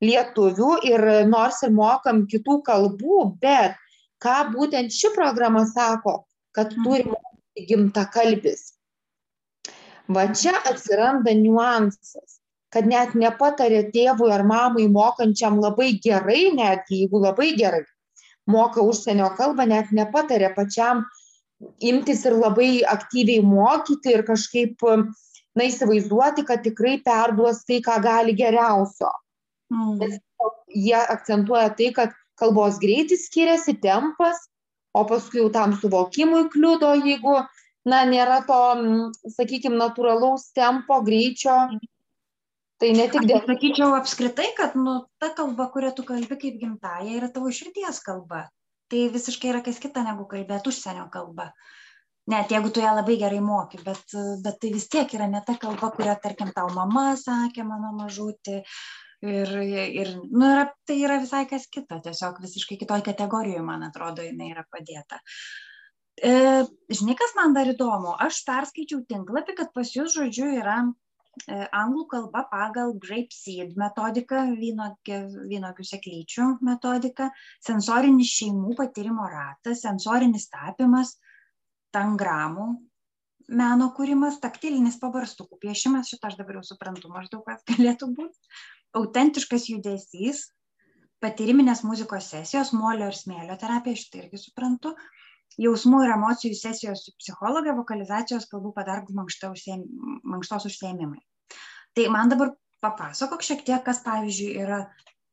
lietuvių 0.00 0.72
ir 0.88 1.06
nors 1.28 1.60
ir 1.68 1.76
mokam 1.76 2.24
kitų 2.32 2.62
kalbų 2.72 3.22
bet 3.44 3.76
ką 4.24 4.40
būtent 4.56 4.96
ši 4.96 5.12
programa 5.12 5.68
sako 5.68 6.22
kad 6.56 6.72
turi 6.72 7.04
mokyti 7.12 7.68
gimtakalbis 7.68 8.70
va 10.16 10.26
čia 10.34 10.54
atsiranda 10.72 11.34
niuansas 11.38 12.40
kad 12.74 12.86
net 12.86 13.14
nepataria 13.18 13.82
tėvui 13.94 14.30
ar 14.34 14.44
mamai 14.46 14.86
mokančiam 14.90 15.58
labai 15.62 15.92
gerai 16.04 16.50
netgi 16.54 17.02
jeigu 17.02 17.22
labai 17.24 17.50
gerai 17.62 17.82
moka 18.54 18.84
užsienio 18.92 19.30
kalbą 19.38 19.66
net 19.72 19.90
nepataria 20.00 20.52
pačiam 20.58 21.04
imtis 21.92 22.24
ir 22.28 22.38
labai 22.42 22.70
aktyviai 22.94 23.42
mokyti 23.46 24.14
ir 24.16 24.24
kažkaip 24.30 24.86
na 25.58 25.66
įsivaizduoti 25.66 26.46
kad 26.46 26.62
tikrai 26.66 26.96
perduos 27.06 27.64
tai 27.68 27.80
ką 27.86 27.98
gali 28.02 28.36
geriausio 28.38 29.10
mm. 29.74 29.96
nes 30.02 30.18
jie 30.86 31.00
akcentuoja 31.16 31.74
tai 31.80 31.90
kad 31.96 32.14
kalbos 32.40 32.78
greitis 32.82 33.26
skiriasi 33.28 33.76
tempas 33.82 34.46
o 34.94 35.04
paskui 35.10 35.42
jau 35.42 35.50
tam 35.56 35.74
suvokimui 35.82 36.46
kliudo 36.54 36.94
jeigu 37.02 37.36
na, 37.88 38.02
nėra 38.08 38.40
to, 38.48 38.60
sakykime, 39.36 39.78
natūralaus 39.80 40.50
tempo, 40.56 41.00
greičio. 41.06 41.56
Tai 42.80 42.92
ne 42.96 43.06
tik 43.12 43.26
dėl... 43.28 43.42
Sakyčiau 43.44 43.92
apskritai, 43.96 44.50
kad 44.56 44.76
nu, 44.78 45.02
ta 45.20 45.32
kalba, 45.36 45.68
kurią 45.72 45.92
tu 45.96 46.04
kalbi 46.08 46.38
kaip 46.40 46.56
gimtaja, 46.60 47.10
yra 47.18 47.28
tavo 47.32 47.52
širdies 47.52 48.00
kalba. 48.04 48.46
Tai 48.90 49.02
visiškai 49.14 49.52
yra 49.52 49.60
kas 49.64 49.78
kita 49.82 50.02
negu 50.06 50.24
kalbėti 50.28 50.72
užsienio 50.72 51.06
kalba. 51.12 51.50
Net 52.30 52.52
jeigu 52.52 52.70
tu 52.72 52.82
ją 52.82 52.94
labai 52.94 53.16
gerai 53.20 53.40
moki, 53.42 53.80
bet, 53.84 54.02
bet 54.44 54.58
tai 54.62 54.72
vis 54.72 54.88
tiek 54.92 55.12
yra 55.16 55.28
ne 55.28 55.40
ta 55.44 55.56
kalba, 55.60 55.90
kurią, 55.92 56.16
tarkim, 56.22 56.52
tau 56.56 56.70
mama 56.72 57.12
sakė, 57.20 57.64
mano 57.68 57.92
mažutė. 57.96 58.60
Ir, 59.20 59.50
ir 59.60 60.14
nu, 60.30 60.46
yra, 60.48 60.70
tai 60.88 60.96
yra 61.04 61.18
visai 61.20 61.42
kas 61.48 61.66
kita, 61.68 61.98
tiesiog 62.06 62.38
visiškai 62.40 62.78
kitoj 62.80 63.02
kategorijoje, 63.04 63.64
man 63.64 63.84
atrodo, 63.84 64.24
jinai 64.24 64.54
yra 64.54 64.64
padėta. 64.72 65.18
Uh, 65.20 65.69
E, 66.20 66.32
žinai, 66.92 67.14
kas 67.16 67.32
man 67.36 67.54
dar 67.56 67.70
įdomu, 67.72 68.12
aš 68.20 68.42
perskaičiau 68.48 69.00
tinklapį, 69.08 69.54
kad 69.56 69.70
pas 69.76 69.88
jūs, 69.94 70.12
žodžiu, 70.18 70.50
yra 70.58 70.76
e, 70.84 71.62
anglų 71.80 72.04
kalba 72.10 72.42
pagal 72.50 72.92
grape 73.00 73.32
seed 73.32 73.72
metodiką, 73.80 74.42
vynogių 74.60 75.86
seklyčių 75.92 76.50
metodiką, 76.66 77.30
sensorinis 77.64 78.34
šeimų 78.36 78.76
patyrimo 78.82 79.30
ratas, 79.32 79.80
sensorinis 79.86 80.50
tapimas, 80.52 81.16
tangramų 81.96 82.68
meno 83.50 83.88
kūrimas, 83.96 84.38
taktilinis 84.42 84.98
pabarstukų 85.00 85.58
piešimas, 85.64 86.10
šitą 86.12 86.30
aš 86.30 86.38
dabar 86.38 86.60
jau 86.60 86.66
suprantu 86.68 87.10
maždaug, 87.12 87.42
kas 87.46 87.64
galėtų 87.70 88.10
būti, 88.18 88.52
autentiškas 89.00 89.70
judesys, 89.72 90.44
patyriminės 91.24 91.82
muzikos 91.84 92.30
sesijos, 92.32 92.74
molio 92.76 93.10
ir 93.10 93.16
smėlio 93.16 93.56
terapija, 93.60 93.98
šitą 93.98 94.22
irgi 94.24 94.40
suprantu, 94.44 94.94
jausmų 95.58 96.04
ir 96.04 96.14
emocijų 96.14 96.54
sesijos 96.58 97.04
su 97.06 97.14
psichologe, 97.18 97.74
vokalizacijos 97.74 98.46
kalbų 98.50 98.74
padargų 98.76 99.16
užsėm, 99.26 99.84
mankštos 100.22 100.68
užsiemimai. 100.70 101.20
Tai 101.96 102.06
man 102.14 102.30
dabar 102.30 102.54
papasakok 102.84 103.42
šiek 103.42 103.64
tiek, 103.66 103.82
kas 103.84 104.02
pavyzdžiui 104.04 104.56
yra 104.62 104.80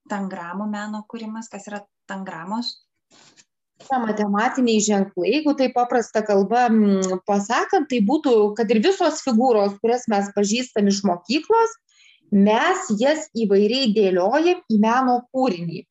tangramų 0.09 0.67
meno 0.71 1.03
kūrimas, 1.07 1.49
kas 1.51 1.67
yra 1.69 1.83
tangramos. 2.09 2.75
Na, 3.91 3.99
matematiniai 4.01 4.81
ženklai, 4.81 5.29
jeigu 5.35 5.53
tai 5.55 5.67
paprasta 5.71 6.23
kalba 6.25 6.65
pasakant, 7.29 7.87
tai 7.91 7.99
būtų, 8.03 8.55
kad 8.57 8.71
ir 8.73 8.81
visos 8.83 9.21
figūros, 9.23 9.77
kurias 9.83 10.07
mes 10.11 10.31
pažįstam 10.35 10.89
iš 10.89 11.03
mokyklos, 11.07 11.75
mes 12.33 12.89
jas 12.99 13.29
įvairiai 13.37 13.93
dėliojam 13.95 14.63
į 14.65 14.79
meno 14.81 15.21
kūrinį. 15.31 15.85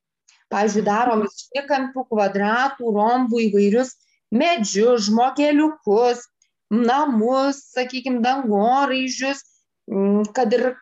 Pavyzdžiui, 0.53 0.83
darom 0.87 1.25
iš 1.27 1.47
trikampių, 1.55 2.05
kvadratų, 2.11 2.91
rombų 2.99 3.47
įvairius 3.47 3.95
medžius, 4.35 5.07
žmogeliukus, 5.09 6.25
namus, 6.71 7.61
sakykime, 7.75 8.23
dangoraižius, 8.25 9.43
mm, 9.91 10.33
kad 10.35 10.53
ir 10.53 10.75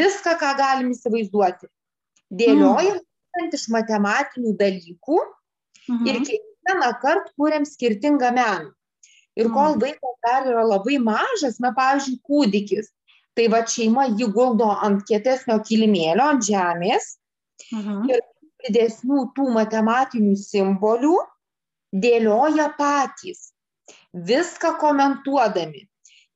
viską, 0.00 0.36
ką 0.40 0.52
galim 0.58 0.92
įsivaizduoti. 0.94 1.70
Dėliojam 2.30 2.98
mm. 2.98 3.50
iš 3.54 3.68
matematinių 3.70 4.56
dalykų 4.58 5.18
mhm. 5.88 6.06
ir 6.10 6.20
kiekvieną 6.26 6.90
kartą 7.02 7.34
kuriam 7.38 7.66
skirtingą 7.66 8.32
meną. 8.34 8.72
Ir 9.36 9.50
kol 9.52 9.76
mm. 9.76 9.82
vaikas 9.82 10.16
dar 10.24 10.46
yra 10.48 10.64
labai 10.64 10.96
mažas, 11.02 11.60
na, 11.60 11.74
pavyzdžiui, 11.76 12.22
kūdikis, 12.24 12.88
tai 13.36 13.50
va 13.52 13.60
šeima 13.68 14.06
jį 14.08 14.30
guldo 14.32 14.70
ant 14.86 15.04
kietesnio 15.08 15.58
kilimėlio, 15.68 16.24
ant 16.24 16.46
žemės 16.46 17.18
mhm. 17.68 18.06
ir 18.08 18.22
didesnių 18.64 19.26
tų 19.36 19.50
matematinių 19.52 20.32
simbolių 20.40 21.18
dėlioja 22.02 22.70
patys, 22.78 23.50
viską 24.12 24.76
komentuodami. 24.80 25.86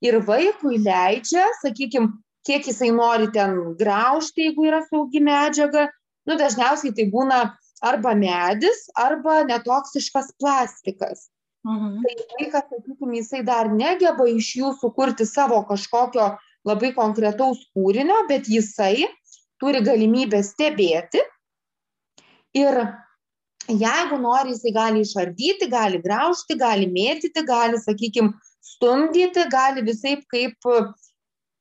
Ir 0.01 0.20
vaikui 0.25 0.79
leidžia, 0.81 1.44
sakykime, 1.61 2.14
kiek 2.49 2.66
jisai 2.66 2.90
nori 2.96 3.29
ten 3.35 3.57
graužti, 3.81 4.49
jeigu 4.49 4.68
yra 4.70 4.81
saugi 4.87 5.20
medžiaga. 5.25 5.88
Nu, 6.29 6.37
dažniausiai 6.40 6.94
tai 6.96 7.07
būna 7.12 7.40
arba 7.85 8.14
medis, 8.16 8.87
arba 8.96 9.42
netoksiškas 9.49 10.33
plastikas. 10.40 11.29
Mhm. 11.64 12.01
Tai 12.05 12.14
vaikas, 12.38 12.68
sakykime, 12.73 13.18
jisai 13.20 13.42
dar 13.44 13.68
negeba 13.68 14.25
iš 14.29 14.55
jų 14.57 14.73
sukurti 14.81 15.27
savo 15.29 15.61
kažkokio 15.68 16.31
labai 16.64 16.92
konkretaus 16.96 17.61
kūrinio, 17.77 18.25
bet 18.29 18.49
jisai 18.49 19.09
turi 19.61 19.83
galimybę 19.85 20.40
stebėti 20.44 21.20
ir 22.57 22.81
jeigu 23.68 24.18
nori, 24.20 24.55
jisai 24.55 24.73
gali 24.73 25.05
išardyti, 25.05 25.68
gali 25.70 26.01
graužti, 26.03 26.57
gali 26.59 26.87
mėtyti, 26.90 27.44
gali, 27.46 27.79
sakykime, 27.79 28.33
stumdyti, 28.61 29.46
gali 29.53 29.85
visai 29.87 30.16
kaip 30.33 30.70
e, 30.70 30.81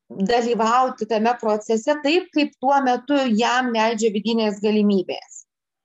dalyvauti 0.09 1.07
tame 1.09 1.35
procese 1.41 1.95
taip, 2.03 2.29
kaip 2.33 2.55
tuo 2.59 2.79
metu 2.85 3.19
jam 3.35 3.73
leidžia 3.73 4.13
vidinės 4.15 4.61
galimybės. 4.63 5.43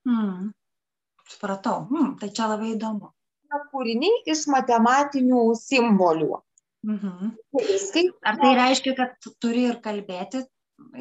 Hmm. 0.08 0.52
Supratau, 1.28 1.86
hmm, 1.90 2.16
tai 2.20 2.30
čia 2.36 2.48
labai 2.52 2.74
įdomu. 2.74 3.10
Kūriniai 3.70 4.24
iš 4.32 4.48
matematinių 4.50 5.44
simbolių. 5.58 6.40
Mhm. 6.84 7.30
Ar 8.28 8.38
tai 8.40 8.50
reiškia, 8.58 8.92
kad 8.98 9.28
turi 9.40 9.68
ir 9.70 9.78
kalbėti 9.84 10.42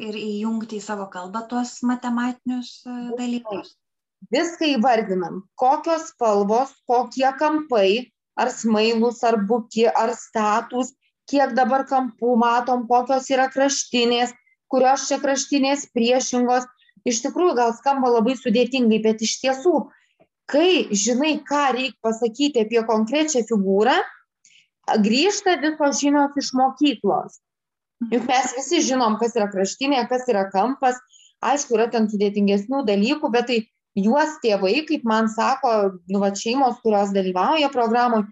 ir 0.00 0.16
įjungti 0.16 0.78
į 0.78 0.84
savo 0.84 1.08
kalbą 1.12 1.42
tuos 1.50 1.76
matematinius 1.84 2.76
e, 2.86 2.94
dalykus? 3.18 3.74
Viską 4.32 4.68
įvardinam, 4.76 5.42
kokios 5.60 6.10
spalvos, 6.12 6.72
kokie 6.88 7.28
kampai, 7.38 8.12
ar 8.36 8.50
smailus, 8.50 9.22
ar 9.24 9.38
buki, 9.48 9.86
ar 9.88 10.14
status, 10.18 10.92
kiek 11.30 11.54
dabar 11.56 11.86
kampų 11.88 12.36
matom, 12.40 12.86
kokios 12.88 13.28
yra 13.32 13.48
kraštinės, 13.52 14.34
kurios 14.72 15.08
čia 15.08 15.20
kraštinės 15.22 15.88
priešingos. 15.94 16.66
Iš 17.04 17.20
tikrųjų, 17.26 17.54
gal 17.58 17.74
skamba 17.76 18.10
labai 18.14 18.36
sudėtingai, 18.40 19.02
bet 19.04 19.22
iš 19.24 19.36
tiesų, 19.42 19.86
kai 20.48 20.88
žinai, 20.88 21.36
ką 21.44 21.64
reikia 21.76 22.00
pasakyti 22.04 22.64
apie 22.64 22.80
konkrečią 22.88 23.44
figūrą, 23.48 23.96
grįžta 25.04 25.58
visos 25.60 26.00
žinios 26.00 26.36
iš 26.40 26.52
mokyklos. 26.56 27.40
Juk 28.12 28.24
mes 28.28 28.54
visi 28.56 28.80
žinom, 28.84 29.18
kas 29.20 29.36
yra 29.38 29.48
kraštinė, 29.52 30.02
kas 30.08 30.26
yra 30.28 30.48
kampas. 30.52 30.98
Aišku, 31.44 31.76
yra 31.76 31.86
ten 31.92 32.08
sudėtingesnių 32.08 32.82
dalykų, 32.88 33.28
bet 33.32 33.48
tai 33.50 33.58
juos 33.98 34.38
tėvai, 34.42 34.80
kaip 34.88 35.04
man 35.06 35.28
sako, 35.30 35.74
nu, 36.10 36.20
va, 36.22 36.32
šeimos, 36.34 36.80
kurios 36.82 37.14
dalyvauja 37.14 37.70
programoje, 37.74 38.26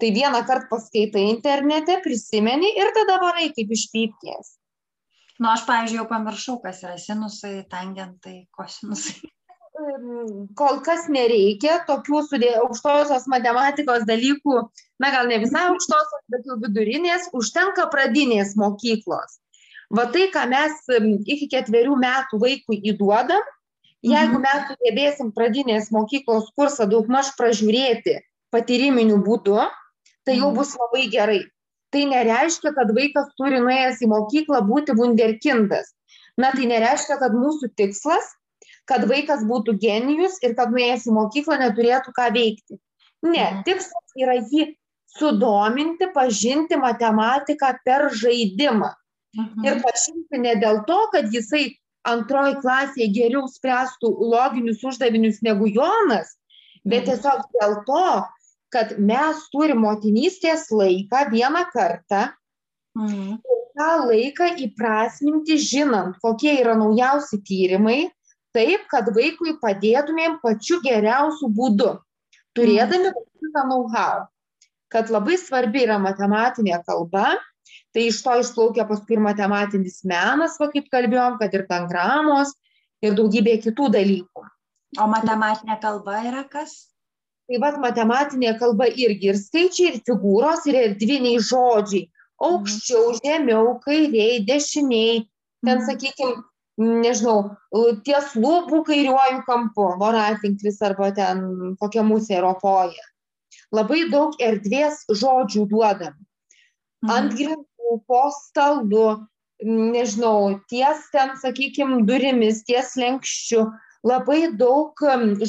tai 0.00 0.12
vieną 0.16 0.44
kartą 0.48 0.70
paskaitai 0.70 1.26
internete, 1.28 1.98
prisimeni 2.04 2.70
ir 2.78 2.92
tada 2.96 3.18
varai 3.22 3.50
kaip 3.56 3.74
iš 3.76 3.88
pypkės. 3.92 4.54
Nu, 5.40 5.48
aš, 5.48 5.64
pavyzdžiui, 5.68 6.00
jau 6.02 6.06
pamiršau, 6.08 6.56
kas 6.62 6.82
yra 6.84 6.96
sinusai, 7.00 7.60
tangentai, 7.72 8.42
kosinusai. 8.56 9.20
Kol 10.60 10.80
kas 10.84 11.06
nereikia 11.08 11.78
tokių 11.88 12.20
sudė, 12.28 12.50
aukštosios 12.60 13.24
matematikos 13.32 14.04
dalykų, 14.08 14.58
na 15.00 15.12
gal 15.14 15.30
ne 15.30 15.38
visai 15.40 15.62
aukštosios, 15.70 16.26
bet 16.32 16.48
jau 16.48 16.58
vidurinės, 16.60 17.30
užtenka 17.36 17.86
pradinės 17.92 18.52
mokyklos. 18.60 19.38
Va 19.96 20.04
tai, 20.12 20.28
ką 20.34 20.44
mes 20.52 20.84
iki 21.24 21.48
ketverių 21.54 21.96
metų 22.02 22.42
vaikui 22.42 22.76
įduodam, 22.92 23.40
jeigu 24.06 24.38
mhm. 24.38 24.44
mes 24.46 24.66
sugebėsim 24.72 25.30
pradinės 25.36 25.90
mokyklos 25.94 26.50
kursą 26.56 26.88
daugmaž 26.90 27.34
pražiūrėti 27.38 28.20
patyriminiu 28.50 29.20
būdu, 29.24 29.60
tai 30.26 30.36
jau 30.38 30.50
mhm. 30.50 30.58
bus 30.58 30.76
labai 30.80 31.08
gerai 31.12 31.40
tai 31.90 32.06
nereiškia, 32.06 32.72
kad 32.74 32.92
vaikas 32.94 33.30
turi 33.38 33.60
nuėjęs 33.62 34.02
į 34.04 34.10
mokyklą 34.10 34.62
būti 34.66 34.94
wunderkindas. 34.98 35.92
Na, 36.40 36.52
tai 36.54 36.68
nereiškia, 36.70 37.18
kad 37.20 37.34
mūsų 37.36 37.72
tikslas, 37.78 38.30
kad 38.88 39.04
vaikas 39.10 39.42
būtų 39.46 39.76
genijus 39.82 40.38
ir 40.46 40.54
kad 40.58 40.72
nuėjęs 40.74 41.08
į 41.10 41.16
mokyklą 41.18 41.58
neturėtų 41.64 42.14
ką 42.16 42.30
veikti. 42.36 42.78
Ne, 43.26 43.42
mhm. 43.42 43.64
tikslas 43.66 44.16
yra 44.16 44.38
jį 44.40 44.70
sudominti, 45.18 46.08
pažinti 46.14 46.78
matematiką 46.80 47.74
per 47.84 48.08
žaidimą. 48.14 48.94
Mhm. 49.36 49.66
Ir 49.66 49.82
pažinti 49.84 50.42
ne 50.42 50.56
dėl 50.62 50.84
to, 50.86 51.02
kad 51.12 51.28
jisai 51.34 51.74
antroji 52.08 52.58
klasėje 52.62 53.08
geriau 53.14 53.46
spręstų 53.50 54.10
loginius 54.32 54.84
uždavinius 54.86 55.40
negu 55.46 55.68
Jonas, 55.68 56.36
bet 56.84 57.04
mhm. 57.04 57.10
tiesiog 57.10 57.42
dėl 57.58 57.76
to, 57.88 58.04
kad 58.70 58.94
mes 58.98 59.42
turim 59.52 59.82
motinystės 59.84 60.68
laiką 60.70 61.26
vieną 61.32 61.64
kartą 61.74 62.28
mhm. 62.98 63.40
tą 63.76 63.90
laiką 64.06 64.52
įprasminti, 64.66 65.58
žinant, 65.60 66.16
kokie 66.22 66.54
yra 66.62 66.76
naujausi 66.78 67.40
tyrimai, 67.46 68.08
taip, 68.56 68.86
kad 68.90 69.10
vaikui 69.14 69.58
padėtumėm 69.62 70.40
pačiu 70.42 70.80
geriausiu 70.84 71.50
būdu, 71.54 71.94
turėdami 72.58 73.10
mhm. 73.12 73.52
tą 73.54 73.66
know-how, 73.66 74.26
kad 74.90 75.10
labai 75.12 75.38
svarbi 75.38 75.84
yra 75.84 76.00
matematinė 76.02 76.80
kalba, 76.86 77.36
tai 77.94 78.06
iš 78.10 78.20
to 78.24 78.36
išplaukia 78.42 78.86
paskui 78.88 79.16
ir 79.16 79.24
matematinis 79.24 80.00
menas, 80.06 80.58
va 80.60 80.70
kaip 80.72 80.86
kalbėjom, 80.92 81.40
kad 81.42 81.54
ir 81.56 81.66
tangramos 81.70 82.54
ir 83.02 83.16
daugybė 83.18 83.58
kitų 83.64 83.90
dalykų. 83.96 84.46
O 85.00 85.06
matematinė 85.10 85.76
kalba 85.82 86.22
yra 86.26 86.44
kas? 86.50 86.90
tai 87.50 87.58
vat 87.58 87.80
matematinė 87.82 88.54
kalba 88.60 88.86
irgi 88.86 89.32
ir 89.32 89.38
skaičiai, 89.38 89.90
ir 89.90 90.02
figūros, 90.06 90.62
ir 90.70 90.78
erdviniai 90.84 91.40
žodžiai. 91.42 92.06
Aukščiau, 92.40 93.16
žemiau, 93.18 93.74
kairiai, 93.82 94.38
dešiniai, 94.46 95.24
ten, 95.66 95.80
mhm. 95.80 95.86
sakykime, 95.88 96.36
nežinau, 97.02 97.50
ties 98.06 98.30
lūpų 98.38 98.84
kairiuoju 98.86 99.42
kampu, 99.48 99.88
voratinklis 100.00 100.78
arba 100.86 101.10
ten 101.16 101.42
kokia 101.82 102.06
musė 102.06 102.38
ropoja. 102.46 103.08
Labai 103.74 104.06
daug 104.14 104.38
erdvės 104.40 105.02
žodžių 105.10 105.66
duodam. 105.74 106.14
Mhm. 107.02 107.12
Ant 107.16 107.34
grindų, 107.34 107.66
po 108.06 108.22
stalu, 108.34 109.26
nežinau, 109.64 110.60
ties 110.70 111.06
ten, 111.12 111.34
sakykime, 111.40 112.02
durimis, 112.08 112.62
ties 112.68 112.94
lenkščiu, 113.00 113.66
labai 114.06 114.52
daug 114.56 114.96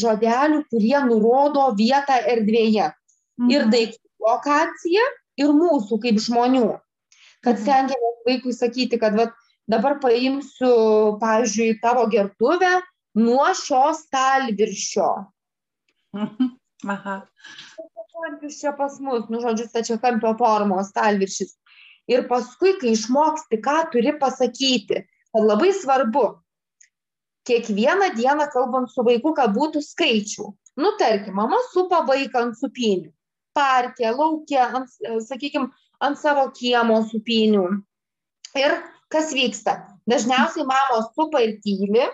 žodelių, 0.04 0.64
kurie 0.72 0.98
nurodo 1.08 1.70
vietą 1.78 2.20
erdvėje. 2.34 2.92
Mhm. 3.40 3.52
Ir 3.54 3.68
daiktų 3.72 4.28
lokaciją, 4.28 5.06
ir 5.42 5.54
mūsų 5.58 6.00
kaip 6.04 6.20
žmonių. 6.22 6.68
Kad 7.42 7.58
mhm. 7.58 7.64
stengiamės 7.64 8.26
vaikui 8.28 8.54
sakyti, 8.54 9.00
kad 9.02 9.18
vat, 9.18 9.36
dabar 9.72 10.00
paimsiu, 10.04 10.74
pavyzdžiui, 11.22 11.80
tavo 11.84 12.06
gertuvę 12.12 12.80
nuo 13.18 13.48
šio 13.58 13.92
stalviršio. 13.98 15.12
Mhm. 16.18 16.52
Aha. 16.92 17.22
Stalviršis 18.12 18.60
čia 18.62 18.76
pas 18.78 19.00
mus, 19.02 19.26
nu, 19.32 19.42
žodžiu, 19.42 19.68
stačia 19.70 19.98
kampio 20.02 20.34
formos 20.38 20.92
stalviršis. 20.92 21.56
Ir 22.10 22.26
paskui, 22.30 22.74
kai 22.82 22.96
išmoksti, 22.96 23.60
ką 23.62 23.78
turi 23.94 24.16
pasakyti, 24.20 25.04
kad 25.32 25.46
labai 25.46 25.72
svarbu, 25.78 26.26
kiekvieną 27.48 28.12
dieną 28.18 28.48
kalbant 28.54 28.92
su 28.92 29.06
vaiku, 29.06 29.34
kad 29.38 29.54
būtų 29.56 29.84
skaičių. 29.86 30.48
Nu, 30.82 30.94
tarkim, 31.00 31.36
mama 31.36 31.60
supa 31.72 32.02
vaiką 32.08 32.48
ant 32.48 32.58
supinių. 32.60 33.12
Parke, 33.54 34.08
laukia, 34.16 34.70
ant, 34.80 34.92
sakykime, 35.28 35.68
ant 36.00 36.20
savo 36.20 36.48
kiemo 36.56 37.02
supinių. 37.10 37.66
Ir 38.60 38.78
kas 39.12 39.34
vyksta? 39.36 39.76
Dažniausiai 40.10 40.66
mamos 40.68 41.12
supa 41.16 41.42
ir 41.44 41.58
tyli, 41.64 42.08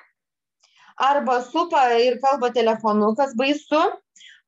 arba 0.97 1.41
supa 1.45 1.85
ir 2.01 2.17
kalba 2.23 2.49
telefonu, 2.53 3.13
kas 3.15 3.35
baisu, 3.37 3.79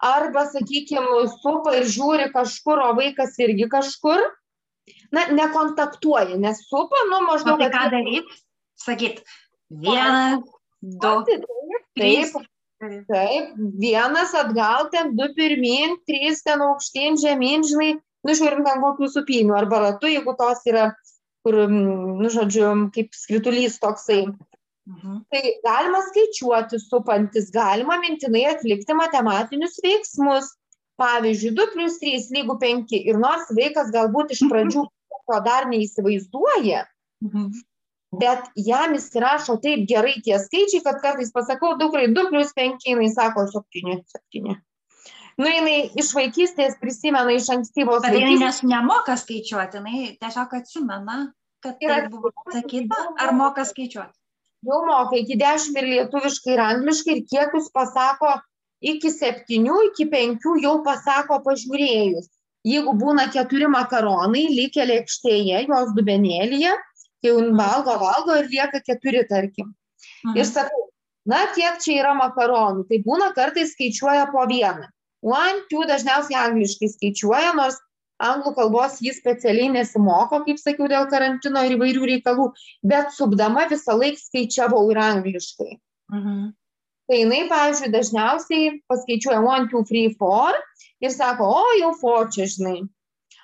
arba, 0.01 0.47
sakykime, 0.49 1.27
supa 1.41 1.77
ir 1.77 1.85
žiūri 1.85 2.31
kažkur, 2.33 2.81
o 2.81 2.95
vaikas 2.97 3.37
irgi 3.39 3.69
kažkur. 3.69 4.25
Na, 5.15 5.27
nekontaktuoja, 5.35 6.37
nes 6.41 6.63
supa, 6.67 7.03
nu, 7.11 7.23
maždaug. 7.27 7.61
Tai 7.61 7.71
ką 7.73 7.85
daryti? 7.93 8.39
Sakyt, 8.79 9.23
vienas, 9.69 10.45
du, 10.79 11.13
trys. 11.97 12.31
Taip, 12.79 13.01
taip, 13.09 13.55
vienas 13.81 14.31
atgal, 14.39 14.87
ten 14.93 15.11
du 15.17 15.27
pirmin, 15.35 15.97
trys 16.07 16.45
ten 16.45 16.63
aukštyn, 16.63 17.19
žemyn, 17.19 17.65
žinai, 17.67 17.89
nu, 18.23 18.35
žiūrim 18.39 18.63
ten 18.67 18.83
kokių 18.83 19.09
supinių, 19.11 19.55
arba 19.57 19.81
ratu, 19.83 20.07
jeigu 20.07 20.35
tos 20.39 20.63
yra, 20.69 20.93
kur, 21.43 21.65
nu, 21.71 22.31
žodžiu, 22.31 22.71
kaip 22.95 23.11
skritulys 23.17 23.81
toksai. 23.83 24.21
Mhm. 24.89 25.19
Tai 25.29 25.41
galima 25.65 25.99
skaičiuoti 26.07 26.79
supantis, 26.81 27.51
galima 27.53 27.99
mintinai 28.01 28.47
atlikti 28.53 28.95
matematinius 28.97 29.77
veiksmus. 29.83 30.55
Pavyzdžiui, 30.99 31.55
2 31.55 31.67
plus 31.73 31.97
3 32.03 32.29
lygų 32.35 32.55
5 32.61 32.95
ir 32.99 33.19
nors 33.19 33.49
vaikas 33.55 33.91
galbūt 33.95 34.35
iš 34.35 34.45
pradžių 34.51 34.85
to 35.29 35.41
dar 35.45 35.67
neįsivaizduoja, 35.69 36.85
bet 38.21 38.47
jam 38.57 38.95
įsirašo 38.97 39.59
taip 39.63 39.85
gerai 39.89 40.15
tie 40.25 40.39
skaičiai, 40.41 40.81
kad 40.85 41.01
kartais 41.03 41.31
pasakau 41.35 41.75
dukrai 41.77 42.07
2 42.09 42.29
plus 42.33 42.53
5, 42.57 42.87
jinai 42.89 43.11
sako 43.13 43.45
7, 43.53 44.01
7. 44.33 44.57
Nu, 45.39 45.47
jinai 45.47 45.77
iš 45.95 46.11
vaikystės 46.17 46.75
prisimena 46.81 47.31
iš 47.31 47.47
ankstyvos. 47.53 48.01
Bet 48.03 48.17
jinai 48.17 48.39
nes 48.41 48.63
nemoka 48.67 49.15
skaičiuoti, 49.15 49.79
jinai 49.79 50.15
tiesiog 50.19 50.55
atsimena, 50.57 51.19
kad 51.63 51.77
tai 51.79 52.01
buvo 52.11 52.33
sakyta, 52.51 53.05
ar 53.23 53.31
moka 53.37 53.63
skaičiuoti. 53.69 54.15
Jau 54.67 54.81
moka 54.83 55.15
iki 55.15 55.37
10 55.39 55.77
ir 55.79 55.87
lietuviškai, 55.93 56.57
ir 56.57 56.61
angliškai, 56.65 57.15
ir 57.15 57.27
kiek 57.31 57.55
jūs 57.55 57.69
pasako 57.71 58.33
iki 58.81 59.11
7, 59.11 59.71
iki 59.91 60.05
5 60.11 60.45
jau 60.63 60.75
pasako 60.83 61.39
pažiūrėjus. 61.45 62.29
Jeigu 62.67 62.93
būna 62.99 63.29
keturi 63.31 63.69
makaronai, 63.71 64.45
likę 64.51 64.83
lėkštėje, 64.89 65.65
jos 65.69 65.91
dubenėlyje, 65.95 66.73
kai 67.23 67.31
jau 67.31 67.41
valgo, 67.55 67.95
valgo 68.01 68.35
ir 68.39 68.49
lieka 68.51 68.81
keturi, 68.83 69.23
tarkim. 69.29 69.73
Mhm. 70.25 70.37
Ir 70.37 70.47
sakau, 70.47 70.87
na, 71.25 71.45
kiek 71.55 71.79
čia 71.83 71.99
yra 72.01 72.15
makaronų, 72.19 72.87
tai 72.89 72.99
būna 73.05 73.31
kartais 73.35 73.71
skaičiuoja 73.75 74.27
po 74.33 74.43
vieną. 74.49 74.89
One, 75.23 75.63
two 75.71 75.83
dažniausiai 75.87 76.39
angliškai 76.39 76.91
skaičiuoja, 76.91 77.53
nors 77.55 77.79
anglų 78.23 78.53
kalbos 78.55 78.99
jis 79.03 79.19
specialiai 79.19 79.71
nesimoko, 79.71 80.41
kaip 80.45 80.59
sakiau, 80.59 80.87
dėl 80.91 81.07
karantino 81.11 81.63
ir 81.63 81.75
įvairių 81.77 82.07
reikalų, 82.13 82.49
bet 82.87 83.13
subdama 83.15 83.67
visą 83.71 83.95
laiką 83.99 84.19
skaičiavau 84.19 84.83
ir 84.91 84.99
angliškai. 85.03 85.71
Mhm. 86.11 86.49
Tai 87.09 87.17
jinai, 87.17 87.41
pavyzdžiui, 87.49 87.89
dažniausiai 87.89 88.71
paskaičiuoja 88.91 89.41
1, 89.41 89.69
2, 89.71 89.83
3, 89.89 90.09
4 90.19 90.59
ir 91.07 91.13
sako, 91.15 91.47
o 91.57 91.63
jau 91.79 91.93
4 91.97 92.33
čia, 92.35 92.45
žinai. 92.53 92.79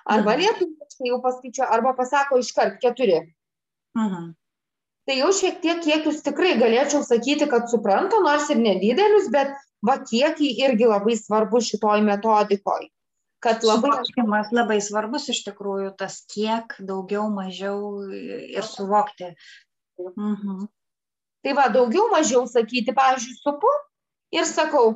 Arba 0.05 0.35
mhm. 0.35 0.41
lietuviškai 0.43 1.09
jau 1.09 1.21
paskaičiuoja, 1.23 1.69
arba 1.73 1.95
pasako 1.97 2.37
iškart 2.43 2.77
4. 2.83 3.21
Mhm. 3.97 4.33
Tai 5.05 5.15
jau 5.17 5.31
šiek 5.37 5.57
tiek 5.61 5.81
kiekius 5.85 6.21
tikrai 6.25 6.55
galėčiau 6.61 7.01
sakyti, 7.05 7.45
kad 7.49 7.65
suprantu, 7.69 8.21
nors 8.25 8.49
ir 8.53 8.61
nedidelius, 8.61 9.31
bet 9.33 9.53
va 9.85 9.97
kiekiai 10.01 10.53
irgi 10.65 10.89
labai 10.89 11.17
svarbu 11.17 11.61
šitoj 11.61 12.05
metodikoj. 12.05 12.87
Kad 13.45 13.65
labai... 13.65 13.91
Suvokimas 13.97 14.49
labai 14.53 14.79
svarbus 14.81 15.29
iš 15.33 15.43
tikrųjų, 15.45 15.91
tas 15.97 16.21
kiek 16.33 16.73
daugiau, 16.81 17.27
mažiau 17.33 18.05
ir 18.13 18.65
suvokti. 18.65 19.33
Mhm. 19.97 20.65
Tai 21.45 21.53
va, 21.53 21.67
daugiau, 21.69 22.07
mažiau 22.09 22.47
sakyti, 22.49 22.93
pavyzdžiui, 22.97 23.37
supu 23.43 23.69
ir 24.33 24.47
sakau, 24.49 24.95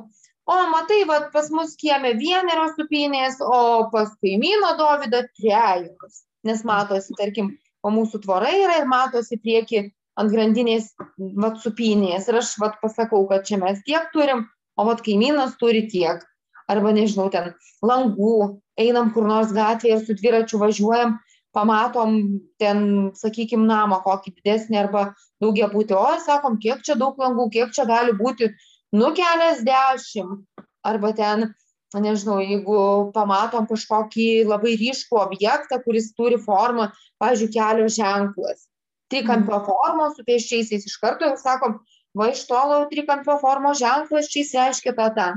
o 0.50 0.54
matai, 0.72 1.04
va, 1.06 1.20
pas 1.30 1.46
mus 1.54 1.76
kieme 1.78 2.10
vienerios 2.18 2.74
supinės, 2.74 3.38
o 3.38 3.86
pas 3.92 4.10
kaimyno 4.18 4.72
Dovydą 4.80 5.22
trejos. 5.38 6.24
Nes 6.42 6.64
matosi, 6.66 7.14
tarkim, 7.20 7.52
o 7.86 7.92
mūsų 7.94 8.22
tvora 8.24 8.50
yra 8.56 8.80
ir 8.80 8.88
matosi 8.90 9.38
prieki 9.38 9.84
ant 10.18 10.32
grandinės 10.34 10.90
vat 11.38 11.60
supynės 11.62 12.26
ir 12.28 12.40
aš 12.40 12.56
vat 12.58 12.80
pasakau, 12.82 13.22
kad 13.30 13.46
čia 13.46 13.60
mes 13.62 13.78
tiek 13.86 14.10
turim, 14.16 14.42
o 14.74 14.88
vat 14.88 15.04
kaimynas 15.06 15.54
turi 15.60 15.86
tiek. 15.92 16.24
Arba 16.70 16.90
nežinau, 16.94 17.28
ten 17.30 17.52
langų, 17.86 18.58
einam 18.78 19.14
kur 19.14 19.26
nors 19.30 19.54
gatvėje 19.54 19.96
ir 19.96 20.02
su 20.06 20.18
dviračiu 20.18 20.60
važiuojam, 20.62 21.16
pamatom 21.56 22.18
ten, 22.62 23.10
sakykime, 23.18 23.66
namą 23.66 24.00
kokį 24.04 24.34
didesnį 24.38 24.80
arba 24.84 25.04
daugia 25.42 25.70
būti, 25.72 25.96
o 25.96 26.14
sakom, 26.24 26.58
kiek 26.62 26.84
čia 26.86 26.96
daug 27.00 27.18
langų, 27.18 27.48
kiek 27.56 27.74
čia 27.76 27.86
gali 27.88 28.14
būti, 28.16 28.52
nu 28.96 29.12
keliasdešimt. 29.16 30.46
Arba 30.86 31.10
ten, 31.12 31.50
nežinau, 31.92 32.38
jeigu 32.40 32.80
pamatom 33.12 33.66
kažkokį 33.68 34.46
labai 34.48 34.78
ryškų 34.80 35.18
objektą, 35.20 35.82
kuris 35.84 36.12
turi 36.16 36.38
formą, 36.40 36.88
pavyzdžiui, 37.20 37.52
kelio 37.58 37.90
ženklas 37.92 38.70
trikampio 39.10 39.60
formos 39.66 40.16
su 40.16 40.24
pėsčiaisiais 40.26 40.86
iš 40.86 40.98
karto 41.02 41.28
jau 41.28 41.38
sakom, 41.40 41.78
va 42.16 42.30
iš 42.32 42.44
tolo 42.48 42.84
trikampio 42.92 43.36
formos 43.42 43.80
ženklas 43.82 44.30
čia 44.32 44.46
reiškia 44.54 44.94
tą 44.98 45.08
tą. 45.16 45.28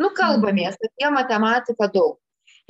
Nu, 0.00 0.10
kalbamės 0.16 0.78
apie 0.88 1.10
matematiką 1.14 1.88
daug. 1.94 2.18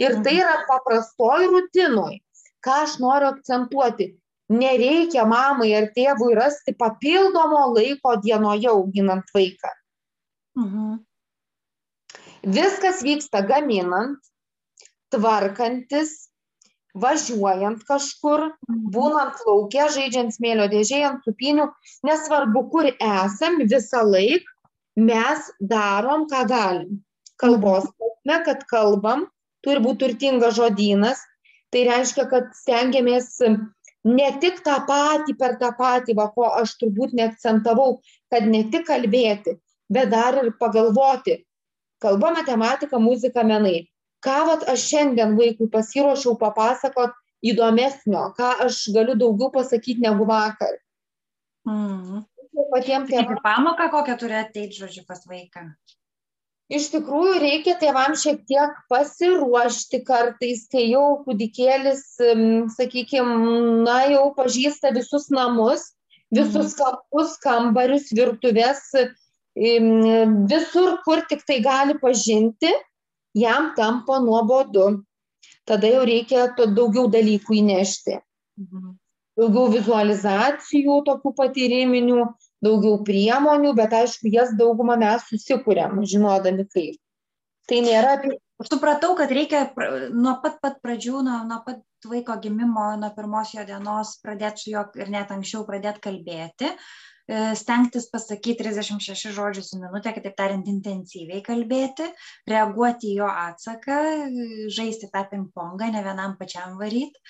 Ir 0.01 0.19
tai 0.25 0.37
yra 0.41 0.63
paprastoj 0.69 1.49
rutinoj. 1.53 2.19
Ką 2.63 2.83
aš 2.87 2.99
noriu 3.03 3.33
akcentuoti? 3.33 4.13
Nereikia 4.53 5.25
mamai 5.29 5.71
ar 5.79 5.89
tėvui 5.97 6.35
rasti 6.37 6.75
papildomo 6.79 7.63
laiko 7.77 8.17
dienoje 8.23 8.69
auginant 8.73 9.33
vaiką. 9.35 9.71
Mhm. 10.59 11.01
Viskas 12.43 13.01
vyksta 13.07 13.41
gaminant, 13.47 14.19
tvarkantis, 15.15 16.33
važiuojant 16.99 17.85
kažkur, 17.89 18.51
mhm. 18.69 18.81
būnant 18.95 19.45
laukia, 19.47 19.89
žaidžiant 19.95 20.35
smėlio 20.35 20.69
dėžėje 20.73 21.09
ant 21.09 21.29
supinių, 21.29 21.69
nesvarbu, 22.09 22.67
kur 22.75 22.91
esam, 22.93 23.63
visą 23.63 24.03
laiką 24.05 24.53
mes 24.97 25.51
darom, 25.61 26.27
ką 26.29 26.45
galim. 26.49 27.01
Kalbos 27.41 27.89
prasme, 27.97 28.45
kad 28.45 28.65
kalbam, 28.69 29.27
turi 29.65 29.81
būti 29.81 30.05
turtingas 30.05 30.57
žodynas, 30.59 31.23
tai 31.73 31.85
reiškia, 31.89 32.27
kad 32.31 32.51
stengiamės 32.57 33.31
ne 34.09 34.29
tik 34.43 34.61
tą 34.67 34.81
patį 34.89 35.37
per 35.39 35.57
tą 35.61 35.73
patį, 35.79 36.17
va, 36.19 36.29
ko 36.35 36.51
aš 36.51 36.77
turbūt 36.81 37.15
neakcentavau, 37.19 38.01
kad 38.33 38.49
ne 38.49 38.65
tik 38.71 38.87
kalbėti, 38.91 39.57
bet 39.93 40.13
dar 40.13 40.43
ir 40.43 40.53
pagalvoti. 40.61 41.41
Kalba, 42.03 42.33
matematika, 42.35 42.99
muzika, 42.99 43.45
menai 43.47 43.87
ką 44.23 44.39
vat 44.49 44.67
aš 44.71 44.87
šiandien 44.91 45.35
vaikui 45.39 45.69
pasiruošiau 45.73 46.37
papasakot 46.41 47.15
įdomesnio, 47.53 48.29
ką 48.37 48.53
aš 48.67 48.85
galiu 48.95 49.17
daugiau 49.19 49.51
pasakyti 49.55 50.05
negu 50.05 50.27
vakar. 50.29 50.79
Mm. 51.69 52.23
Patiems 52.73 53.09
tėvams. 53.09 53.41
Pamoką 53.45 53.89
kokią 53.93 54.17
turi 54.21 54.37
ateiti, 54.37 54.79
žodžiu, 54.83 55.07
pas 55.09 55.23
vaiką. 55.29 55.67
Iš 56.73 56.87
tikrųjų, 56.95 57.33
reikia 57.43 57.75
tėvams 57.81 58.23
šiek 58.25 58.45
tiek 58.49 58.77
pasiruošti 58.89 59.99
kartais, 60.09 60.65
kai 60.73 60.87
jau 60.89 61.19
kūdikėlis, 61.27 62.05
sakykime, 62.79 63.35
na 63.85 63.99
jau 64.09 64.31
pažįsta 64.37 64.95
visus 64.97 65.29
namus, 65.35 65.91
visus 66.33 66.73
mm. 66.73 66.79
kapus, 66.79 67.35
kambarius, 67.45 68.09
virtuvės, 68.17 68.87
visur, 69.53 70.97
kur 71.05 71.25
tik 71.29 71.45
tai 71.45 71.61
gali 71.61 71.99
pažinti 72.01 72.73
jam 73.37 73.73
tampa 73.77 74.21
nuobodu. 74.25 75.03
Tada 75.69 75.93
jau 75.93 76.07
reikia 76.09 76.49
daugiau 76.57 77.07
dalykų 77.13 77.61
įnešti. 77.61 78.17
Mhm. 78.59 78.97
Daugiau 79.39 79.71
vizualizacijų, 79.73 80.97
tokių 81.07 81.31
patyriminių, 81.37 82.25
daugiau 82.65 83.01
priemonių, 83.07 83.75
bet 83.79 83.95
aišku, 84.03 84.31
jas 84.33 84.55
daugumą 84.59 84.97
mes 85.01 85.27
susikūrėm, 85.31 86.03
žinodami 86.09 86.67
kaip. 86.71 86.99
Tai 87.71 87.85
nėra 87.85 88.17
apie... 88.19 88.39
Supratau, 88.63 89.17
kad 89.19 89.33
reikia 89.35 89.65
nuo 90.15 90.37
pat 90.43 90.61
pat 90.63 90.77
pradžių, 90.85 91.23
nuo, 91.27 91.39
nuo 91.49 91.57
pat 91.67 91.81
vaiko 92.07 92.37
gimimo, 92.43 92.93
nuo 93.01 93.09
pirmos 93.17 93.55
jo 93.57 93.65
dienos 93.67 94.13
pradėti 94.23 94.63
su 94.63 94.75
juo 94.75 94.85
ir 95.03 95.11
net 95.11 95.33
anksčiau 95.35 95.65
pradėti 95.67 96.03
kalbėti, 96.05 96.71
E, 97.31 97.55
stengtis 97.55 98.09
pasakyti 98.11 98.65
36 98.67 99.31
žodžius 99.37 99.71
į 99.77 99.79
minutę, 99.85 100.11
kitaip 100.17 100.35
tariant, 100.39 100.67
intensyviai 100.67 101.43
kalbėti, 101.47 102.09
reaguoti 102.51 103.13
į 103.13 103.19
jo 103.21 103.29
atsaką, 103.31 103.99
žaisti 104.75 105.11
tą 105.13 105.23
ping-pongą, 105.31 105.93
ne 105.95 106.03
vienam 106.03 106.35
pačiam 106.41 106.75
varyti. 106.81 107.23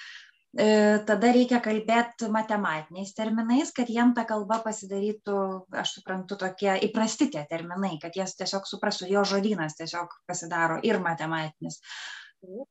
E, 0.52 0.64
tada 1.08 1.30
reikia 1.32 1.62
kalbėti 1.64 2.28
matematiniais 2.32 3.14
terminais, 3.16 3.70
kad 3.72 3.88
jiem 3.88 4.10
ta 4.16 4.26
kalba 4.28 4.58
pasidarytų, 4.64 5.36
aš 5.80 5.94
suprantu, 5.96 6.36
tokie 6.42 6.74
įprasti 6.88 7.30
tie 7.32 7.46
terminai, 7.48 7.94
kad 8.02 8.18
jas 8.18 8.36
tiesiog 8.36 8.68
suprastų, 8.68 9.08
jo 9.14 9.22
žodynas 9.24 9.78
tiesiog 9.78 10.12
pasidaro 10.28 10.76
ir 10.84 11.00
matematinis. 11.00 11.80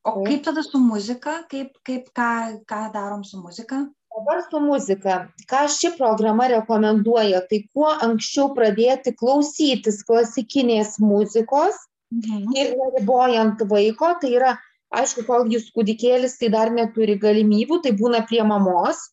O 0.06 0.20
kaip 0.22 0.44
tada 0.46 0.62
su 0.68 0.78
muzika, 0.84 1.40
kaip, 1.50 1.74
kaip 1.88 2.12
ką, 2.14 2.30
ką 2.70 2.84
darom 2.94 3.26
su 3.26 3.42
muzika? 3.42 3.88
dabar 4.12 4.44
su 4.52 4.60
muzika 4.60 5.14
ką 5.48 5.62
ši 5.72 5.94
programa 5.98 6.48
rekomenduoja 6.52 7.42
tai 7.50 7.62
kuo 7.74 7.92
anksčiau 8.08 8.52
pradėti 8.58 9.14
klausytis 9.16 10.02
klasikinės 10.08 10.98
muzikos 11.00 11.78
mhm. 12.12 12.52
ir 12.52 12.76
neribojant 12.82 13.64
vaiko 13.72 14.12
tai 14.22 14.36
yra 14.40 14.58
aišku 15.00 15.26
kol 15.28 15.48
jis 15.52 15.70
kūdikėlis 15.76 16.38
tai 16.42 16.52
dar 16.54 16.72
neturi 16.74 17.18
galimybių 17.20 17.82
tai 17.86 17.96
būna 17.98 18.24
prie 18.30 18.44
mamos. 18.48 19.10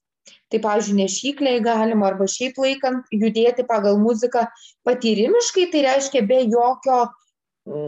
Tai 0.52 0.60
pavyzdžiui 0.64 0.96
nešyklėj 1.02 1.58
galima 1.64 2.08
arba 2.08 2.26
šiaip 2.28 2.58
laikant 2.60 3.08
judėti 3.12 3.64
pagal 3.68 3.98
muziką. 4.00 4.46
Patyrimiškai 4.88 5.68
tai 5.72 5.84
reiškia 5.86 6.24
be 6.28 6.42
jokio 6.48 6.98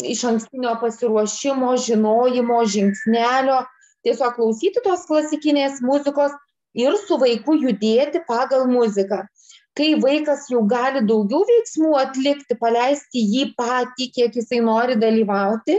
iš 0.05 0.24
ankstinio 0.29 0.74
pasiruošimo 0.81 1.72
žinojimo 1.87 2.61
žingsnelio. 2.74 3.62
Tiesiog 4.05 4.37
klausyti 4.37 4.81
tos 4.85 5.05
klasikinės 5.09 5.81
muzikos 5.85 6.37
ir 6.76 6.96
su 7.07 7.18
vaiku 7.20 7.57
judėti 7.61 8.22
pagal 8.29 8.66
muziką. 8.70 9.24
Kai 9.76 9.94
vaikas 10.03 10.48
jau 10.50 10.62
gali 10.68 11.03
daugiau 11.07 11.44
veiksmų 11.48 11.92
atlikti, 12.00 12.57
paleisti 12.61 13.22
jį 13.22 13.50
patį, 13.59 14.09
kiek 14.16 14.37
jisai 14.40 14.61
nori 14.64 14.96
dalyvauti, 14.98 15.79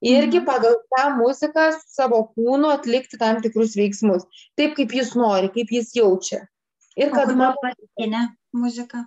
irgi 0.00 0.40
mhm. 0.40 0.46
pagal 0.48 0.76
tą 0.94 1.04
muziką 1.18 1.70
savo 1.86 2.22
kūnu 2.34 2.72
atlikti 2.74 3.20
tam 3.20 3.40
tikrus 3.44 3.76
veiksmus, 3.78 4.26
taip 4.56 4.76
kaip 4.78 4.94
jis 4.96 5.14
nori, 5.18 5.52
kaip 5.54 5.72
jis 5.76 5.94
jaučia. 5.96 6.44
Ir 6.98 7.12
kad 7.14 7.32
man 7.36 7.56
klasikinė 7.60 8.26
muzika. 8.56 9.04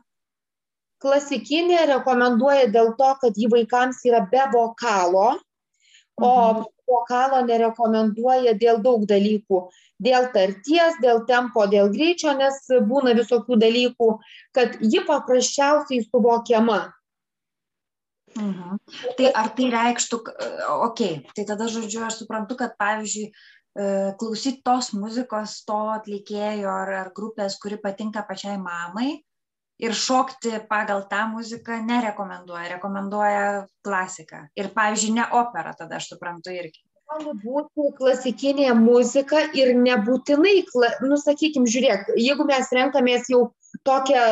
Klasikinė 1.04 1.82
rekomenduoja 1.90 2.70
dėl 2.72 2.94
to, 3.00 3.10
kad 3.22 3.36
jį 3.38 3.50
vaikams 3.52 4.00
yra 4.08 4.24
be 4.32 4.46
vokalo, 4.54 5.34
o 6.22 6.30
mhm. 6.30 6.68
vokalo 6.88 7.42
nerekomenduoja 7.48 8.54
dėl 8.60 8.80
daug 8.86 9.04
dalykų 9.10 9.66
dėl 10.04 10.30
tarties, 10.34 10.98
dėl 11.04 11.24
tempo, 11.30 11.66
dėl 11.70 11.92
greičio, 11.94 12.34
nes 12.38 12.60
būna 12.90 13.16
visokių 13.18 13.60
dalykų, 13.62 14.10
kad 14.56 14.78
ji 14.82 15.04
paprasčiausiai 15.08 16.04
suvokiama. 16.08 16.82
Mhm. 18.38 18.78
Tai 19.17 19.32
ar 19.38 19.50
tai 19.58 19.67
reikštų, 19.74 20.19
okei, 20.22 21.17
okay, 21.19 21.36
tai 21.36 21.46
tada 21.50 21.67
žodžiu, 21.72 22.04
aš 22.08 22.22
suprantu, 22.24 22.58
kad 22.60 22.78
pavyzdžiui, 22.80 23.28
e, 23.30 23.89
klausyti 24.19 24.63
tos 24.65 24.93
muzikos, 24.98 25.60
to 25.67 25.82
atlikėjo 25.98 26.72
ar, 26.72 26.93
ar 27.02 27.12
grupės, 27.15 27.60
kuri 27.62 27.78
patinka 27.82 28.26
pačiai 28.30 28.58
mamai 28.62 29.22
ir 29.84 29.93
šokti 29.98 30.63
pagal 30.69 31.06
tą 31.12 31.28
muziką 31.34 31.82
nerekomenduoja, 31.86 32.72
rekomenduoja 32.78 33.46
klasiką. 33.86 34.48
Ir 34.56 34.72
pavyzdžiui, 34.74 35.15
ne 35.19 35.28
opera, 35.41 35.74
tada 35.78 36.00
aš 36.00 36.13
suprantu 36.13 36.54
irgi 36.54 36.82
gali 37.13 37.34
būti 37.43 37.89
klasikinė 37.97 38.73
muzika 38.78 39.41
ir 39.58 39.73
nebūtinai, 39.78 40.63
nu 41.06 41.17
sakykim, 41.17 41.65
žiūrėk, 41.69 42.13
jeigu 42.17 42.45
mes 42.47 42.71
renkamės 42.73 43.30
jau 43.30 43.52
tokią 43.88 44.23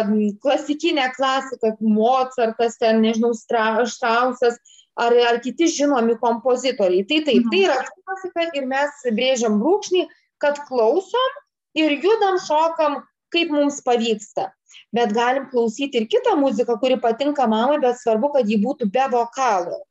klasikinę 0.42 1.12
klasiką, 1.16 1.76
Mozartas, 1.82 2.78
ten, 2.78 3.02
nežinau, 3.02 3.34
Štrausas 3.34 4.58
ar, 4.98 5.16
ar 5.30 5.40
kiti 5.44 5.68
žinomi 5.68 6.18
kompozitoriai, 6.22 7.06
tai 7.08 7.22
taip, 7.28 7.50
tai 7.52 7.64
yra 7.68 7.78
klasika 7.86 8.50
ir 8.58 8.68
mes 8.70 9.06
brėžiam 9.12 9.60
brūkšnį, 9.62 10.08
kad 10.42 10.62
klausom 10.68 11.38
ir 11.78 11.98
judam, 12.02 12.40
šokam, 12.42 13.02
kaip 13.32 13.54
mums 13.54 13.82
pavyksta. 13.86 14.52
Bet 14.96 15.14
galim 15.16 15.48
klausyti 15.52 16.00
ir 16.00 16.10
kitą 16.12 16.36
muziką, 16.40 16.78
kuri 16.80 16.98
patinka 17.00 17.48
mamai, 17.48 17.80
bet 17.84 18.00
svarbu, 18.00 18.34
kad 18.36 18.48
ji 18.48 18.60
būtų 18.60 18.88
be 18.92 19.08
vokalo. 19.12 19.82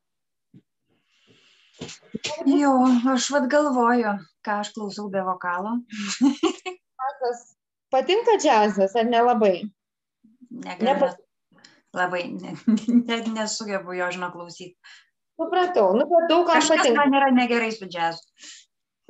Jo, 2.45 2.71
aš 3.13 3.29
vad 3.33 3.47
galvoju, 3.51 4.13
ką 4.45 4.59
aš 4.63 4.71
klausau 4.75 5.09
be 5.13 5.21
vokalo. 5.25 5.77
Patinka 7.91 8.37
džiazas, 8.39 8.95
ar 8.95 9.05
nelabai? 9.09 9.57
Negaliu. 10.49 10.93
Nepas... 10.93 11.19
Labai, 11.91 12.23
ne, 12.31 12.55
ne, 12.87 13.17
nesugebu 13.35 13.97
jo, 13.97 14.05
žinau, 14.15 14.29
klausyti. 14.31 14.77
Supratau, 15.35 15.89
nu, 15.97 16.05
bet 16.07 16.29
daug 16.29 16.45
kam 16.47 16.61
Kažkas 16.61 16.79
patinka. 16.79 17.01
man 17.01 17.17
yra 17.19 17.31
negerai 17.35 17.71
su 17.75 17.85
džiazu. 17.85 18.21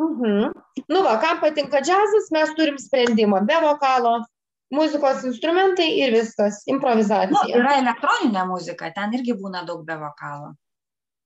Uh 0.02 0.16
-huh. 0.18 0.54
Nu, 0.88 1.04
va, 1.06 1.20
kam 1.22 1.42
patinka 1.42 1.82
džiazas, 1.82 2.32
mes 2.32 2.56
turim 2.58 2.78
sprendimą 2.82 3.44
be 3.46 3.60
vokalo, 3.62 4.16
muzikos 4.74 5.24
instrumentai 5.24 5.90
ir 6.00 6.14
viskas, 6.16 6.64
improvizacija. 6.66 7.36
Nu, 7.36 7.60
yra 7.60 7.78
elektroninė 7.84 8.48
muzika, 8.48 8.92
ten 8.96 9.14
irgi 9.14 9.38
būna 9.44 9.66
daug 9.68 9.86
be 9.86 9.98
vokalo. 10.00 10.54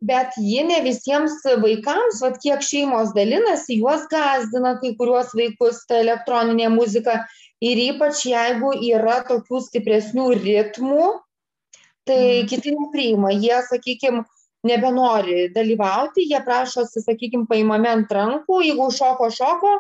Bet 0.06 0.36
ji 0.38 0.64
ne 0.68 0.82
visiems 0.86 1.40
vaikams, 1.62 2.20
vad 2.22 2.38
kiek 2.44 2.62
šeimos 2.66 3.14
dalinasi, 3.16 3.80
juos 3.80 4.06
gazdina 4.12 4.76
kai 4.82 4.94
kuriuos 5.00 5.32
vaikus 5.38 5.86
ta 5.90 6.02
elektroninė 6.04 6.70
muzika. 6.74 7.24
Ir 7.64 7.80
ypač 7.82 8.26
jeigu 8.30 8.74
yra 8.92 9.22
tokių 9.26 9.62
stipresnių 9.66 10.28
ritmų, 10.44 11.08
tai 12.06 12.22
mm. 12.44 12.50
kiti 12.52 12.74
nepriima. 12.76 13.32
Jie, 13.34 13.56
sakykime, 13.70 14.26
nebenori 14.66 15.50
dalyvauti, 15.56 16.26
jie 16.30 16.42
prašosi, 16.46 17.04
sakykime, 17.06 17.48
paimami 17.50 17.92
ant 17.92 18.14
rankų, 18.18 18.62
jeigu 18.68 18.90
šoko 18.94 19.30
šoko, 19.34 19.76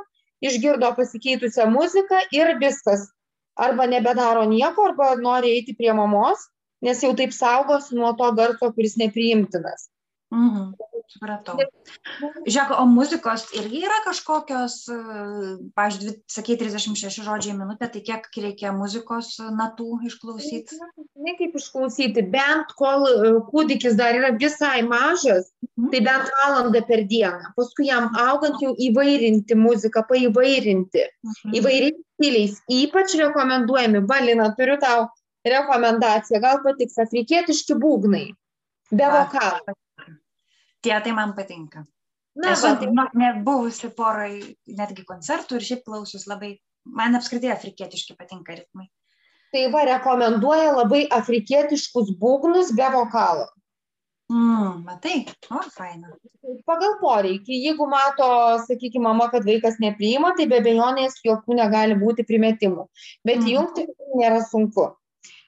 išgirdo 0.45 0.91
pasikeitusią 0.97 1.67
muziką 1.73 2.21
ir 2.35 2.55
viskas. 2.61 3.09
Arba 3.55 3.85
nebedaro 3.87 4.43
nieko, 4.49 4.89
arba 4.89 5.13
nori 5.19 5.53
eiti 5.55 5.75
prie 5.77 5.93
mamos, 5.95 6.49
nes 6.83 7.01
jau 7.03 7.13
taip 7.17 7.31
saugosi 7.35 7.95
nuo 7.95 8.11
to 8.19 8.31
garso, 8.37 8.71
kuris 8.75 8.97
nepriimtinas. 8.99 9.87
Mhm. 10.33 10.73
Supratau. 11.05 11.59
Žiūrėk, 12.49 12.71
o 12.81 12.83
muzikos 12.89 13.45
irgi 13.55 13.83
yra 13.85 13.97
kažkokios, 14.07 14.77
pažiūrėjau, 15.77 16.15
sakai 16.31 16.55
36 16.59 17.21
žodžiai 17.27 17.53
minutę, 17.57 17.89
tai 17.93 18.01
kiek 18.07 18.25
reikia 18.41 18.71
muzikos 18.75 19.35
natų 19.59 19.99
išklausyti? 20.09 20.79
Ne 21.27 21.35
kaip 21.37 21.55
išklausyti, 21.59 22.25
bent 22.33 22.73
kol 22.79 23.05
e, 23.11 23.35
kūdikis 23.51 23.99
dar 23.99 24.17
yra 24.17 24.33
visai 24.33 24.81
mažas, 24.87 25.51
mhm. 25.75 25.91
tai 25.93 26.01
bent 26.09 26.33
valandą 26.41 26.81
per 26.89 27.05
dieną. 27.11 27.53
Paskui 27.59 27.91
jam 27.91 28.09
augant 28.25 28.57
jau 28.65 28.73
įvairinti 28.89 29.57
muziką, 29.61 30.07
paįvairinti. 30.09 31.05
Mhm. 31.29 31.55
Įvairiais 31.61 32.01
stiliais. 32.17 32.59
Ypač 32.81 33.15
rekomenduojami, 33.21 34.03
Valina, 34.09 34.49
turiu 34.57 34.81
tau 34.81 35.07
rekomendaciją, 35.45 36.41
gal 36.41 36.61
patiks 36.65 36.97
afrikietiški 37.05 37.77
būgnai. 37.77 38.27
Be 38.93 39.07
vokalo 39.09 39.75
tie 40.85 40.95
tai 41.03 41.13
man 41.17 41.33
patinka. 41.37 41.83
Na, 42.35 42.51
Esu 42.51 42.67
va, 42.67 42.75
tai... 42.81 43.09
nebuvusi 43.15 43.89
porai 43.95 44.33
netgi 44.67 45.05
koncertų 45.07 45.59
ir 45.59 45.67
šiaip 45.69 45.85
klausius 45.87 46.27
labai, 46.27 46.57
man 46.85 47.15
apskritai 47.15 47.53
afrikietiški 47.53 48.17
patinka 48.19 48.57
ritmai. 48.57 48.89
Tai 49.55 49.67
va, 49.71 49.85
rekomenduoja 49.87 50.73
labai 50.75 51.05
afrikietiškus 51.15 52.11
būgnus 52.19 52.73
be 52.75 52.89
vokalo. 52.91 53.47
Mm, 54.33 54.81
matai, 54.83 55.19
o, 55.53 55.61
faina. 55.69 56.09
Pagal 56.65 56.95
poreikį, 56.99 57.59
jeigu 57.67 57.85
mato, 57.87 58.27
sakykime, 58.65 59.05
mama, 59.05 59.29
kad 59.31 59.45
vaikas 59.45 59.77
nepriima, 59.79 60.33
tai 60.37 60.47
be 60.49 60.59
bejonės 60.65 61.19
jokių 61.23 61.59
negali 61.61 61.97
būti 62.01 62.25
primetimų. 62.25 62.87
Bet 63.23 63.43
mm. 63.43 63.51
jungti 63.53 63.85
nėra 64.17 64.41
sunku. 64.49 64.89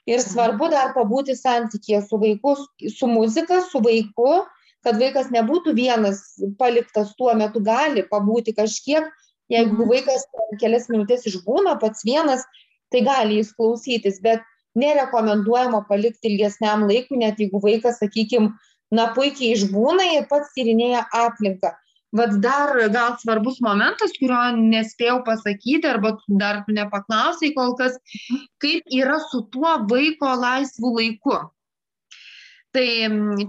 Ir 0.08 0.22
svarbu 0.24 0.70
dar 0.72 0.94
pabūti 0.96 1.36
santykėje 1.36 2.06
su 2.06 2.22
vaiku, 2.22 2.54
su 2.94 3.10
muzika, 3.12 3.60
su 3.66 3.82
vaiku, 3.84 4.46
kad 4.86 5.00
vaikas 5.02 5.32
nebūtų 5.34 5.74
vienas 5.78 6.22
paliktas 6.60 7.14
tuo 7.18 7.34
metu, 7.38 7.62
gali 7.64 8.04
pabūti 8.08 8.54
kažkiek, 8.58 9.08
jeigu 9.52 9.74
mhm. 9.74 9.90
vaikas 9.92 10.28
kelias 10.62 10.88
minutės 10.92 11.28
išbūna 11.30 11.78
pats 11.82 12.06
vienas, 12.08 12.46
tai 12.94 13.04
gali 13.08 13.42
jis 13.42 13.52
klausytis, 13.58 14.22
bet 14.24 14.46
nerekomenduojama 14.78 15.84
palikti 15.90 16.32
ilgesniam 16.32 16.86
laikui, 16.88 17.20
net 17.24 17.42
jeigu 17.42 17.62
vaikas, 17.64 18.00
sakykime, 18.04 18.54
na 18.94 19.10
puikiai 19.16 19.56
išbūna 19.58 20.06
ir 20.16 20.30
pats 20.30 20.54
tyrinėja 20.56 21.04
aplinką. 21.16 21.74
Vat 22.16 22.38
dar 22.40 22.78
gal 22.94 23.18
svarbus 23.20 23.58
momentas, 23.60 24.14
kurio 24.16 24.40
nespėjau 24.56 25.18
pasakyti 25.28 25.90
arba 25.90 26.14
dar 26.40 26.62
nepaklausai 26.72 27.52
kol 27.58 27.76
kas, 27.80 27.98
mhm. 27.98 28.48
kaip 28.64 28.98
yra 29.02 29.20
su 29.28 29.44
tuo 29.52 29.76
vaiko 29.92 30.32
laisvu 30.46 30.96
laiku. 31.00 31.42
Tai 32.76 32.88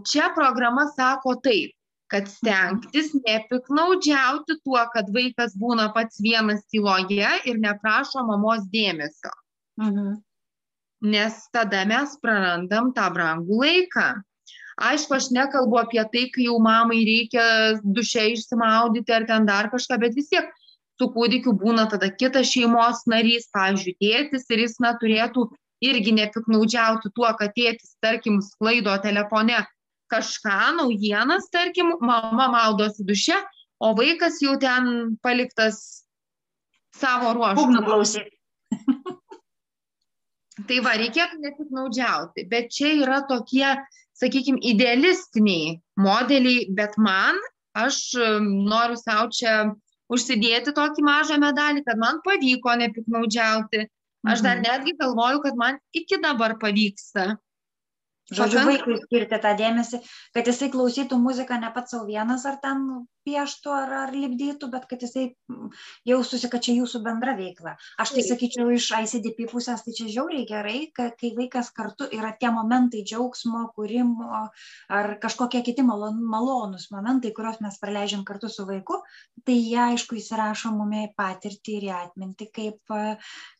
čia 0.07 0.31
programa 0.35 0.87
sako 0.95 1.35
taip, 1.43 1.75
kad 2.09 2.29
stengtis 2.31 3.13
nepiknaudžiauti 3.17 4.61
tuo, 4.65 4.81
kad 4.95 5.11
vaikas 5.13 5.57
būna 5.61 5.91
pats 5.97 6.21
vienas 6.25 6.65
tyloje 6.73 7.33
ir 7.45 7.61
neprašo 7.61 8.25
mamos 8.29 8.65
dėmesio. 8.73 9.35
Mhm. 9.81 10.17
Nes 11.13 11.45
tada 11.55 11.85
mes 11.87 12.17
prarandam 12.23 12.91
tą 12.95 13.07
brangų 13.15 13.61
laiką. 13.63 14.09
Aišku, 14.79 15.15
aš 15.15 15.29
nekalbu 15.35 15.79
apie 15.81 16.03
tai, 16.13 16.25
kai 16.35 16.47
jau 16.47 16.59
mamai 16.63 17.03
reikia 17.07 17.45
dušiai 17.83 18.35
išsimaudyti 18.37 19.15
ar 19.15 19.27
ten 19.27 19.47
dar 19.47 19.71
kažką, 19.71 19.99
bet 19.99 20.15
vis 20.15 20.31
tiek 20.31 20.47
su 20.99 21.09
kūdikiu 21.15 21.55
būna 21.59 21.87
tada 21.91 22.11
kitas 22.11 22.51
šeimos 22.51 23.05
narys, 23.11 23.49
pavyzdžiui, 23.55 23.97
tėtis 24.03 24.47
ir 24.55 24.63
jis 24.65 24.79
na, 24.83 24.95
turėtų 25.03 25.49
irgi 25.85 26.15
nepiknaudžiauti 26.17 27.13
tuo, 27.15 27.29
kad 27.39 27.55
tėtis, 27.57 27.95
tarkim, 28.03 28.41
sklaido 28.45 28.95
telefone 29.03 29.61
kažką, 30.13 30.75
naujienas, 30.79 31.51
tarkim, 31.53 31.93
mama 32.01 32.49
maudosi 32.53 33.05
duše, 33.07 33.37
o 33.81 33.93
vaikas 33.95 34.41
jau 34.43 34.57
ten 34.61 35.17
paliktas 35.23 36.05
savo 36.97 37.35
klausyti. 37.37 38.35
tai 40.69 40.81
va, 40.85 40.97
reikėtų 40.99 41.39
nepiknaudžiauti, 41.45 42.49
bet 42.51 42.73
čia 42.75 42.95
yra 43.05 43.21
tokie, 43.29 43.69
sakykime, 44.19 44.59
idealistiniai 44.73 45.77
modeliai, 46.01 46.67
bet 46.75 46.97
man, 46.99 47.39
aš 47.79 48.01
noriu 48.43 48.99
savo 48.99 49.29
čia 49.31 49.71
užsidėti 50.11 50.73
tokį 50.75 51.05
mažą 51.05 51.39
medalį, 51.39 51.85
kad 51.87 52.01
man 52.01 52.19
pavyko 52.25 52.75
nepiknaudžiauti 52.81 53.87
Aš 54.29 54.45
dar 54.45 54.59
mhm. 54.59 54.67
netgi 54.69 54.97
galvoju, 55.01 55.45
kad 55.45 55.61
man 55.61 55.83
iki 55.97 56.21
dabar 56.23 56.59
pavyksta. 56.61 57.37
Žodžiu, 58.29 58.61
vaikui 58.69 58.99
skirti 59.01 59.37
tą 59.41 59.55
dėmesį, 59.57 60.03
kad 60.37 60.49
jisai 60.51 60.69
klausytų 60.73 61.17
muziką 61.17 61.57
ne 61.63 61.71
pats 61.73 61.95
savo 61.95 62.05
vienas 62.11 62.43
ar 62.49 62.59
ten 62.61 62.83
pieštų 63.25 63.73
ar, 63.73 63.93
ar 64.03 64.13
lipdytų, 64.13 64.69
bet 64.73 64.85
kad 64.91 65.03
jisai 65.05 65.25
jaustųsi, 66.09 66.51
kad 66.53 66.65
čia 66.65 66.75
jūsų 66.79 67.01
bendra 67.05 67.35
veikla. 67.39 67.75
Aš 68.01 68.13
tai 68.17 68.25
sakyčiau, 68.27 68.69
iš 68.75 68.91
ICDP 68.99 69.49
pusės 69.49 69.85
tai 69.85 69.95
čia 69.97 70.09
žiauriai 70.13 70.45
gerai, 70.49 70.77
kad 70.97 71.17
kai 71.21 71.33
vaikas 71.37 71.73
kartu 71.77 72.09
yra 72.15 72.35
tie 72.41 72.53
momentai 72.53 73.01
džiaugsmo, 73.09 73.67
kūrimo 73.77 74.43
ar 74.93 75.11
kažkokie 75.23 75.65
kiti 75.65 75.85
malonūs 75.85 76.89
momentai, 76.93 77.33
kuriuos 77.37 77.63
mes 77.65 77.81
praleidžiam 77.81 78.25
kartu 78.29 78.53
su 78.53 78.69
vaiku, 78.69 79.01
tai 79.49 79.57
jie 79.57 79.81
aišku 79.89 80.21
įsirašo 80.21 80.73
mumė 80.77 81.09
patirtį 81.17 81.81
ir 81.81 81.89
į 81.89 81.95
atmintį 82.03 82.53
kaip, 82.53 82.97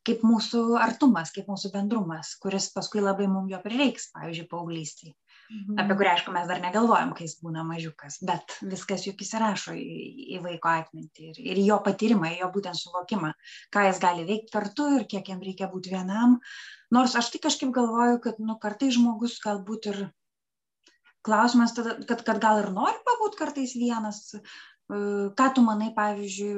kaip 0.09 0.25
mūsų 0.27 0.65
artumas, 0.81 1.33
kaip 1.35 1.49
mūsų 1.53 1.73
bendrumas, 1.75 2.35
kuris 2.43 2.71
paskui 2.75 3.05
labai 3.05 3.29
mums 3.31 3.53
jo 3.53 3.61
prireiks, 3.65 4.11
pavyzdžiui, 4.17 4.49
paauglystėje 4.51 5.15
mhm. 5.49 5.79
apie 5.83 5.97
kurią, 5.97 6.15
aišku, 6.15 6.33
mes 6.35 6.49
dar 6.51 6.61
negalvojam, 6.63 7.13
kai 7.17 7.27
jis 7.27 7.39
būna 7.43 7.65
mažiukas, 7.67 8.21
bet 8.29 8.57
viskas 8.73 9.07
juk 9.07 9.23
įsirašo 9.25 9.75
į, 9.79 9.99
į 10.37 10.41
vaiko 10.45 10.73
atmintį 10.73 11.33
ir, 11.33 11.41
ir 11.53 11.63
jo 11.65 11.81
patyrimą, 11.85 12.33
jo 12.37 12.51
būtent 12.55 12.79
suvokimą, 12.79 13.33
ką 13.75 13.89
jis 13.89 14.01
gali 14.05 14.27
veikti 14.29 14.55
kartu 14.55 14.89
ir 14.99 15.09
kiek 15.11 15.33
jam 15.33 15.43
reikia 15.45 15.71
būti 15.73 15.95
vienam. 15.95 16.39
Nors 16.95 17.17
aš 17.21 17.33
tai 17.35 17.43
kažkaip 17.49 17.73
galvoju, 17.77 18.23
kad, 18.25 18.41
nu, 18.41 18.57
kartai 18.61 18.91
žmogus 18.95 19.39
galbūt 19.45 19.93
ir 19.93 20.03
klausimas, 21.27 21.75
tada, 21.77 21.99
kad, 22.09 22.25
kad 22.25 22.41
gal 22.43 22.63
ir 22.63 22.73
nori 22.73 22.97
pabūti 23.05 23.41
kartais 23.41 23.75
vienas, 23.77 24.29
ką 24.89 25.49
tu 25.55 25.65
manai, 25.65 25.91
pavyzdžiui, 25.97 26.53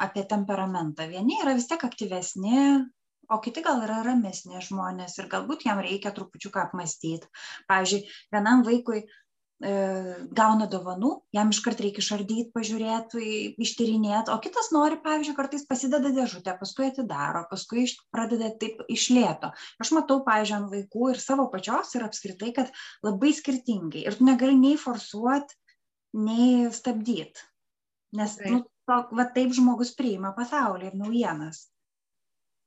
apie 0.00 0.24
temperamentą. 0.28 1.08
Vieni 1.10 1.40
yra 1.42 1.52
vis 1.56 1.68
tiek 1.68 1.84
aktyvesni, 1.84 2.84
o 3.28 3.40
kiti 3.44 3.64
gal 3.64 3.82
yra 3.84 4.02
ramesni 4.04 4.62
žmonės 4.64 5.18
ir 5.18 5.28
galbūt 5.32 5.66
jam 5.68 5.82
reikia 5.84 6.14
trupučiuką 6.16 6.64
apmastyti. 6.68 7.28
Pavyzdžiui, 7.68 8.00
vienam 8.32 8.64
vaikui 8.64 9.02
e, 9.04 9.04
gauna 10.40 10.68
dovanų, 10.72 11.12
jam 11.36 11.52
iškart 11.52 11.84
reikia 11.84 12.00
išardyti, 12.04 12.50
pažiūrėti, 12.56 13.28
ištyrinėti, 13.66 14.32
o 14.32 14.40
kitas 14.44 14.70
nori, 14.72 15.00
pavyzdžiui, 15.04 15.36
kartais 15.36 15.68
pasideda 15.68 16.12
dėžutę, 16.16 16.56
paskui 16.60 16.88
atidaro, 16.88 17.44
paskui 17.52 17.86
pradeda 18.14 18.52
taip 18.60 18.80
išlėto. 18.88 19.52
Aš 19.80 19.94
matau, 19.96 20.22
pavyzdžiui, 20.24 20.60
ant 20.60 20.72
vaikų 20.72 21.14
ir 21.14 21.24
savo 21.24 21.50
pačios 21.52 21.92
ir 21.96 22.08
apskritai, 22.08 22.54
kad 22.56 22.72
labai 23.04 23.32
skirtingai 23.36 24.06
ir 24.08 24.16
tu 24.16 24.28
negali 24.28 24.56
nei 24.56 24.80
forsuoti, 24.80 25.60
nei 26.14 26.70
stabdyti. 26.72 27.50
Nes 28.14 28.36
taip. 28.38 28.50
nu, 28.50 28.62
to, 28.88 28.98
va, 29.18 29.28
taip 29.36 29.54
žmogus 29.56 29.94
priima 29.98 30.32
pasaulį 30.36 30.90
ir 30.90 30.98
naujienas. 31.00 31.64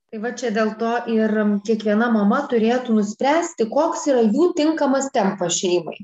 Tai 0.08 0.20
va 0.24 0.32
čia 0.40 0.50
dėl 0.56 0.70
to 0.80 0.90
ir 1.12 1.34
kiekviena 1.68 2.08
mama 2.12 2.40
turėtų 2.48 2.94
nuspręsti, 2.96 3.66
koks 3.72 4.06
yra 4.08 4.22
jų 4.24 4.52
tinkamas 4.56 5.10
tempas 5.12 5.58
šeimai. 5.60 5.98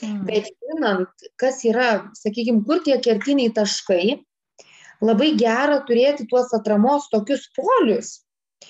Mm. 0.00 0.22
Bet 0.28 0.48
žinant, 0.48 1.26
kas 1.40 1.60
yra, 1.68 1.90
sakykime, 2.16 2.64
kur 2.64 2.80
tie 2.86 2.96
kertiniai 3.04 3.52
taškai, 3.56 4.22
labai 5.04 5.34
gera 5.40 5.82
turėti 5.88 6.24
tuos 6.30 6.54
atramos 6.56 7.10
tokius 7.12 7.44
polius, 7.56 8.14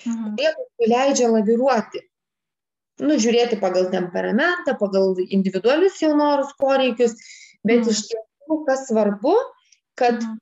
mm. 0.03 0.34
kurie 0.34 0.91
leidžia 0.91 1.30
laviruoti. 1.30 2.03
Nu, 3.01 3.20
žiūrėti 3.22 3.61
pagal 3.62 3.86
temperamentą, 3.95 4.74
pagal 4.82 5.14
individualius 5.22 6.03
jau 6.03 6.11
norus, 6.18 6.51
poreikius, 6.59 7.14
bet 7.62 7.84
mm. 7.84 7.95
iš 7.95 8.03
tiesų, 8.11 8.59
kas 8.66 8.88
svarbu, 8.91 9.38
kad 9.99 10.20
mm 10.22 10.38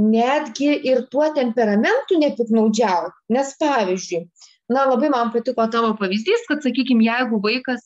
netgi 0.00 0.70
ir 0.88 1.04
tuo 1.12 1.28
temperamentu 1.34 2.18
nepiknaudžiauti. 2.20 3.16
Nes 3.34 3.52
pavyzdžiui, 3.60 4.22
na, 4.72 4.86
labai 4.88 5.10
man 5.12 5.32
patiko 5.34 5.66
tavo 5.72 5.92
pavyzdys, 5.98 6.46
kad, 6.48 6.62
sakykime, 6.64 7.04
jeigu 7.04 7.40
vaikas 7.44 7.84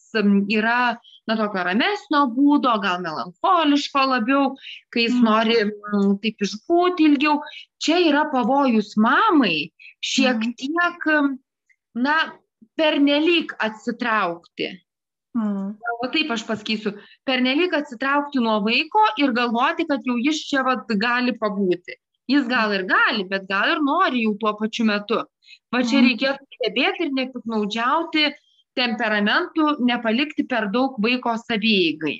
yra, 0.52 0.94
na, 1.28 1.36
tokio 1.40 1.64
ramesnio 1.66 2.24
būdo, 2.36 2.76
gal 2.84 3.02
melancholiško 3.04 4.06
labiau, 4.12 4.54
kai 4.94 5.08
jis 5.08 5.16
mm. 5.16 5.26
nori 5.26 5.58
m, 5.64 6.14
taip 6.22 6.46
išbūti 6.46 7.08
ilgiau, 7.10 7.40
čia 7.82 7.98
yra 8.10 8.28
pavojus 8.32 8.94
mamai 9.00 9.70
šiek 10.04 10.38
mm. 10.38 10.56
tiek, 10.60 11.10
na, 11.98 12.18
pernelyg 12.78 13.54
atsitraukti. 13.62 14.74
Mm. 15.34 15.74
O 16.02 16.08
taip 16.14 16.30
aš 16.30 16.44
pasakysiu, 16.46 16.94
pernelyg 17.26 17.74
atsitraukti 17.74 18.42
nuo 18.42 18.60
vaiko 18.62 19.02
ir 19.18 19.34
galvoti, 19.34 19.86
kad 19.88 20.06
jau 20.06 20.14
jis 20.22 20.44
čia 20.46 20.62
vat, 20.66 20.86
gali 21.00 21.34
pabūti. 21.40 21.98
Jis 22.30 22.46
gal 22.48 22.72
ir 22.72 22.86
gali, 22.88 23.26
bet 23.28 23.48
gal 23.50 23.74
ir 23.74 23.82
nori 23.84 24.22
jau 24.24 24.36
tuo 24.40 24.54
pačiu 24.60 24.86
metu. 24.88 25.20
Va 25.74 25.82
čia 25.82 25.98
mm. 25.98 26.06
reikėtų 26.08 26.58
stebėti 26.58 27.06
ir 27.08 27.14
nepiknaudžiauti 27.18 28.24
temperamentų, 28.78 29.68
nepalikti 29.86 30.46
per 30.50 30.70
daug 30.74 30.96
vaiko 31.02 31.34
savygai. 31.42 32.16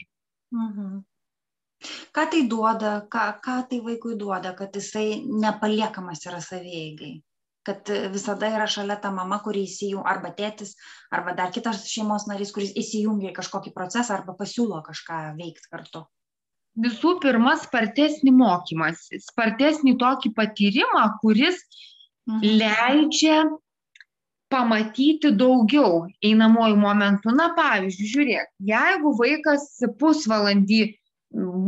Mhm. 0.55 1.03
Ką 2.15 2.25
tai 2.33 2.43
duoda, 2.49 2.93
ką, 3.12 3.25
ką 3.45 3.57
tai 3.69 3.81
vaikui 3.85 4.15
duoda, 4.17 4.55
kad 4.57 4.73
jisai 4.73 5.21
nepaliekamas 5.45 6.23
yra 6.31 6.41
savygai? 6.41 7.19
Kad 7.65 7.89
visada 8.12 8.51
yra 8.53 8.67
šalia 8.71 8.97
ta 9.01 9.11
mama, 9.15 9.39
kuri 9.45 9.65
įsijungia, 9.69 10.05
arba 10.11 10.31
tėtis, 10.37 10.75
arba 11.15 11.33
dar 11.39 11.53
kitas 11.55 11.87
šeimos 11.89 12.29
narys, 12.29 12.53
kuris 12.55 12.75
įsijungia 12.77 13.31
į 13.33 13.37
kažkokį 13.39 13.73
procesą 13.77 14.19
arba 14.19 14.37
pasiūlo 14.39 14.83
kažką 14.85 15.21
veikti 15.39 15.71
kartu. 15.73 16.05
Visų 16.85 17.19
pirma, 17.23 17.55
spartesnį 17.62 18.33
mokymąsi, 18.35 19.21
spartesnį 19.23 19.95
tokį 20.01 20.35
patyrimą, 20.35 21.05
kuris 21.23 21.61
mhm. 22.27 22.41
leidžia 22.62 23.39
pamatyti 24.53 25.33
daugiau 25.35 26.05
einamojų 26.23 26.77
momentų. 26.79 27.33
Na, 27.39 27.49
pavyzdžiui, 27.57 28.11
žiūrėk, 28.11 28.51
jeigu 28.71 29.15
vaikas 29.19 29.71
pusvalandį, 30.01 30.83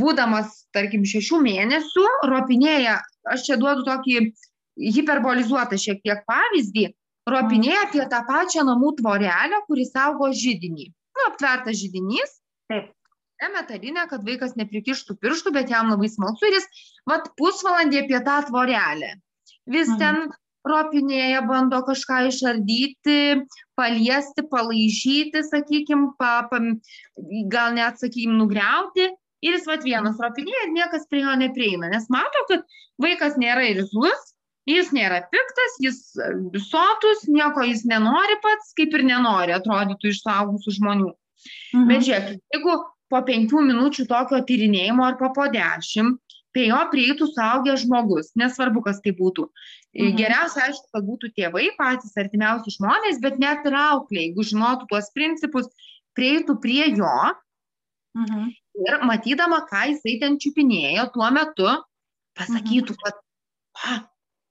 būdamas, 0.03 0.67
tarkim, 0.75 1.07
šešių 1.09 1.41
mėnesių, 1.43 2.05
ropinėja, 2.31 3.01
aš 3.33 3.49
čia 3.49 3.57
duodu 3.63 3.87
tokį 3.87 4.21
hiperbolizuotą 4.77 5.79
šiek 5.81 6.03
tiek 6.05 6.23
pavyzdį, 6.29 6.87
ropinėja 7.31 7.87
apie 7.89 8.05
tą 8.11 8.23
pačią 8.29 8.65
namų 8.69 8.97
tvorelę, 9.01 9.63
kuris 9.67 9.93
saugo 9.95 10.31
žydinį. 10.31 10.91
Nu, 11.17 11.27
aptvertas 11.31 11.81
žydinys. 11.81 12.39
Taip. 12.71 12.93
Ne 13.43 13.51
metalinė, 13.53 14.07
kad 14.09 14.25
vaikas 14.25 14.55
neprikištų 14.57 15.19
pirštų, 15.21 15.53
bet 15.53 15.73
jam 15.73 15.91
labai 15.93 16.09
smalsu 16.09 16.49
ir 16.49 16.57
jis, 16.57 16.67
vat, 17.09 17.29
pusvalandį 17.37 18.05
apie 18.05 18.21
tą 18.25 18.37
tvorelę. 18.49 19.11
Vis 19.69 19.91
mhm. 19.93 19.99
ten 20.01 20.23
ropinėja, 20.67 21.43
bando 21.47 21.83
kažką 21.87 22.23
išardyti, 22.31 23.19
paliesti, 23.79 24.45
palaižyti, 24.51 25.45
sakykime, 25.47 26.15
pa, 26.19 26.47
pa, 26.51 26.63
gal 27.53 27.77
net, 27.77 28.01
sakykime, 28.03 28.39
nugriauti. 28.41 29.13
Ir 29.45 29.59
jis 29.59 29.67
vat 29.69 29.85
vienas 29.85 30.17
ropinėja 30.19 30.65
ir 30.65 30.73
niekas 30.75 31.05
prie 31.11 31.21
jo 31.23 31.35
neprieina, 31.39 31.91
nes 31.93 32.09
mato, 32.11 32.41
kad 32.49 32.65
vaikas 33.03 33.37
nėra 33.39 33.67
irzlus, 33.69 34.33
jis 34.67 34.91
nėra 34.95 35.23
piktas, 35.31 35.79
jis 35.83 36.01
e, 36.19 36.33
sotus, 36.67 37.25
nieko 37.31 37.65
jis 37.67 37.85
nenori 37.89 38.39
pats, 38.43 38.75
kaip 38.79 38.95
ir 38.99 39.07
nenori, 39.07 39.55
atrodytų 39.57 40.13
iš 40.13 40.23
suaugusių 40.25 40.77
žmonių. 40.81 41.11
Mhm. 41.75 41.89
Bet 41.91 42.07
žiūrėk, 42.07 42.45
jeigu 42.55 42.77
po 43.13 43.23
penkių 43.27 43.63
minučių 43.71 44.07
tokio 44.11 44.43
tyrinėjimo 44.49 45.07
ar 45.07 45.19
po 45.21 45.47
dešimt, 45.53 46.23
prie 46.57 46.71
jo 46.71 46.79
prieitų 46.89 47.29
suaugęs 47.35 47.83
žmogus, 47.85 48.31
nesvarbu, 48.41 48.83
kas 48.87 49.03
tai 49.05 49.13
būtų. 49.17 49.47
Mhm. 49.97 50.15
Geriausia, 50.19 50.69
aišku, 50.69 50.89
kad 50.95 51.05
būtų 51.07 51.33
tėvai, 51.37 51.69
patys 51.79 52.17
artimiausi 52.19 52.75
žmonės, 52.79 53.21
bet 53.23 53.39
net 53.43 53.67
ir 53.69 53.77
auklė, 53.77 54.29
jeigu 54.29 54.47
žinotų 54.51 54.89
tuos 54.91 55.13
principus, 55.17 55.69
prieitų 56.17 56.57
prie 56.63 56.83
jo 56.97 57.15
mhm. 58.17 58.51
ir 58.83 58.99
matydama, 59.05 59.63
ką 59.69 59.87
jisai 59.93 60.17
ten 60.23 60.41
čiupinėjo 60.41 61.11
tuo 61.15 61.31
metu, 61.37 61.71
pasakytų, 62.41 62.97
mhm. 62.97 63.05
kad, 63.05 64.07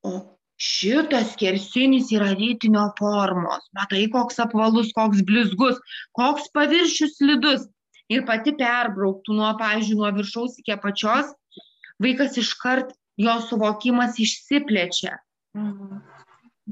o 0.06 0.14
šitas 0.62 1.34
skersinis 1.36 2.12
yra 2.16 2.32
rytinio 2.34 2.86
formos. 3.00 3.66
Matai, 3.76 4.06
koks 4.12 4.40
apvalus, 4.44 4.92
koks 4.96 5.24
blizgus, 5.28 5.82
koks 6.16 6.52
paviršius 6.56 7.18
slidus. 7.20 7.66
Ir 8.12 8.22
pati 8.28 8.54
perbrauktų 8.54 9.34
nuo, 9.34 9.50
pavyzdžiui, 9.58 9.98
nuo 9.98 10.12
viršaus 10.14 10.60
iki 10.62 10.76
apačios, 10.76 11.32
vaikas 12.02 12.38
iškart 12.38 12.94
jo 13.18 13.34
suvokimas 13.48 14.20
išsiplečia. 14.22 15.16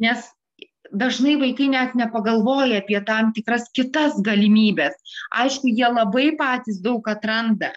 Nes 0.04 0.28
dažnai 0.94 1.34
vaikai 1.42 1.72
net 1.74 1.96
nepagalvoja 1.98 2.84
apie 2.84 3.02
tam 3.08 3.32
tikras 3.34 3.66
kitas 3.74 4.20
galimybės. 4.22 4.94
Aišku, 5.34 5.74
jie 5.74 5.90
labai 5.90 6.36
patys 6.38 6.78
daug 6.86 7.08
atranda. 7.10 7.74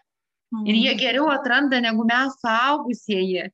Ir 0.68 0.76
jie 0.76 0.92
geriau 1.00 1.30
atranda 1.32 1.80
negu 1.80 2.04
mes 2.07 2.36
suaugusieji 2.42 3.48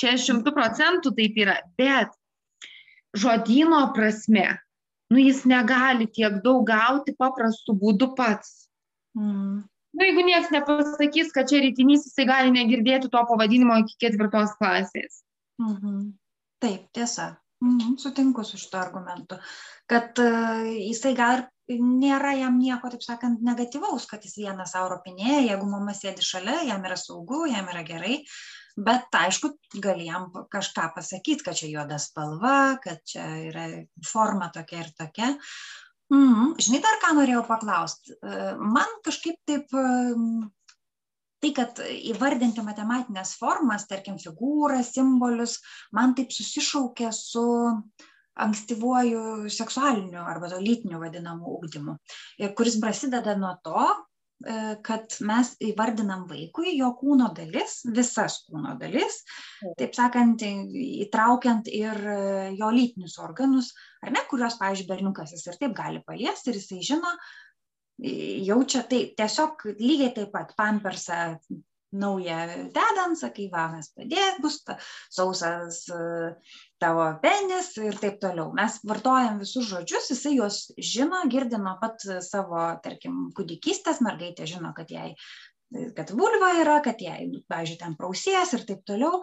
čia 0.00 0.16
šimtų 0.20 0.52
procentų 0.56 1.12
taip 1.16 1.38
yra, 1.40 1.56
bet 1.78 2.12
žodino 3.16 3.80
prasme, 3.96 4.58
nu 5.12 5.22
jis 5.22 5.44
negali 5.48 6.08
tiek 6.10 6.42
daug 6.44 6.66
gauti 6.68 7.14
paprastų 7.16 7.76
būdų 7.80 8.12
pats. 8.18 8.68
Mm. 9.16 9.64
Nu, 9.96 10.04
jeigu 10.04 10.26
niekas 10.26 10.52
nepasakys, 10.52 11.32
kad 11.32 11.48
čia 11.48 11.62
rytinys, 11.64 12.04
jisai 12.04 12.26
gali 12.28 12.52
negirdėti 12.52 13.08
to 13.08 13.22
pavadinimo 13.30 13.78
iki 13.80 13.96
ketvirtos 14.04 14.52
klasės. 14.60 15.22
Mm 15.62 15.76
-hmm. 15.76 16.00
Taip, 16.60 16.92
tiesa. 16.92 17.36
Mm 17.64 17.78
-hmm. 17.78 17.96
Sutinku 17.98 18.44
su 18.44 18.58
šito 18.58 18.78
argumentu. 18.78 19.36
Kad 19.86 20.18
uh, 20.18 20.66
jisai 20.88 21.14
gal 21.14 21.46
ir 21.68 21.80
nėra 21.80 22.36
jam 22.38 22.58
nieko, 22.58 22.90
taip 22.90 23.02
sakant, 23.02 23.40
negatyvaus, 23.40 24.06
kad 24.06 24.24
jis 24.24 24.36
vienas 24.36 24.74
europinėja, 24.74 25.40
jeigu 25.48 25.66
mama 25.70 25.92
sėdi 25.92 26.22
šalia, 26.22 26.62
jam 26.68 26.84
yra 26.84 26.96
saugu, 26.96 27.46
jam 27.46 27.68
yra 27.72 27.82
gerai, 27.82 28.24
bet 28.76 29.16
aišku 29.16 29.52
gali 29.82 30.08
jam 30.10 30.28
kažką 30.52 30.90
pasakyt 30.96 31.44
kad 31.46 31.56
čia 31.58 31.70
juoda 31.72 31.98
spalva 32.02 32.76
kad 32.82 33.00
čia 33.08 33.24
yra 33.48 33.66
forma 34.04 34.50
tokia 34.54 34.84
ir 34.84 34.92
tokia 34.98 35.30
mhm. 36.12 36.56
žinai 36.60 36.82
dar 36.84 37.00
ką 37.04 37.14
norėjau 37.20 37.46
paklaust 37.48 38.12
e, 38.12 38.52
man 38.60 39.00
kažkaip 39.06 39.40
taip 39.48 39.72
e, 39.72 39.86
tai, 41.42 41.52
kad 41.56 41.80
įvardinti 41.84 42.64
matematinės 42.64 43.36
formas, 43.38 43.86
tarkim, 43.90 44.16
figūras, 44.18 44.94
simbolius, 44.96 45.58
man 45.94 46.14
taip 46.16 46.32
susišaukia 46.34 47.12
su 47.14 47.44
ankstyvuoju 48.36 49.48
seksualiniu 49.52 50.20
arba 50.20 50.50
to 50.52 50.58
lytiniu 50.60 51.00
vadinamu 51.00 51.56
ugdymu, 51.56 51.96
kuris 52.56 52.76
prasideda 52.82 53.36
nuo 53.38 53.54
to, 53.64 53.84
kad 54.84 55.14
mes 55.24 55.54
įvardinam 55.64 56.26
vaikui 56.28 56.74
jo 56.76 56.90
kūno 56.98 57.30
dalis, 57.34 57.78
visas 57.96 58.42
kūno 58.44 58.74
dalis, 58.80 59.22
taip. 59.78 59.94
sakant, 59.96 60.44
įtraukiant 60.44 61.70
ir 61.72 61.96
e, 61.96 62.18
jo 62.58 62.68
lytinius 62.74 63.16
organus, 63.22 63.72
ar 64.04 64.12
ne, 64.12 64.20
kuriuos, 64.28 64.58
pavyzdžiui, 64.60 64.90
berniukas 64.90 65.32
jis 65.32 65.46
ir 65.48 65.58
taip 65.62 65.76
gali 65.78 66.02
paliesti 66.04 66.52
ir 66.52 66.60
jisai 66.60 66.82
žino, 66.84 67.14
jaučia 68.44 68.84
tai 68.90 69.06
tiesiog 69.16 69.70
lygiai 69.80 70.12
taip 70.18 70.34
pat 70.34 70.52
pampersą 70.58 71.38
naują 71.92 72.38
dedant, 72.74 73.18
sakai, 73.18 73.48
va, 73.52 73.66
mes 73.72 73.88
padės, 73.96 74.38
bus 74.42 74.60
ta, 74.66 74.76
sausas 75.12 75.84
tavo 76.82 77.08
penis 77.22 77.72
ir 77.80 77.98
taip 78.00 78.20
toliau. 78.22 78.50
Mes 78.56 78.78
vartojam 78.84 79.40
visus 79.42 79.68
žodžius, 79.70 80.10
jisai 80.12 80.36
juos 80.36 80.62
žino, 80.76 81.22
girdi 81.32 81.60
nuo 81.62 81.76
pat 81.80 82.02
savo, 82.26 82.64
tarkim, 82.84 83.28
kūdikystės, 83.36 84.02
mergaitė 84.04 84.48
žino, 84.50 84.74
kad 84.76 84.92
jai 84.92 85.12
kad 85.96 86.10
vulva 86.14 86.52
yra, 86.62 86.78
kad 86.84 87.00
jai, 87.02 87.26
pavyzdžiui, 87.50 87.78
ten 87.80 87.96
prausies 87.98 88.52
ir 88.54 88.64
taip 88.68 88.84
toliau. 88.86 89.20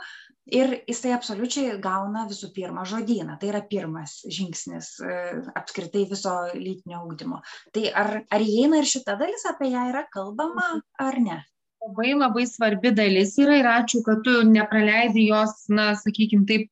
Ir 0.52 0.74
jisai 0.90 1.14
absoliučiai 1.16 1.78
gauna 1.80 2.26
visų 2.28 2.50
pirma 2.56 2.84
žodyną. 2.88 3.38
Tai 3.40 3.48
yra 3.54 3.62
pirmas 3.64 4.18
žingsnis 4.28 4.90
e, 5.00 5.14
apskritai 5.56 6.04
viso 6.10 6.34
lytinio 6.58 7.00
augdymo. 7.00 7.40
Tai 7.72 7.86
ar, 8.02 8.12
ar 8.28 8.44
įeina 8.44 8.82
ir 8.82 8.90
šita 8.90 9.16
dalis, 9.22 9.48
apie 9.48 9.72
ją 9.72 9.88
yra 9.94 10.04
kalbama 10.12 10.68
ar 11.00 11.20
ne? 11.24 11.40
Labai 11.84 12.14
labai 12.16 12.46
svarbi 12.48 12.92
dalis 12.96 13.36
yra 13.42 13.58
ir 13.60 13.68
ačiū, 13.68 14.04
kad 14.06 14.24
tu 14.24 14.44
nepraleidai 14.48 15.28
jos, 15.28 15.66
na, 15.70 15.94
sakykime, 16.00 16.46
taip 16.48 16.70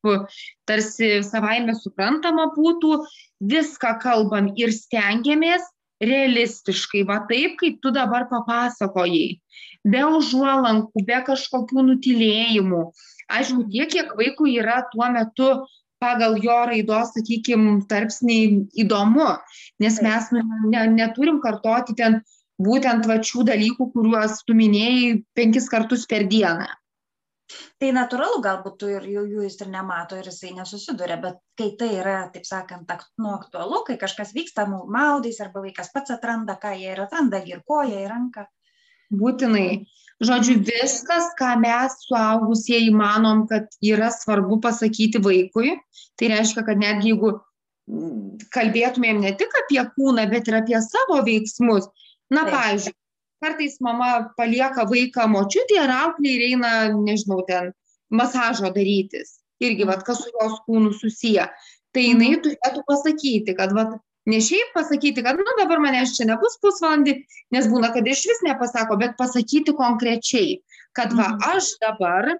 tarsi 0.68 1.20
savaime 1.26 1.74
suprantama 1.76 2.48
būtų, 2.56 3.02
viską 3.52 3.98
kalbam 4.02 4.52
ir 4.56 4.72
stengiamės 4.72 5.62
realistiškai, 6.02 7.04
va 7.06 7.20
taip, 7.28 7.58
kaip 7.60 7.78
tu 7.82 7.92
dabar 7.94 8.26
papasakojai, 8.30 9.38
be 9.84 10.02
užuolankų, 10.18 11.04
be 11.06 11.20
kažkokių 11.28 11.86
nutilėjimų. 11.90 12.82
Aišku, 13.32 13.68
tiek, 13.70 13.92
kiek 13.92 14.16
vaikų 14.18 14.50
yra 14.56 14.82
tuo 14.92 15.08
metu 15.14 15.52
pagal 16.02 16.40
jo 16.42 16.58
raidos, 16.66 17.12
sakykime, 17.14 17.84
tarpsniai 17.90 18.64
įdomu, 18.82 19.28
nes 19.82 20.00
mes 20.02 20.30
ne, 20.34 20.86
neturim 20.96 21.38
kartoti 21.44 21.94
ten 21.98 22.22
būtent 22.60 23.08
va 23.08 23.18
šių 23.22 23.46
dalykų, 23.48 23.88
kuriuos 23.94 24.42
tu 24.46 24.56
minėjai 24.58 25.18
penkis 25.36 25.68
kartus 25.72 26.06
per 26.10 26.26
dieną. 26.30 26.68
Tai 27.82 27.90
natūralu, 27.92 28.38
galbūt 28.44 28.84
ir 28.88 29.06
jų, 29.10 29.22
jų 29.34 29.42
jis 29.44 29.58
ir 29.60 29.70
nemato 29.72 30.16
ir 30.16 30.28
jisai 30.30 30.54
nesusiduria, 30.56 31.18
bet 31.20 31.40
kai 31.58 31.72
tai 31.76 31.90
yra, 31.98 32.16
taip 32.32 32.46
sakant, 32.48 32.88
nu, 33.20 33.32
aktualu, 33.34 33.82
kai 33.88 33.98
kažkas 34.00 34.32
vyksta, 34.36 34.64
maudais 34.70 35.40
arba 35.44 35.64
vaikas 35.64 35.92
pats 35.92 36.14
atranda, 36.14 36.56
ką 36.62 36.72
jie 36.78 36.94
ir 36.94 37.02
atranda, 37.04 37.42
ir 37.44 37.60
koją, 37.68 37.98
ir 38.04 38.08
ranką. 38.12 38.46
Būtinai. 39.12 39.84
Žodžiu, 40.22 40.60
viskas, 40.64 41.32
ką 41.36 41.56
mes 41.60 41.98
suaugusieji 42.06 42.92
manom, 42.94 43.44
kad 43.50 43.66
yra 43.84 44.08
svarbu 44.14 44.60
pasakyti 44.62 45.20
vaikui, 45.20 45.74
tai 46.16 46.30
reiškia, 46.32 46.64
kad 46.68 46.80
netgi 46.80 47.12
jeigu 47.12 47.34
kalbėtumėm 48.54 49.20
ne 49.24 49.32
tik 49.36 49.52
apie 49.64 49.82
kūną, 49.96 50.28
bet 50.30 50.48
ir 50.48 50.60
apie 50.60 50.78
savo 50.84 51.18
veiksmus. 51.26 51.90
Na, 52.32 52.44
pavyzdžiui, 52.48 52.94
kartais 53.42 53.78
mama 53.84 54.10
palieka 54.38 54.86
vaiką 54.88 55.26
močiutį 55.32 55.80
ar 55.82 55.92
auklį 55.98 56.34
ir 56.36 56.44
eina, 56.52 56.72
nežinau, 56.94 57.42
ten 57.48 57.72
masažo 58.12 58.70
darytis. 58.74 59.38
Irgi, 59.62 59.86
vad, 59.86 60.02
kas 60.06 60.22
su 60.22 60.30
jos 60.32 60.56
kūnu 60.66 60.94
susiję. 60.98 61.46
Tai 61.92 62.02
jinai 62.02 62.32
mhm. 62.32 62.42
turėtų 62.46 62.84
pasakyti, 62.88 63.54
kad, 63.58 63.74
vad, 63.76 63.98
ne 64.30 64.38
šiaip 64.42 64.72
pasakyti, 64.76 65.24
kad, 65.26 65.38
nu, 65.38 65.56
dabar 65.58 65.82
manęs 65.82 66.14
čia 66.16 66.26
nebus 66.30 66.56
pusvalandį, 66.62 67.18
nes 67.54 67.68
būna, 67.70 67.92
kad 67.94 68.08
iš 68.08 68.24
vis 68.30 68.40
nepasako, 68.46 68.96
bet 69.02 69.18
pasakyti 69.20 69.74
konkrečiai, 69.78 70.56
kad, 70.96 71.14
va, 71.18 71.34
mhm. 71.34 71.58
aš 71.58 71.74
dabar 71.84 72.32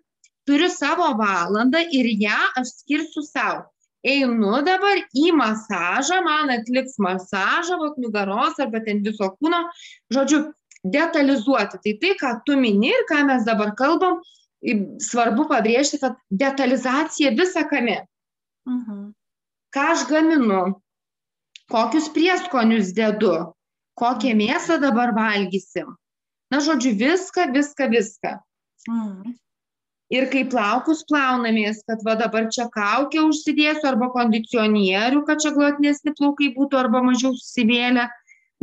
turiu 0.48 0.70
savo 0.72 1.12
valandą 1.20 1.84
ir 1.94 2.08
ją 2.24 2.40
aš 2.58 2.74
skirsiu 2.80 3.22
savo 3.26 3.71
einu 4.02 4.58
dabar 4.66 5.00
į 5.14 5.30
masažą, 5.36 6.20
man 6.26 6.50
atliks 6.54 6.98
masažą, 7.02 7.78
vat 7.80 7.98
nugaros 8.02 8.58
arba 8.62 8.82
ten 8.84 9.02
viso 9.06 9.30
kūno, 9.38 9.62
žodžiu, 10.12 10.44
detalizuoti. 10.82 11.78
Tai 11.82 11.94
tai, 12.02 12.14
ką 12.18 12.32
tu 12.46 12.58
mini 12.58 12.90
ir 12.90 13.06
ką 13.10 13.22
mes 13.28 13.46
dabar 13.46 13.74
kalbam, 13.78 14.20
svarbu 15.02 15.46
pabrėžti, 15.50 16.00
kad 16.02 16.18
detalizacija 16.30 17.34
visą 17.38 17.64
kame. 17.70 18.02
Mhm. 18.68 19.10
Ką 19.72 19.88
aš 19.94 20.06
gaminu, 20.10 20.62
kokius 21.72 22.10
prieskonius 22.12 22.92
dedu, 22.94 23.54
kokią 23.98 24.34
mėsą 24.38 24.78
dabar 24.82 25.14
valgysim. 25.16 25.94
Na, 26.52 26.60
žodžiu, 26.60 26.92
viską, 26.98 27.48
viską, 27.54 27.88
viską. 27.94 28.36
Mhm 28.90 29.38
ir 30.12 30.28
kai 30.32 30.42
plaukus 30.52 31.02
plaunamės, 31.08 31.80
kad 31.88 32.02
va 32.06 32.14
dabar 32.20 32.50
čia 32.52 32.68
kaukę 32.72 33.22
užsidėsiu 33.30 33.88
arba 33.88 34.10
kondicionierių, 34.12 35.24
kad 35.28 35.40
čia 35.44 35.54
glotnesni 35.56 36.12
plaukai 36.18 36.52
būtų 36.56 36.80
arba 36.82 37.00
mažiau 37.06 37.32
susivėlę. 37.38 38.08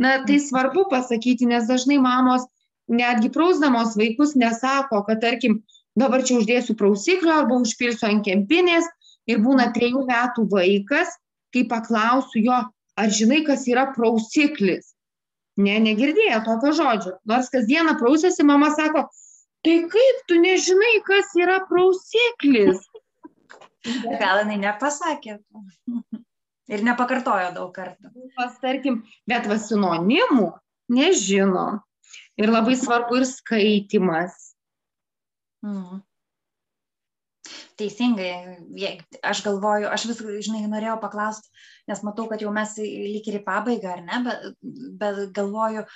Na, 0.00 0.12
tai 0.24 0.38
svarbu 0.40 0.86
pasakyti, 0.88 1.48
nes 1.50 1.66
dažnai 1.68 1.98
mamos 2.00 2.46
netgi 2.90 3.28
prausdamos 3.34 3.96
vaikus 3.98 4.36
nesako, 4.38 5.02
kad 5.08 5.20
tarkim, 5.20 5.60
dabar 5.98 6.24
čia 6.24 6.38
uždėsiu 6.40 6.76
prausiklio 6.78 7.34
arba 7.42 7.58
užpilsiu 7.60 8.08
ant 8.08 8.24
kempinės 8.24 8.86
ir 9.28 9.42
būna 9.44 9.68
trejų 9.74 10.06
metų 10.08 10.46
vaikas, 10.54 11.12
kai 11.52 11.66
paklausiu 11.68 12.46
jo, 12.46 12.62
ar 12.96 13.12
žinai, 13.12 13.42
kas 13.46 13.66
yra 13.68 13.90
prausiklis. 13.94 14.94
Ne, 15.60 15.76
negirdėjo 15.82 16.38
tokio 16.46 16.72
žodžio. 16.78 17.16
Nors 17.28 17.50
kasdieną 17.52 17.98
prausėsi, 18.00 18.46
mama 18.46 18.70
sako, 18.72 19.08
tai 19.66 19.76
kaip 19.92 20.24
tu 20.28 20.40
nežinai, 20.40 20.96
kas 21.06 21.34
yra 21.38 21.60
prausiklis? 21.68 22.82
Gal 24.20 24.44
jinai 24.44 24.58
nepasakė. 24.66 25.38
Ir 26.70 26.84
nepakartojo 26.86 27.48
daug 27.56 27.72
kartų. 27.74 28.12
Pas, 28.36 28.54
tarkim, 28.62 29.00
bet 29.26 29.48
va 29.50 29.56
sinonimų 29.58 30.52
nežino. 30.94 31.80
Ir 32.38 32.52
labai 32.52 32.76
svarbu 32.78 33.18
ir 33.18 33.26
skaitimas. 33.26 34.36
Mm. 35.66 35.98
Teisingai, 37.80 38.30
aš 39.24 39.42
galvoju, 39.46 39.88
aš 39.90 40.04
vis, 40.10 40.20
žinai, 40.46 40.62
norėjau 40.70 40.98
paklausti, 41.02 41.50
nes 41.90 42.02
matau, 42.06 42.26
kad 42.30 42.42
jau 42.44 42.52
mes 42.54 42.76
lyg 42.78 43.26
ir 43.26 43.40
į 43.40 43.44
pabaigą, 43.46 43.96
ar 43.96 44.02
ne, 44.04 44.20
bet, 44.26 44.46
bet 45.00 45.20
galvoju, 45.36 45.86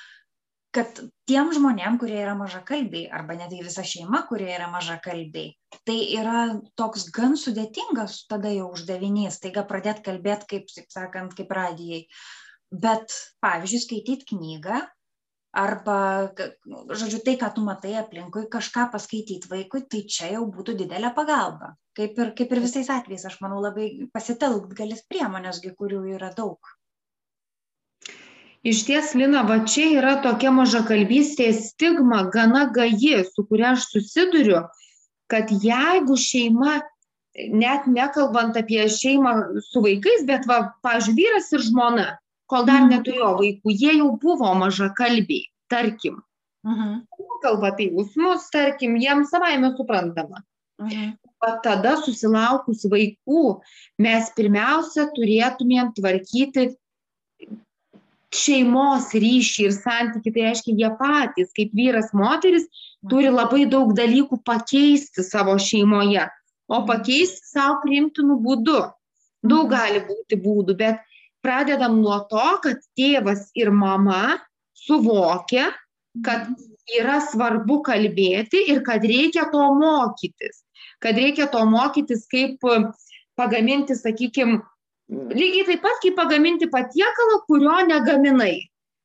kad 0.75 0.99
tiem 1.29 1.53
žmonėm, 1.55 1.99
kurie 2.03 2.17
yra 2.21 2.35
mažakalbiai, 2.39 3.07
arba 3.15 3.37
net 3.39 3.55
visa 3.55 3.85
šeima, 3.87 4.25
kurie 4.29 4.51
yra 4.57 4.67
mažakalbiai, 4.73 5.55
tai 5.87 5.99
yra 6.19 6.47
toks 6.81 7.09
gan 7.15 7.39
sudėtingas 7.41 8.25
tada 8.31 8.51
jau 8.55 8.73
uždavinys, 8.75 9.41
taiga 9.43 9.65
pradėti 9.69 10.05
kalbėti, 10.09 10.51
kaip, 10.51 10.75
taip 10.75 10.91
sakant, 10.95 11.37
kaip 11.39 11.55
radijai. 11.55 12.05
Bet, 12.75 13.15
pavyzdžiui, 13.45 13.83
skaityti 13.85 14.33
knygą, 14.33 14.81
arba, 15.55 15.99
žodžiu, 16.67 17.23
tai, 17.23 17.37
ką 17.39 17.53
tu 17.55 17.63
matai 17.65 17.95
aplinkui, 18.01 18.49
kažką 18.51 18.89
paskaityti 18.93 19.51
vaikui, 19.51 19.85
tai 19.91 20.03
čia 20.11 20.33
jau 20.35 20.49
būtų 20.51 20.75
didelė 20.83 21.15
pagalba. 21.15 21.77
Kaip 21.95 22.19
ir, 22.19 22.33
kaip 22.35 22.51
ir 22.51 22.63
visais 22.65 22.91
atvejais, 22.91 23.29
aš 23.31 23.39
manau, 23.45 23.61
labai 23.63 24.09
pasitelkt 24.15 24.75
galis 24.75 25.05
priemonėsgi, 25.07 25.77
kurių 25.79 26.03
yra 26.17 26.33
daug. 26.35 26.59
Išties, 28.65 29.13
Lina, 29.13 29.43
va 29.45 29.59
čia 29.69 29.91
yra 29.99 30.15
tokia 30.25 30.49
mažakalbystės 30.57 31.67
stigma, 31.69 32.23
gana 32.33 32.65
gaji, 32.73 33.19
su 33.29 33.45
kuria 33.45 33.75
aš 33.75 33.91
susiduriu, 33.91 34.63
kad 35.29 35.51
jeigu 35.53 36.17
šeima, 36.17 36.79
net 37.53 37.85
nekalbant 37.91 38.57
apie 38.57 38.87
šeimą 38.89 39.35
su 39.67 39.83
vaikais, 39.85 40.25
bet, 40.29 40.49
va, 40.49 40.61
pažiūrėjau, 40.87 41.19
vyras 41.19 41.51
ir 41.53 41.65
žmona, 41.67 42.07
kol 42.49 42.65
dar 42.69 42.87
mhm. 42.87 42.95
neturėjo 42.95 43.33
vaikų, 43.43 43.75
jie 43.83 43.99
jau 43.99 44.09
buvo 44.23 44.55
mažakalbiai, 44.63 45.45
tarkim. 45.73 46.23
Mhm. 46.65 47.03
Kalba 47.45 47.75
apie 47.75 47.91
jausmus, 47.91 48.49
tarkim, 48.55 48.97
jiems 48.97 49.29
savaime 49.35 49.75
suprantama. 49.77 50.41
Mhm. 50.81 51.13
O 51.45 51.51
tada 51.61 51.99
susilaukus 52.01 52.87
vaikų 52.89 53.43
mes 54.01 54.31
pirmiausia 54.39 55.05
turėtumėm 55.13 55.93
tvarkyti 55.99 56.71
šeimos 58.35 59.13
ryšį 59.15 59.69
ir 59.69 59.75
santyki, 59.77 60.33
tai 60.35 60.49
reiškia, 60.49 60.75
jie 60.81 60.91
patys, 60.99 61.53
kaip 61.57 61.73
vyras, 61.77 62.11
moteris, 62.17 62.67
turi 63.11 63.31
labai 63.33 63.65
daug 63.71 63.95
dalykų 63.97 64.41
pakeisti 64.47 65.25
savo 65.27 65.57
šeimoje, 65.61 66.27
o 66.69 66.83
pakeisti 66.89 67.53
savo 67.53 67.81
priimtinų 67.85 68.39
būdų. 68.45 68.83
Daug 69.45 69.69
gali 69.71 70.01
būti 70.07 70.39
būdų, 70.41 70.77
bet 70.81 71.03
pradedam 71.45 71.99
nuo 72.01 72.23
to, 72.31 72.47
kad 72.65 72.81
tėvas 72.97 73.51
ir 73.55 73.71
mama 73.71 74.39
suvokia, 74.87 75.69
kad 76.25 76.49
yra 76.99 77.19
svarbu 77.25 77.83
kalbėti 77.85 78.63
ir 78.73 78.81
kad 78.87 79.05
reikia 79.05 79.49
to 79.53 79.65
mokytis. 79.79 80.63
Kad 81.03 81.19
reikia 81.21 81.51
to 81.53 81.61
mokytis, 81.69 82.25
kaip 82.31 82.65
pagaminti, 83.37 83.97
sakykime, 83.99 84.63
lygiai 85.11 85.67
taip 85.69 85.83
pat 85.85 86.01
kaip 86.03 86.17
pagaminti 86.17 86.71
patiekalą, 86.73 87.43
kurio 87.49 87.81
negaminai. 87.89 88.57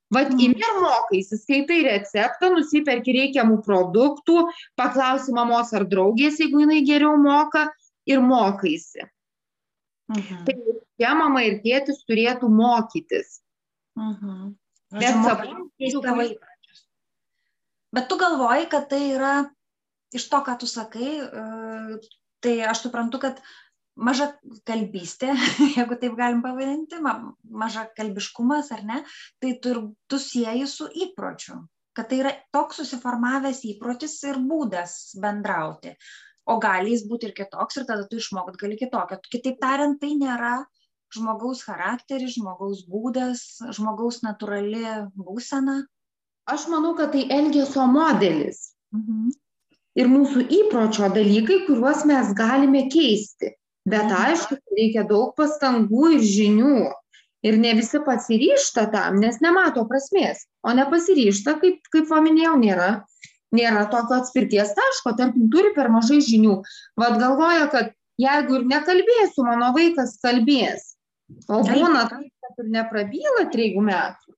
Vat 0.09 0.31
mm. 0.31 0.39
imi 0.41 0.63
ir 0.65 0.77
mokaisi, 0.81 1.37
skaitai 1.37 1.83
receptą, 1.85 2.49
nusiperki 2.55 3.13
reikiamų 3.13 3.59
produktų, 3.65 4.47
paklausi 4.79 5.35
mamos 5.35 5.69
ar 5.77 5.85
draugės, 5.91 6.39
jeigu 6.41 6.63
jinai 6.63 6.79
geriau 6.87 7.13
moka 7.21 7.67
ir 8.09 8.23
mokaisi. 8.25 9.05
Mhm. 10.09 10.45
Tai 10.47 10.55
čia 10.97 11.13
mama 11.13 11.43
ir 11.45 11.59
tėtis 11.61 12.01
turėtų 12.09 12.49
mokytis. 12.49 13.43
Mhm. 13.99 14.55
Bet 14.97 15.19
savo 15.21 15.45
įpročius. 16.25 16.81
Bet 17.93 18.09
tu 18.09 18.17
galvoji, 18.17 18.65
kad 18.71 18.89
tai 18.89 19.03
yra 19.13 19.33
iš 20.17 20.25
to, 20.31 20.39
ką 20.45 20.57
tu 20.57 20.69
sakai, 20.69 21.11
e, 21.21 21.99
tai 22.41 22.55
aš 22.65 22.87
suprantu, 22.87 23.21
kad 23.21 23.43
maža 23.99 24.29
kalbystė, 24.67 25.33
jeigu 25.77 25.97
taip 25.99 26.15
galim 26.19 26.41
pavadinti, 26.45 26.99
ma, 27.03 27.17
maža 27.43 27.85
kalbiškumas 27.97 28.71
ar 28.75 28.85
ne, 28.87 29.03
tai 29.43 29.55
tu, 29.63 29.75
tu 30.09 30.21
sieji 30.21 30.67
su 30.69 30.87
įpročiu, 31.07 31.59
kad 31.97 32.09
tai 32.11 32.21
yra 32.23 32.33
toks 32.55 32.81
susiformavęs 32.81 33.63
įprotis 33.73 34.17
ir 34.29 34.41
būdas 34.49 34.97
bendrauti. 35.21 35.95
O 36.49 36.57
gali 36.61 36.95
jis 36.95 37.05
būti 37.05 37.29
ir 37.29 37.35
kitoks 37.37 37.77
ir 37.77 37.85
tada 37.85 38.07
tu 38.09 38.17
išmokot 38.17 38.55
gali 38.57 38.77
kitokio. 38.79 39.19
Kitaip 39.29 39.59
tariant, 39.61 39.99
tai 40.01 40.15
nėra 40.17 40.55
žmogaus 41.13 41.61
charakteris, 41.65 42.39
žmogaus 42.39 42.81
būdas, 42.89 43.43
žmogaus 43.75 44.23
natūrali 44.25 44.81
būsena. 45.13 45.83
Aš 46.49 46.65
manau, 46.71 46.95
kad 46.97 47.13
tai 47.13 47.27
elgesio 47.35 47.85
modelis. 47.91 48.71
Mhm. 48.95 49.29
Ir 49.99 50.09
mūsų 50.09 50.45
įpročio 50.55 51.09
dalykai, 51.13 51.63
kuriuos 51.67 52.05
mes 52.09 52.33
galime 52.37 52.85
keisti 52.93 53.51
bet 53.91 54.13
aišku 54.15 54.57
reikia 54.77 55.05
daug 55.09 55.35
pastangų 55.37 56.15
ir 56.17 56.25
žinių. 56.25 56.89
Ir 57.47 57.55
ne 57.55 57.71
visi 57.77 58.01
pasiryžta 58.03 58.89
tam 58.91 59.21
nes 59.23 59.37
nemato 59.39 59.85
prasmės. 59.87 60.43
O 60.67 60.73
nepasiryžta 60.75 61.55
kaip 61.61 61.85
kaip 61.93 62.09
va 62.11 62.19
minėjau 62.25 62.57
nėra 62.59 62.89
nėra 63.55 63.85
tokio 63.91 64.19
atspirties 64.19 64.73
taško. 64.77 65.15
Tarkim 65.17 65.49
turi 65.53 65.73
per 65.75 65.89
mažai 65.93 66.19
žinių. 66.25 66.59
Vat 66.99 67.17
galvoja 67.21 67.69
kad 67.73 67.93
jeigu 68.19 68.59
ir 68.59 68.67
nekalbėsiu 68.69 69.45
mano 69.47 69.71
vaikas 69.77 70.17
kalbės. 70.23 70.93
O 71.47 71.61
būna 71.65 72.05
taip 72.09 72.29
kad 72.43 72.63
ir 72.63 72.71
neprabyla 72.73 73.47
trejų 73.53 73.85
metų. 73.85 74.35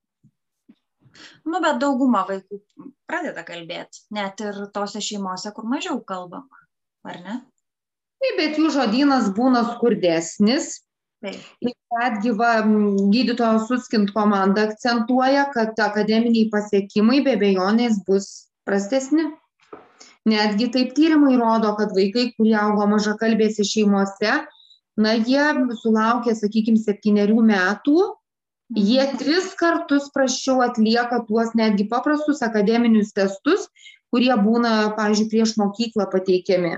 Nu, 1.47 1.59
bet 1.59 1.79
dauguma 1.81 2.23
vaikų 2.27 2.61
pradeda 3.09 3.43
kalbėti, 3.47 4.05
net 4.15 4.39
ir 4.43 4.57
tose 4.75 5.01
šeimose, 5.03 5.51
kur 5.55 5.67
mažiau 5.67 5.99
kalbama. 6.07 6.59
ar 7.03 7.17
ne? 7.25 7.39
Taip, 8.21 8.37
bet 8.37 8.57
jų 8.59 8.69
žodynas 8.73 9.31
būna 9.33 9.63
skurdesnis. 9.73 10.75
Taip. 11.25 11.41
Ir 11.61 11.73
netgi 11.97 12.33
va, 12.37 12.51
gydytojo 13.13 13.63
suskint 13.67 14.13
komanda 14.13 14.67
akcentuoja, 14.69 15.47
kad 15.53 15.77
akademiniai 15.81 16.49
pasiekimai 16.53 17.21
be 17.25 17.35
bejonės 17.41 17.99
bus 18.07 18.29
prastesni. 18.65 19.27
Netgi 20.29 20.69
taip 20.73 20.93
tyrimai 20.97 21.33
rodo, 21.37 21.73
kad 21.77 21.93
vaikai, 21.97 22.27
kurie 22.37 22.57
augo 22.61 22.85
mažakalbėse 22.89 23.65
šeimose, 23.65 24.33
na, 25.01 25.13
jie 25.17 25.45
sulaukė, 25.81 26.35
sakykime, 26.37 26.77
septyniarių 26.81 27.41
metų, 27.47 27.97
jie 28.77 29.07
tris 29.17 29.49
kartus 29.57 30.11
prašiau 30.13 30.61
atlieka 30.67 31.23
tuos 31.25 31.55
netgi 31.57 31.87
paprastus 31.89 32.45
akademinius 32.45 33.13
testus, 33.17 33.65
kurie 34.13 34.33
būna, 34.37 34.93
pavyzdžiui, 34.97 35.29
prieš 35.33 35.57
mokyklą 35.57 36.05
pateikiami. 36.13 36.77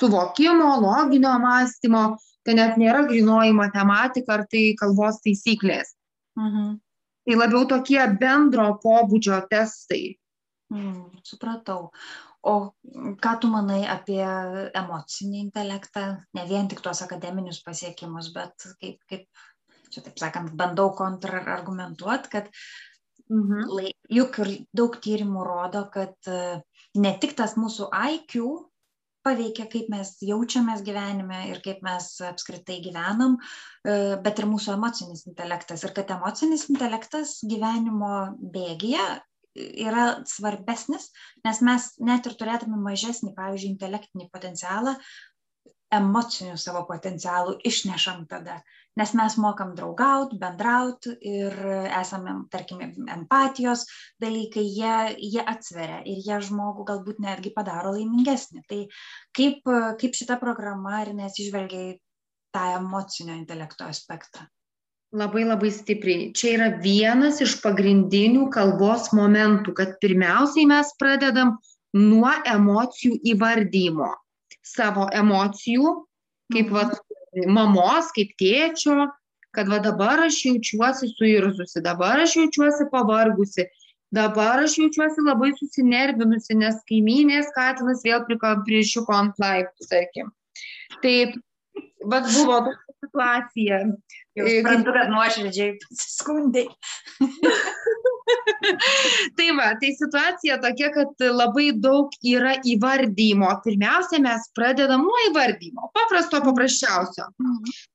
Suvokimo, 0.00 0.70
loginio 0.80 1.34
mąstymo, 1.42 2.04
tai 2.46 2.54
net 2.56 2.78
nėra 2.80 3.04
grinoji 3.08 3.52
matematika 3.52 4.38
ar 4.38 4.46
tai 4.48 4.70
kalbos 4.80 5.20
taisyklės. 5.24 5.92
Mhm. 6.40 6.78
Tai 7.28 7.36
labiau 7.36 7.66
tokie 7.68 8.00
bendro 8.18 8.72
pobūdžio 8.80 9.42
testai. 9.50 10.16
Mm, 10.72 11.20
supratau. 11.26 11.90
O 12.40 12.72
ką 13.20 13.32
tu 13.42 13.50
manai 13.52 13.82
apie 13.84 14.24
emocinį 14.80 15.42
intelektą, 15.44 16.04
ne 16.32 16.44
vien 16.48 16.70
tik 16.70 16.80
tuos 16.80 17.02
akademinius 17.04 17.60
pasiekimus, 17.66 18.30
bet 18.32 18.70
kaip, 18.80 18.96
kaip 19.10 19.26
čia 19.92 20.00
taip 20.06 20.16
sakant, 20.22 20.54
bandau 20.56 20.94
kontrargumentuoti, 20.96 22.32
kad 22.32 22.48
Mhm. 23.30 23.92
juk 24.10 24.38
ir 24.42 24.48
daug 24.74 24.96
tyrimų 24.98 25.44
rodo, 25.46 25.84
kad 25.92 26.16
e, 26.26 26.62
ne 26.98 27.12
tik 27.22 27.36
tas 27.38 27.54
mūsų 27.54 27.86
IQ 27.94 28.69
paveikia, 29.26 29.66
kaip 29.70 29.88
mes 29.92 30.12
jaučiamės 30.24 30.84
gyvenime 30.86 31.42
ir 31.50 31.60
kaip 31.64 31.82
mes 31.86 32.10
apskritai 32.28 32.80
gyvenam, 32.84 33.38
e, 33.84 34.16
bet 34.24 34.40
ir 34.40 34.48
mūsų 34.50 34.74
emocinis 34.76 35.26
intelektas. 35.28 35.84
Ir 35.84 35.94
kad 35.96 36.12
emocinis 36.16 36.68
intelektas 36.72 37.38
gyvenimo 37.46 38.14
bėgyje 38.40 39.08
yra 39.58 40.06
svarbesnis, 40.30 41.10
nes 41.44 41.60
mes 41.66 41.90
net 41.98 42.26
ir 42.26 42.36
turėdami 42.38 42.78
mažesnį, 42.80 43.34
pavyzdžiui, 43.36 43.74
intelektinį 43.74 44.28
potencialą, 44.32 44.94
emocinių 45.90 46.54
savo 46.60 46.84
potencialų 46.86 47.56
išnešam 47.66 48.24
tada, 48.30 48.60
nes 48.98 49.12
mes 49.14 49.36
mokam 49.40 49.74
draugaut, 49.76 50.34
bendraut 50.40 51.06
ir 51.20 51.54
esame, 52.00 52.34
tarkim, 52.50 52.82
empatijos 53.06 53.86
dalykai, 54.22 54.64
jie, 54.66 54.94
jie 55.36 55.44
atsveria 55.46 56.00
ir 56.04 56.22
jie 56.26 56.38
žmogų 56.50 56.86
galbūt 56.90 57.20
netgi 57.22 57.52
padaro 57.54 57.94
laimingesnį. 57.96 58.64
Tai 58.68 58.80
kaip, 59.36 59.74
kaip 60.00 60.16
šita 60.18 60.40
programa 60.42 61.04
ir 61.04 61.14
nesižvelgia 61.18 61.84
į 61.92 61.98
tą 62.54 62.64
emocinio 62.80 63.36
intelekto 63.38 63.86
aspektą? 63.86 64.48
Labai 65.10 65.42
labai 65.42 65.72
stipriai. 65.74 66.28
Čia 66.38 66.50
yra 66.54 66.68
vienas 66.82 67.40
iš 67.42 67.56
pagrindinių 67.64 68.46
kalbos 68.54 69.08
momentų, 69.16 69.74
kad 69.74 69.96
pirmiausiai 70.02 70.68
mes 70.70 70.92
pradedam 71.00 71.56
nuo 71.98 72.30
emocijų 72.46 73.16
įvardymo. 73.32 74.12
Savo 74.62 75.08
emocijų, 75.10 75.96
kaip 76.52 76.70
Mhm. 76.70 76.74
va, 76.74 76.90
mamos, 77.46 78.10
kaip 78.16 78.32
tėčio, 78.40 79.08
kad 79.54 79.70
va 79.70 79.80
dabar 79.82 80.24
aš 80.26 80.40
jaučiuosi 80.46 81.10
suirzusi, 81.16 81.82
dabar 81.84 82.22
aš 82.22 82.36
jaučiuosi 82.38 82.88
pavargusi, 82.92 83.66
dabar 84.14 84.64
aš 84.64 84.78
jaučiuosi 84.78 85.26
labai 85.26 85.52
susinervinusi, 85.58 86.58
nes 86.58 86.78
kaimynės 86.90 87.50
katinas 87.56 88.04
vėl 88.06 88.24
prišiuko 88.28 89.16
ant 89.16 89.42
laiptų, 89.42 89.88
tarkim. 89.90 90.30
Tai, 91.02 91.16
vad 92.10 92.30
buvo 92.34 92.60
tokia 92.68 92.96
situacija. 93.00 93.82
Jau 94.38 94.46
E, 94.46 94.60
suprantu, 94.60 94.94
kad 94.94 95.10
nuoširdžiai 95.10 95.78
skundai. 95.98 96.66
Tai 99.36 99.46
va, 99.56 99.68
tai 99.80 99.90
situacija 99.96 100.58
tokia, 100.62 100.90
kad 100.94 101.22
labai 101.34 101.70
daug 101.76 102.12
yra 102.26 102.54
įvardymo. 102.66 103.50
Pirmiausia, 103.64 104.20
mes 104.22 104.48
pradedam 104.56 105.04
nuo 105.06 105.20
įvardymo, 105.30 105.90
paprasto, 105.96 106.40
paprasčiausio, 106.44 107.28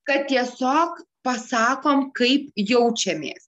kad 0.07 0.25
tiesiog 0.31 0.99
pasakom, 1.25 2.09
kaip 2.17 2.51
jaučiamės. 2.57 3.47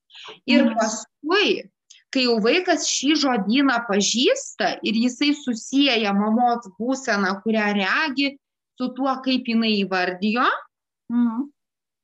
Ir 0.49 0.63
Mhm. 0.65 0.75
paskui, 0.79 1.69
kai 2.13 2.23
jau 2.25 2.39
vaikas 2.41 2.88
šį 2.89 3.11
žodyną 3.23 3.77
pažįsta 3.89 4.79
ir 4.83 4.93
jisai 4.97 5.33
susijęja 5.38 6.13
mamos 6.15 6.65
būseną, 6.79 7.41
kurią 7.43 7.67
regi, 7.77 8.38
su 8.77 8.89
tuo, 8.93 9.13
kaip 9.23 9.45
jinai 9.45 9.83
įvardijo, 9.85 10.47
Mhm. 11.11 11.49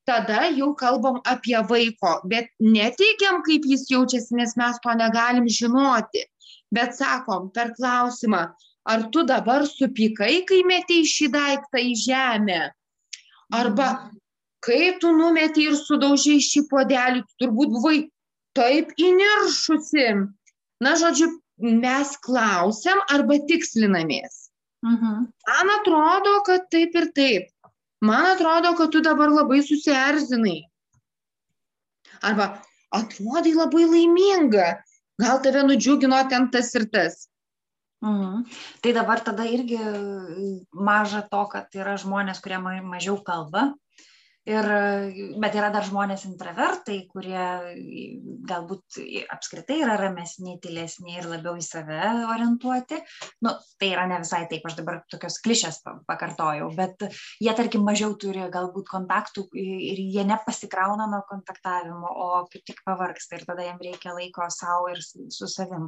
Tada 0.06 0.50
jau 0.58 0.74
kalbam 0.76 1.22
apie 1.26 1.58
vaiko, 1.70 2.14
bet 2.28 2.50
neteigiam, 2.60 3.42
kaip 3.48 3.66
jis 3.66 3.88
jaučiasi, 3.92 4.36
nes 4.40 4.56
mes 4.60 4.80
to 4.84 4.96
negalim 5.00 5.48
žinoti. 5.48 6.26
Bet 6.74 6.96
sakom 6.98 7.52
per 7.54 7.74
klausimą, 7.78 8.44
ar 8.86 9.04
tu 9.12 9.24
dabar 9.24 9.68
supykai, 9.70 10.44
kai 10.50 10.64
metei 10.68 11.06
šį 11.08 11.30
daiktą 11.38 11.84
į 11.84 11.94
žemę? 12.06 12.62
Arba 13.54 13.88
kai 14.66 14.98
tu 15.00 15.12
numetei 15.16 15.68
ir 15.70 15.78
sudaužiai 15.78 16.42
šį 16.42 16.66
podelį, 16.72 17.24
tu 17.28 17.46
turbūt 17.46 17.74
buvai 17.76 17.98
taip 18.58 18.94
įniršusi. 18.98 20.08
Na, 20.84 20.96
žodžiu, 21.00 21.30
mes 21.64 22.16
klausiam 22.26 23.02
arba 23.14 23.38
tikslinamės. 23.50 24.50
Mhm. 24.84 25.28
Man 25.48 25.74
atrodo, 25.80 26.40
kad 26.48 26.68
taip 26.74 26.96
ir 27.00 27.12
taip. 27.16 27.50
Man 28.04 28.26
atrodo, 28.28 28.74
kad 28.76 28.92
tu 28.92 29.00
dabar 29.02 29.32
labai 29.32 29.62
susierzinai. 29.64 30.64
Arba 32.22 32.48
atrodai 32.92 33.54
labai 33.56 33.86
laiminga. 33.88 34.68
Gal 35.22 35.40
tave 35.46 35.62
nudžiugino 35.64 36.20
ten 36.30 36.50
tas 36.52 36.74
ir 36.76 36.86
tas. 36.92 37.28
Mhm. 38.04 38.44
Tai 38.84 38.92
dabar 38.92 39.24
tada 39.24 39.46
irgi 39.48 39.80
maža 40.76 41.22
to, 41.32 41.46
kad 41.54 41.72
yra 41.80 41.96
žmonės, 41.96 42.42
kurie 42.44 42.60
ma- 42.60 42.84
mažiau 42.84 43.24
kalba. 43.24 43.72
Ir, 44.44 44.66
bet 45.40 45.54
yra 45.56 45.70
dar 45.72 45.86
žmonės 45.88 46.26
intravertai, 46.28 46.98
kurie 47.08 47.44
galbūt 48.50 48.98
apskritai 49.32 49.78
yra 49.86 49.96
ramesni, 50.02 50.58
tylesni 50.60 51.16
ir 51.16 51.30
labiau 51.32 51.56
į 51.56 51.64
save 51.64 52.00
orientuoti. 52.28 53.00
Nu, 53.46 53.54
tai 53.80 53.94
yra 53.94 54.04
ne 54.12 54.20
visai 54.20 54.42
taip, 54.52 54.68
aš 54.68 54.76
dabar 54.82 55.00
tokios 55.08 55.40
klišės 55.46 55.80
pa- 55.86 55.96
pakartojau, 56.12 56.68
bet 56.76 57.08
jie, 57.40 57.54
tarkim, 57.56 57.88
mažiau 57.88 58.18
turi 58.20 58.44
galbūt 58.52 58.92
kontaktų 58.92 59.48
ir 59.64 60.04
jie 60.12 60.28
nepasikrauna 60.28 61.08
nuo 61.08 61.24
kontaktavimo, 61.30 62.12
o 62.12 62.30
kaip 62.52 62.68
tik 62.68 62.84
pavargsta 62.84 63.40
ir 63.40 63.48
tada 63.48 63.70
jam 63.70 63.80
reikia 63.80 64.12
laiko 64.18 64.52
savo 64.52 64.92
ir 64.92 65.00
su 65.00 65.48
savim. 65.48 65.88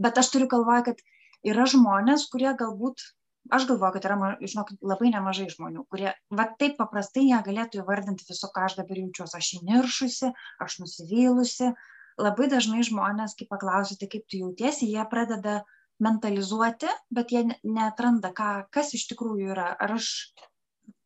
Bet 0.00 0.16
aš 0.16 0.32
turiu 0.32 0.48
galvoje, 0.48 0.88
kad 0.88 1.04
yra 1.44 1.68
žmonės, 1.68 2.24
kurie 2.32 2.56
galbūt, 2.56 3.04
aš 3.50 3.66
galvoju, 3.66 3.92
kad 3.96 4.04
yra, 4.04 4.16
ma- 4.16 4.36
žinok, 4.40 4.70
labai 4.82 5.10
nemažai 5.10 5.48
žmonių, 5.50 5.86
kurie 5.90 6.12
va 6.30 6.46
taip 6.58 6.76
paprastai 6.78 7.24
negalėtų 7.30 7.82
įvardinti 7.82 8.24
viso, 8.28 8.48
ką 8.54 8.66
aš 8.68 8.76
dabar 8.78 8.96
jaučiuosi. 9.02 9.36
Aš 9.40 9.48
įniršusi, 9.60 10.32
aš 10.60 10.78
nusivylusi. 10.84 11.72
Labai 12.20 12.46
dažnai 12.52 12.82
žmonės, 12.84 13.34
kai 13.38 13.46
paklausite, 13.48 14.06
kaip 14.06 14.26
tu 14.28 14.36
jautiesi, 14.44 14.86
jie 14.92 15.02
pradeda 15.10 15.62
mentalizuoti, 16.02 16.86
bet 17.10 17.30
jie 17.32 17.44
ne- 17.48 17.58
neatranda, 17.64 18.32
ką, 18.36 18.66
kas 18.70 18.92
iš 18.94 19.06
tikrųjų 19.12 19.52
yra. 19.54 19.70
Ar 19.80 19.92
aš 19.96 20.10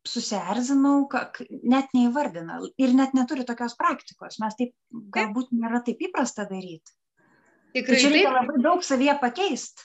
susierzinau, 0.07 1.07
ka- 1.11 1.25
k- 1.35 1.45
net 1.63 1.91
neįvardina 1.95 2.59
ir 2.79 2.93
net 2.95 3.13
neturi 3.13 3.43
tokios 3.45 3.75
praktikos. 3.75 4.39
Mes 4.39 4.55
taip, 4.55 4.73
galbūt 4.93 5.51
nėra 5.51 5.81
taip 5.85 5.99
įprasta 6.07 6.45
daryti. 6.49 6.91
Tai 7.73 7.81
Tikrai 7.83 7.97
čia 8.01 8.09
reikia 8.13 8.31
labai 8.33 8.61
daug 8.63 8.83
savyje 8.83 9.17
pakeisti. 9.21 9.81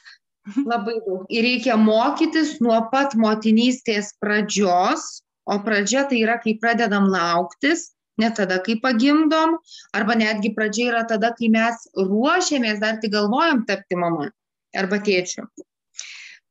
Labai 0.67 0.99
daug. 1.07 1.25
Ir 1.31 1.45
reikia 1.47 1.77
mokytis 1.79 2.59
nuo 2.65 2.79
pat 2.93 3.17
motinystės 3.19 4.13
pradžios, 4.23 5.23
o 5.47 5.59
pradžia 5.65 6.07
tai 6.11 6.23
yra, 6.23 6.39
kai 6.43 6.57
pradedam 6.63 7.09
lauktis, 7.11 7.91
ne 8.19 8.31
tada, 8.31 8.61
kai 8.63 8.79
pagimdom, 8.83 9.59
arba 9.95 10.17
netgi 10.19 10.53
pradžia 10.55 10.93
yra 10.93 11.03
tada, 11.09 11.33
kai 11.39 11.51
mes 11.53 11.87
ruošiamės, 11.97 12.81
dar 12.83 13.01
tik 13.03 13.15
galvojam 13.15 13.65
tapti 13.67 13.99
mama 13.99 14.31
arba 14.77 14.99
tėčiu. 15.03 15.47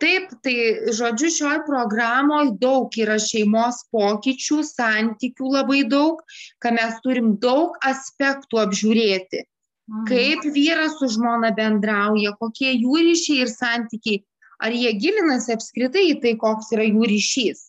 Taip, 0.01 0.31
tai 0.41 0.55
žodžiu, 0.97 1.29
šioj 1.29 1.59
programoje 1.67 2.55
daug 2.61 2.95
yra 2.97 3.19
šeimos 3.21 3.83
pokyčių, 3.93 4.63
santykių 4.65 5.51
labai 5.59 5.83
daug, 5.85 6.23
ką 6.57 6.71
mes 6.73 6.97
turim 7.05 7.35
daug 7.43 7.77
aspektų 7.85 8.63
apžiūrėti. 8.63 9.43
Mhm. 9.89 10.05
Kaip 10.07 10.45
vyras 10.55 10.99
su 10.99 11.09
žmona 11.15 11.51
bendrauja, 11.57 12.35
kokie 12.39 12.71
jų 12.75 13.01
ryšiai 13.07 13.41
ir 13.45 13.51
santykiai, 13.51 14.23
ar 14.61 14.75
jie 14.75 14.93
gilinasi 15.01 15.55
apskritai 15.55 16.05
į 16.13 16.21
tai, 16.21 16.37
koks 16.39 16.71
yra 16.75 16.85
jų 16.85 17.09
ryšys. 17.11 17.67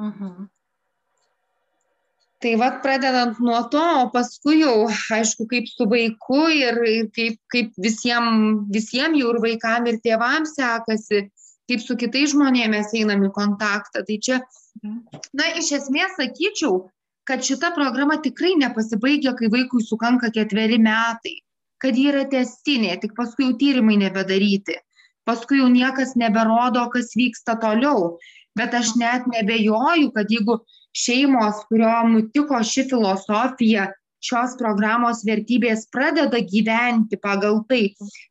Mhm. 0.00 0.48
Tai 2.38 2.52
vad 2.60 2.82
pradedant 2.82 3.38
nuo 3.40 3.62
to, 3.72 3.80
o 4.02 4.08
paskui 4.12 4.58
jau, 4.60 4.90
aišku, 5.16 5.46
kaip 5.48 5.70
su 5.70 5.86
vaiku 5.88 6.42
ir, 6.52 6.82
ir 6.84 7.06
kaip, 7.16 7.38
kaip 7.52 7.72
visiems 7.80 8.66
visiem 8.74 9.16
jau 9.16 9.30
ir 9.32 9.40
vaikam 9.40 9.88
ir 9.88 9.96
tėvams 10.04 10.52
sekasi, 10.58 11.22
kaip 11.70 11.80
su 11.80 11.96
kitais 11.96 12.34
žmonėmis 12.34 12.92
einam 12.98 13.24
į 13.24 13.32
kontaktą. 13.38 14.04
Tai 14.04 14.18
čia, 14.28 14.42
na, 15.32 15.48
iš 15.56 15.72
esmės 15.78 16.18
sakyčiau, 16.20 16.84
kad 17.26 17.42
šita 17.44 17.72
programa 17.74 18.20
tikrai 18.22 18.54
nepasibaigia, 18.60 19.34
kai 19.38 19.50
vaikui 19.52 19.82
sukanka 19.82 20.30
ketveri 20.34 20.78
metai, 20.82 21.40
kad 21.82 21.98
ji 21.98 22.08
yra 22.12 22.24
testinė, 22.30 22.94
tik 23.02 23.16
paskui 23.18 23.48
jau 23.48 23.56
tyrimai 23.60 23.98
nebedaryti, 24.00 24.78
paskui 25.26 25.60
jau 25.60 25.68
niekas 25.72 26.14
neberodo, 26.16 26.86
kas 26.94 27.14
vyksta 27.18 27.58
toliau. 27.62 28.16
Bet 28.56 28.72
aš 28.72 28.94
net 28.96 29.26
nebejoju, 29.28 30.12
kad 30.14 30.30
jeigu 30.32 30.60
šeimos, 30.96 31.66
kuriuom 31.68 32.14
nutiko 32.14 32.62
ši 32.64 32.86
filosofija, 32.88 33.90
šios 34.24 34.56
programos 34.60 35.20
vertybės 35.28 35.84
pradeda 35.92 36.40
gyventi 36.40 37.18
pagal 37.20 37.60
tai, 37.68 37.90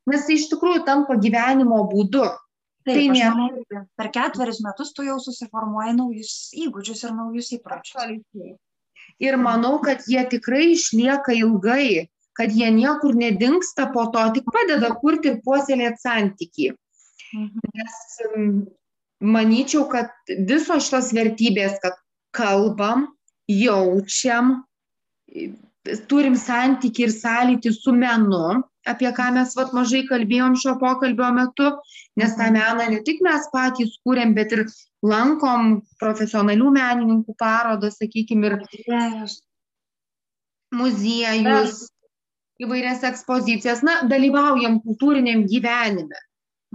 nes 0.10 0.26
tai 0.26 0.40
iš 0.40 0.50
tikrųjų 0.54 0.82
tampa 0.88 1.20
gyvenimo 1.22 1.84
būdu. 1.92 2.26
Taip, 2.86 2.98
tai 2.98 3.06
nėra. 3.10 3.34
Manau, 3.38 3.86
per 3.98 4.12
ketveris 4.14 4.60
metus 4.66 4.92
tu 4.94 5.06
jau 5.06 5.18
susiformuoji 5.22 5.96
naujus 5.98 6.34
įgūdžius 6.66 7.06
ir 7.08 7.16
naujus 7.18 7.54
įpročius. 7.58 8.18
Ir 9.24 9.38
manau, 9.40 9.78
kad 9.84 10.04
jie 10.10 10.24
tikrai 10.30 10.74
išlieka 10.74 11.36
ilgai, 11.38 12.08
kad 12.36 12.52
jie 12.52 12.68
niekur 12.72 13.16
nedingsta 13.16 13.88
po 13.94 14.10
to, 14.12 14.24
tik 14.36 14.50
padeda 14.52 14.92
kurti 15.00 15.32
ir 15.32 15.42
puoselėti 15.46 16.04
santyki. 16.04 16.72
Mhm. 17.36 17.72
Nes 17.80 17.96
manyčiau, 19.24 19.88
kad 19.92 20.12
visos 20.28 20.88
šitos 20.88 21.14
vertybės, 21.16 21.80
kad 21.84 21.96
kalbam, 22.36 23.08
jaučiam, 23.48 24.66
turim 26.10 26.36
santyki 26.40 27.06
ir 27.06 27.14
sąlytį 27.14 27.72
su 27.76 27.94
menu, 27.96 28.64
apie 28.86 29.12
ką 29.18 29.32
mes 29.38 29.54
vat 29.58 29.74
mažai 29.74 30.04
kalbėjom 30.10 30.58
šio 30.62 30.76
pokalbio 30.82 31.32
metu, 31.36 31.72
nes 32.20 32.36
tą 32.38 32.52
meną 32.54 32.90
ne 32.92 33.02
tik 33.06 33.22
mes 33.26 33.48
patys 33.54 33.96
kūrėm, 34.06 34.36
bet 34.38 34.54
ir 34.56 34.66
lankom 35.06 35.80
profesionalių 36.02 36.72
menininkų 36.76 37.36
parodas, 37.40 38.00
sakykime, 38.02 38.52
ir 38.52 38.56
muziejus, 40.76 41.86
įvairias 42.62 43.04
ekspozicijas, 43.08 43.84
na, 43.86 44.02
dalyvaujam 44.10 44.80
kultūriniam 44.84 45.44
gyvenime. 45.50 46.22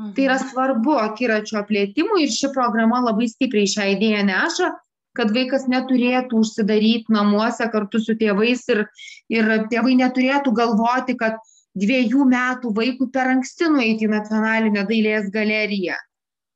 Tai 0.01 0.24
yra 0.24 0.39
mhm. 0.39 0.51
svarbu 0.53 0.95
akiračio 0.97 1.61
plėtimui 1.68 2.22
ir 2.24 2.31
ši 2.33 2.53
programa 2.55 3.03
labai 3.05 3.26
stipriai 3.28 3.68
šią 3.68 3.89
idėją 3.97 4.22
neša, 4.31 4.70
kad 5.18 5.33
vaikas 5.35 5.66
neturėtų 5.68 6.41
užsidaryti 6.41 7.12
namuose 7.12 7.66
kartu 7.72 8.01
su 8.01 8.14
tėvais 8.16 8.62
ir, 8.72 8.85
ir 9.33 9.51
tėvai 9.72 9.97
neturėtų 9.99 10.55
galvoti, 10.57 11.16
kad 11.20 11.37
dviejų 11.78 12.26
metų 12.31 12.72
vaikui 12.76 13.11
per 13.12 13.33
anksti 13.35 13.68
nueiti 13.74 14.07
į 14.07 14.12
nacionalinę 14.14 14.87
dailės 14.89 15.28
galeriją. 15.35 15.99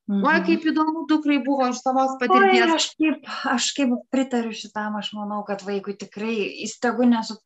Mhm. 0.05 0.21
Oi, 0.21 0.41
kaip 0.45 0.65
įdomu, 0.69 1.07
dukrai 1.09 1.39
buvo 1.41 1.65
iš 1.73 1.79
savos 1.81 2.19
patirties. 2.21 2.61
Oi, 2.61 2.73
aš, 2.75 2.87
kaip, 3.01 3.29
aš 3.55 3.69
kaip 3.73 3.95
pritariu 4.13 4.53
šitam, 4.53 4.99
aš 5.01 5.15
manau, 5.17 5.39
kad 5.49 5.65
vaikui 5.65 5.95
tikrai, 5.97 6.35
jis 6.61 6.75
tegu 6.83 7.07
nesu, 7.09 7.39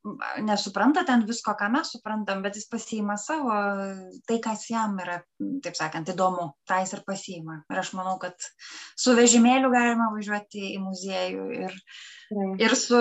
nesupranta 0.42 1.04
ten 1.06 1.22
visko, 1.28 1.54
ką 1.54 1.68
mes 1.76 1.92
suprantam, 1.94 2.42
bet 2.42 2.58
jis 2.58 2.66
pasiima 2.66 3.14
savo, 3.22 3.54
tai, 4.26 4.40
kas 4.42 4.66
jam 4.72 4.98
yra, 4.98 5.20
taip 5.62 5.78
sakant, 5.78 6.10
įdomu, 6.10 6.50
tai 6.66 6.82
jis 6.82 6.96
ir 6.98 7.06
pasiima. 7.06 7.60
Ir 7.70 7.82
aš 7.84 7.94
manau, 7.94 8.18
kad 8.18 8.50
su 8.98 9.14
vežimėliu 9.14 9.70
galima 9.70 10.10
važiuoti 10.16 10.72
į 10.74 10.82
muziejų 10.82 11.48
ir, 11.62 11.80
ir 12.58 12.78
su 12.82 12.98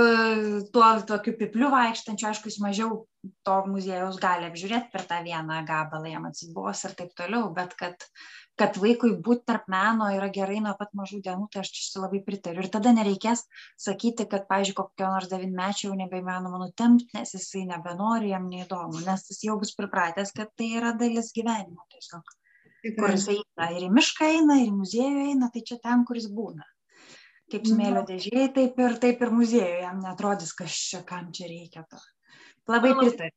tuo 0.69 0.95
tokiu 1.09 1.33
pipliu 1.41 1.73
vaikštančiu, 1.73 2.29
aišku, 2.29 2.53
jis 2.53 2.61
mažiau 2.61 3.07
to 3.41 3.55
muziejaus 3.67 4.21
gali 4.21 4.45
apžiūrėti 4.51 4.93
per 4.93 5.03
tą 5.09 5.17
vieną 5.25 5.63
gabalą, 5.67 6.05
jam 6.13 6.27
atsibos 6.29 6.83
ir 6.85 6.93
taip 6.99 7.15
toliau, 7.17 7.49
bet 7.55 7.73
kad 7.79 8.05
kad 8.57 8.77
vaikui 8.81 9.11
būt 9.23 9.43
tarp 9.49 9.67
meno 9.71 10.07
yra 10.15 10.27
gerai 10.33 10.57
nuo 10.63 10.73
pat 10.79 10.93
mažų 10.97 11.19
dienų, 11.27 11.47
tai 11.53 11.61
aš 11.61 11.71
čia 11.75 12.01
labai 12.01 12.23
pritariu. 12.25 12.63
Ir 12.63 12.71
tada 12.73 12.93
nereikės 12.95 13.43
sakyti, 13.79 14.25
kad, 14.31 14.47
pavyzdžiui, 14.49 14.77
kokio 14.79 15.11
nors 15.13 15.29
devinmečio 15.31 15.91
jau 15.91 15.99
nebeįmanoma 15.99 16.61
nutempti, 16.63 17.11
nes 17.17 17.35
jisai 17.37 17.67
nebenori, 17.69 18.31
jam 18.33 18.49
neįdomu, 18.49 19.03
nes 19.05 19.27
jis 19.29 19.43
jau 19.49 19.59
bus 19.61 19.75
pripratęs, 19.77 20.33
kad 20.37 20.51
tai 20.57 20.71
yra 20.79 20.95
dalis 20.97 21.31
gyvenimo 21.37 21.85
tiesiog. 21.93 22.33
Kur 22.97 23.13
jisai 23.13 23.37
eina 23.37 23.69
ir 23.75 23.87
į 23.87 23.93
mišką 23.93 24.33
eina, 24.39 24.59
ir 24.63 24.71
į 24.71 24.75
muziejų 24.81 25.23
eina, 25.31 25.51
tai 25.53 25.63
čia 25.69 25.79
ten, 25.83 26.05
kur 26.07 26.17
jis 26.17 26.29
būna. 26.33 26.65
Kaip 27.47 27.63
mhm. 27.63 27.73
smėlio 27.73 28.05
dėžėje, 28.09 28.51
taip 28.57 28.79
ir, 28.83 29.01
taip 29.03 29.21
ir 29.23 29.33
muziejuje, 29.33 29.81
jam 29.85 30.01
netrodys, 30.03 30.53
kas 30.57 30.81
čia, 30.89 31.03
kam 31.07 31.29
čia 31.35 31.47
reikia 31.51 31.85
to. 31.87 32.01
Labai 32.67 32.97
pritariu 32.97 33.35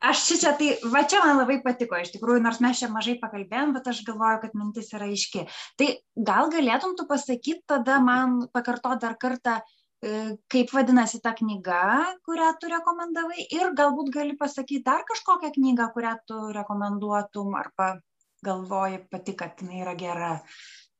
aš 0.00 0.22
šičia 0.28 0.52
tai, 0.58 0.70
va 0.92 1.02
čia 1.08 1.22
man 1.24 1.40
labai 1.40 1.58
patiko, 1.64 1.98
iš 1.98 2.12
tikrųjų, 2.14 2.42
nors 2.44 2.60
mes 2.64 2.80
čia 2.80 2.90
mažai 2.92 3.16
pakalbėjom, 3.20 3.74
bet 3.76 3.88
aš 3.92 4.02
galvoju, 4.08 4.40
kad 4.44 4.56
mintis 4.58 4.90
yra 4.96 5.08
aiški. 5.10 5.46
Tai 5.80 5.88
gal 6.30 6.50
galėtum 6.52 6.96
tu 6.98 7.06
pasakyti 7.10 7.62
tada 7.70 8.00
man, 8.04 8.40
pakarto 8.54 8.92
dar 9.00 9.16
kartą, 9.20 9.60
e, 10.04 10.36
kaip 10.52 10.74
vadinasi 10.74 11.22
ta 11.24 11.32
knyga, 11.38 11.80
kurią 12.28 12.52
tu 12.60 12.72
rekomendavai 12.72 13.48
ir 13.48 13.72
galbūt 13.78 14.12
gali 14.14 14.36
pasakyti 14.40 14.84
dar 14.86 15.06
kažkokią 15.08 15.54
knygą, 15.56 15.90
kurią 15.96 16.14
tu 16.28 16.44
rekomenduotum 16.56 17.56
arba 17.56 17.96
galvoji 18.44 19.04
pati, 19.10 19.36
kad 19.36 19.60
jinai 19.60 19.82
yra 19.84 19.96
gera 19.98 20.36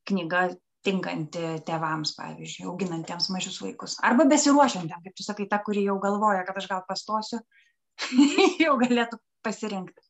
knyga 0.08 0.50
tinkanti 0.84 1.42
tėvams, 1.68 2.14
pavyzdžiui, 2.16 2.66
auginantiems 2.70 3.28
mažus 3.32 3.58
vaikus. 3.60 3.98
Arba 4.04 4.24
besiruošiantiems, 4.28 5.04
kaip 5.04 5.16
tu 5.16 5.24
sakai, 5.26 5.44
ta, 5.48 5.58
kuri 5.64 5.84
jau 5.84 5.98
galvoja, 6.00 6.44
kad 6.48 6.56
aš 6.56 6.68
gal 6.70 6.86
pastosiu 6.88 7.42
jau 8.64 8.76
galėtų 8.80 9.18
pasirinkti. 9.46 10.00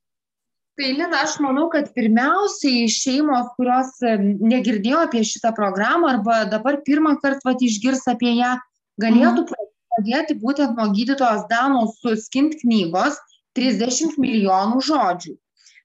Tai 0.80 0.93
Lina, 0.97 1.24
aš 1.26 1.34
manau, 1.45 1.66
kad 1.72 1.91
pirmiausiai 1.93 2.86
šeimos, 2.88 3.51
kurios 3.59 3.99
negirdėjo 4.01 5.03
apie 5.05 5.20
šitą 5.28 5.51
programą 5.57 6.09
arba 6.14 6.45
dabar 6.49 6.78
pirmą 6.86 7.18
kartą 7.20 7.53
išgirs 7.66 8.07
apie 8.09 8.32
ją, 8.38 8.55
galėtų 9.03 9.45
mhm. 9.45 9.68
pradėti 9.93 10.38
būtent 10.41 10.78
nuo 10.78 10.88
gydytojos 10.97 11.45
Danos 11.51 11.99
suskint 12.01 12.57
knygos 12.62 13.18
30 13.59 14.16
milijonų 14.22 14.80
žodžių. 14.88 15.36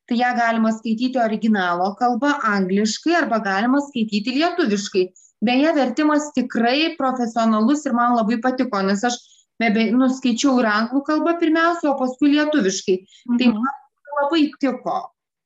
Tai 0.05 0.17
ją 0.21 0.31
galima 0.37 0.71
skaityti 0.71 1.19
originalo 1.19 1.91
kalba, 1.99 2.35
angliškai 2.45 3.15
arba 3.19 3.41
galima 3.43 3.81
skaityti 3.81 4.37
lietuviškai. 4.37 5.05
Beje, 5.45 5.71
vertimas 5.75 6.29
tikrai 6.37 6.93
profesionalus 6.97 7.83
ir 7.89 7.95
man 7.97 8.15
labai 8.15 8.37
patiko, 8.41 8.79
nes 8.85 9.03
aš 9.03 9.17
nebe, 9.63 9.89
nuskaičiau 9.95 10.59
ir 10.61 10.69
anglų 10.69 11.03
kalbą 11.07 11.35
pirmiausia, 11.41 11.91
o 11.91 11.97
paskui 11.99 12.33
lietuviškai. 12.35 12.97
Tai 13.05 13.35
mhm. 13.35 13.39
Tai 13.41 13.51
man 13.55 14.21
labai 14.21 14.41
tiko. 14.61 14.97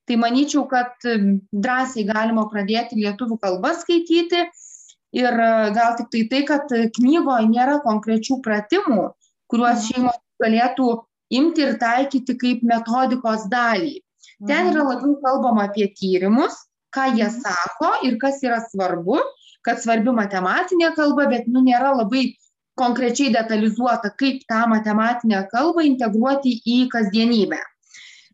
Tai 0.09 0.17
manyčiau, 0.17 0.63
kad 0.69 0.95
drąsiai 1.05 2.07
galima 2.07 2.47
pradėti 2.49 2.97
lietuvių 2.97 3.37
kalbą 3.43 3.75
skaityti 3.77 4.47
ir 5.19 5.41
e, 5.45 5.51
gal 5.75 5.97
tik 5.99 6.09
tai 6.13 6.23
tai, 6.31 6.41
kad 6.47 6.73
knygoje 6.97 7.49
nėra 7.51 7.77
konkrečių 7.85 8.39
pratimų, 8.45 9.11
kuriuos 9.51 9.77
mhm. 9.77 9.85
šeimos 9.89 10.19
galėtų 10.41 10.89
imti 11.39 11.65
ir 11.65 11.77
taikyti 11.81 12.37
kaip 12.41 12.65
metodikos 12.65 13.45
dalį. 13.51 13.99
Ten 14.47 14.71
yra 14.71 14.81
mhm. 14.81 14.89
labiau 14.93 15.15
kalbama 15.21 15.67
apie 15.69 15.89
tyrimus, 15.93 16.57
ką 16.95 17.11
jie 17.17 17.29
sako 17.29 17.91
ir 18.07 18.17
kas 18.21 18.41
yra 18.45 18.63
svarbu, 18.65 19.19
kad 19.65 19.81
svarbi 19.81 20.13
matematinė 20.15 20.93
kalba, 20.97 21.27
bet 21.29 21.49
nu, 21.51 21.61
nėra 21.65 21.91
labai 21.99 22.31
konkrečiai 22.79 23.33
detalizuota, 23.35 24.11
kaip 24.19 24.45
tą 24.49 24.65
matematinę 24.71 25.43
kalbą 25.51 25.83
integruoti 25.87 26.55
į 26.65 26.79
kasdienybę. 26.93 27.59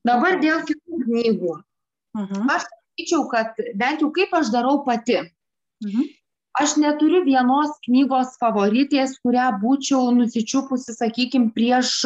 Dabar 0.06 0.38
dėl 0.42 0.62
kitų 0.68 1.02
knygų. 1.06 1.56
Mhm. 2.16 2.52
Aš 2.54 2.68
sakyčiau, 2.70 3.26
kad 3.32 3.58
bent 3.76 4.06
jau 4.06 4.12
kaip 4.16 4.34
aš 4.38 4.54
darau 4.54 4.78
pati. 4.86 5.18
Mhm. 5.84 6.14
Aš 6.56 6.78
neturiu 6.80 7.20
vienos 7.26 7.74
knygos 7.84 8.38
favoritės, 8.40 9.18
kurią 9.26 9.50
būčiau 9.60 10.14
nusičiupusi, 10.16 10.94
sakykime, 10.96 11.52
prieš 11.52 11.98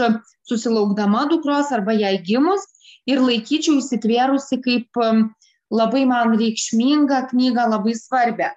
susilaukdama 0.50 1.28
dukros 1.30 1.70
arba 1.76 1.94
jai 1.94 2.16
gimus 2.26 2.66
ir 3.06 3.22
laikyčiau 3.22 3.78
įsitvėrusi 3.78 4.58
kaip 4.66 4.98
um, 4.98 5.28
labai 5.70 6.02
man 6.10 6.34
reikšmingą 6.42 7.28
knygą, 7.30 7.68
labai 7.76 7.94
svarbę. 8.00 8.50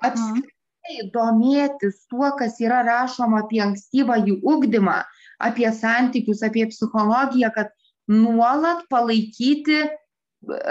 Apskritai 0.00 0.55
domėtis 1.14 2.02
tuo, 2.10 2.30
kas 2.38 2.60
yra 2.62 2.82
rašoma 2.86 3.44
apie 3.44 3.62
ankstyvąjį 3.64 4.40
ugdymą, 4.42 4.98
apie 5.48 5.70
santykius, 5.72 6.42
apie 6.46 6.66
psichologiją, 6.72 7.50
kad 7.54 7.72
nuolat 8.08 8.84
palaikyti 8.90 9.84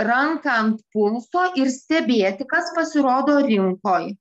ranką 0.08 0.54
ant 0.60 0.80
pulso 0.94 1.50
ir 1.60 1.72
stebėti, 1.74 2.48
kas 2.48 2.72
pasirodo 2.76 3.42
rinkoje. 3.46 4.16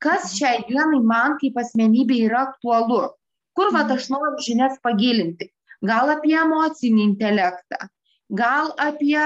Kas 0.00 0.32
šiai 0.38 0.64
dienai 0.68 1.02
man 1.04 1.36
kaip 1.40 1.58
asmenybė 1.60 2.22
yra 2.26 2.46
aktualu. 2.48 3.02
Kur 3.54 3.72
va 3.74 3.84
aš 3.94 4.08
noriu 4.08 4.40
žinias 4.40 4.78
pagilinti. 4.82 5.50
Gal 5.84 6.10
apie 6.12 6.36
emocinį 6.36 7.02
intelektą, 7.04 7.88
gal 8.36 8.72
apie, 8.80 9.20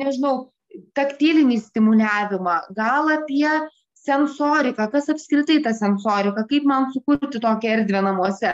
nežinau, 0.00 0.50
taktilinį 0.98 1.60
stimuliavimą, 1.62 2.56
gal 2.76 3.08
apie 3.14 3.48
sensorika, 4.04 4.88
kas 4.92 5.08
apskritai 5.12 5.60
ta 5.64 5.72
sensorika, 5.76 6.44
kaip 6.50 6.66
man 6.68 6.90
sukurti 6.92 7.40
tokią 7.42 7.78
erdvę 7.78 8.04
namuose. 8.04 8.52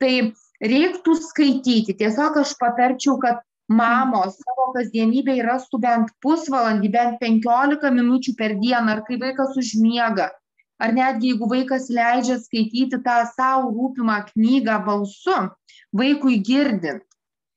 Tai 0.00 0.14
reiktų 0.62 1.16
skaityti. 1.20 1.96
Tiesiog 1.98 2.40
aš 2.42 2.54
patarčiau, 2.60 3.18
kad 3.22 3.42
mamos 3.68 4.38
savo 4.38 4.70
kasdienybėj 4.76 5.42
rastų 5.46 5.80
bent 5.82 6.12
pusvalandį, 6.22 6.90
bent 6.94 7.22
15 7.22 7.90
minučių 7.98 8.34
per 8.38 8.56
dieną, 8.60 8.96
ar 8.96 9.02
kai 9.08 9.18
vaikas 9.20 9.56
užmiega, 9.58 10.30
ar 10.78 10.94
netgi 10.94 11.32
jeigu 11.32 11.48
vaikas 11.50 11.88
leidžia 11.90 12.38
skaityti 12.42 13.00
tą 13.02 13.18
savo 13.32 13.72
rūpimą 13.74 14.20
knygą 14.30 14.78
balsu, 14.86 15.38
vaikui 15.96 16.38
girdint. 16.46 17.02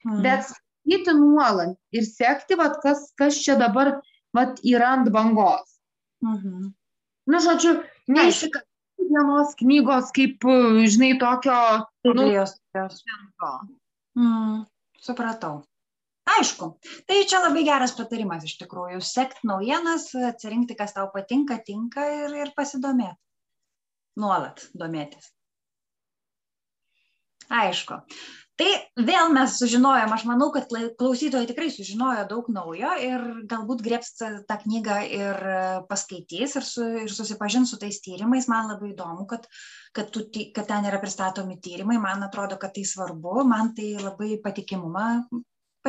Mhm. 0.08 0.22
Bet 0.26 0.50
skaityti 0.50 1.14
nuolat 1.20 1.78
ir 1.92 2.08
sekti, 2.08 2.58
vat, 2.58 2.80
kas, 2.84 3.12
kas 3.20 3.38
čia 3.44 3.60
dabar 3.60 4.00
vat, 4.34 4.58
yra 4.64 4.96
ant 4.98 5.12
bangos. 5.14 5.78
Mhm. 6.26 6.74
Nu, 7.30 7.40
žodžiu, 7.44 7.78
neišika 8.10 8.64
vienos 9.10 9.56
knygos 9.60 10.14
kaip, 10.16 10.46
žinai, 10.90 11.14
tokio... 11.22 11.56
Biblijos. 12.06 12.56
Nu, 12.74 12.90
mm, 14.22 14.62
supratau. 15.04 15.60
Aišku, 16.30 16.68
tai 17.10 17.24
čia 17.30 17.42
labai 17.42 17.64
geras 17.66 17.96
patarimas 17.98 18.46
iš 18.46 18.60
tikrųjų. 18.60 19.00
Sekti 19.06 19.50
naujienas, 19.50 20.12
atsirinkti, 20.30 20.78
kas 20.78 20.94
tau 20.98 21.08
patinka, 21.14 21.58
tinka 21.66 22.06
ir, 22.26 22.36
ir 22.44 22.52
pasidomėti. 22.58 23.18
Nuolat 24.20 24.66
domėtis. 24.78 25.32
Aišku. 27.50 28.02
Tai 28.60 28.68
vėl 29.07 29.30
mes 29.32 29.53
sužinojom, 29.55 30.12
aš 30.12 30.24
manau, 30.28 30.49
kad 30.51 30.68
klausytojai 30.99 31.47
tikrai 31.47 31.70
sužinojo 31.72 32.26
daug 32.28 32.49
naujo 32.51 32.89
ir 32.99 33.22
galbūt 33.47 33.84
grėps 33.86 34.18
tą 34.20 34.57
knygą 34.66 34.97
ir 35.16 35.39
paskaitys 35.88 36.57
ir, 36.60 36.66
su, 36.68 36.88
ir 37.05 37.14
susipažins 37.14 37.72
su 37.72 37.80
tais 37.80 38.01
tyrimais. 38.03 38.49
Man 38.51 38.68
labai 38.74 38.91
įdomu, 38.91 39.24
kad, 39.32 39.47
kad, 39.95 40.12
tu, 40.12 40.26
kad 40.55 40.68
ten 40.68 40.89
yra 40.91 40.99
pristatomi 40.99 41.55
tyrimai, 41.64 42.01
man 42.03 42.28
atrodo, 42.28 42.60
kad 42.60 42.76
tai 42.76 42.84
svarbu, 42.84 43.45
man 43.47 43.72
tai 43.78 43.93
labai 43.95 44.36
patikimumą 44.43 45.07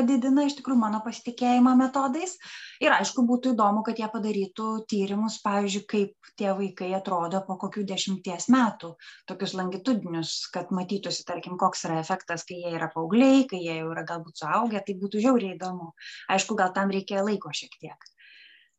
padidina 0.00 0.46
iš 0.48 0.56
tikrųjų 0.58 0.80
mano 0.80 1.00
pasitikėjimą 1.04 1.74
metodais. 1.78 2.36
Ir 2.80 2.94
aišku, 2.96 3.24
būtų 3.28 3.52
įdomu, 3.54 3.82
kad 3.84 3.98
jie 4.00 4.08
padarytų 4.10 4.68
tyrimus, 4.88 5.38
pavyzdžiui, 5.44 5.82
kaip 5.90 6.30
tie 6.40 6.52
vaikai 6.56 6.92
atrodo 6.96 7.42
po 7.46 7.58
kokių 7.60 7.84
dešimties 7.90 8.48
metų, 8.52 8.94
tokius 9.28 9.52
langitudinius, 9.58 10.36
kad 10.54 10.72
matytųsi, 10.74 11.26
tarkim, 11.28 11.58
koks 11.60 11.84
yra 11.88 12.00
efektas, 12.00 12.46
kai 12.48 12.62
jie 12.62 12.72
yra 12.78 12.88
paaugliai, 12.94 13.44
kai 13.50 13.60
jie 13.60 13.76
jau 13.82 13.90
yra 13.92 14.06
galbūt 14.08 14.40
suaugę, 14.40 14.80
tai 14.86 14.96
būtų 15.02 15.20
žiauriai 15.26 15.58
įdomu. 15.58 15.92
Aišku, 16.32 16.56
gal 16.56 16.72
tam 16.76 16.92
reikėjo 16.94 17.26
laiko 17.28 17.52
šiek 17.52 17.76
tiek. 17.82 18.10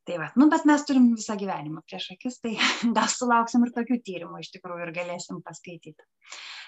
Tai 0.10 0.18
va, 0.18 0.32
nu, 0.42 0.48
bet 0.50 0.66
mes 0.66 0.82
turim 0.88 1.12
visą 1.14 1.36
gyvenimą 1.38 1.84
prieš 1.86 2.08
akis, 2.16 2.40
tai 2.42 2.56
gal 2.98 3.10
sulauksim 3.12 3.68
ir 3.68 3.76
tokių 3.76 4.00
tyrimų 4.08 4.42
iš 4.42 4.50
tikrųjų 4.56 4.88
ir 4.88 4.96
galėsim 4.96 5.44
paskaityti. 5.46 6.08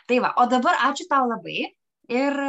Tai 0.06 0.20
va, 0.22 0.36
o 0.38 0.45
dabar 0.51 0.78
ačiū 0.91 1.10
tau 1.10 1.26
labai 1.32 1.64
ir 2.14 2.43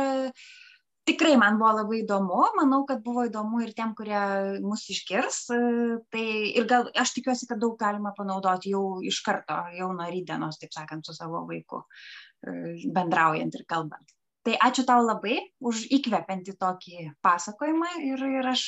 tikrai 1.09 1.35
man 1.41 1.59
buvo 1.61 1.73
labai 1.79 2.01
įdomu, 2.03 2.41
manau, 2.57 2.83
kad 2.89 3.03
buvo 3.05 3.27
įdomu 3.29 3.61
ir 3.65 3.73
tiem, 3.77 3.93
kurie 3.97 4.21
mus 4.65 4.87
išgirs. 4.93 5.41
Tai 6.13 6.25
ir 6.25 6.69
gal 6.71 6.89
aš 7.01 7.15
tikiuosi, 7.19 7.49
kad 7.51 7.61
daug 7.63 7.77
galima 7.81 8.15
panaudoti 8.17 8.73
jau 8.75 9.01
iš 9.05 9.21
karto, 9.27 9.59
jau 9.77 9.93
nuo 9.97 10.09
rydienos, 10.11 10.59
taip 10.61 10.75
sakant, 10.77 11.07
su 11.07 11.17
savo 11.17 11.45
vaiku, 11.49 11.85
bendraujant 12.97 13.57
ir 13.59 13.67
kalbant. 13.69 14.17
Tai 14.45 14.59
ačiū 14.61 14.85
tau 14.85 15.01
labai 15.01 15.39
už 15.65 15.87
įkvepiantį 15.97 16.57
tokį 16.61 17.07
pasakojimą 17.25 17.95
ir, 18.05 18.25
ir 18.41 18.49
aš, 18.51 18.67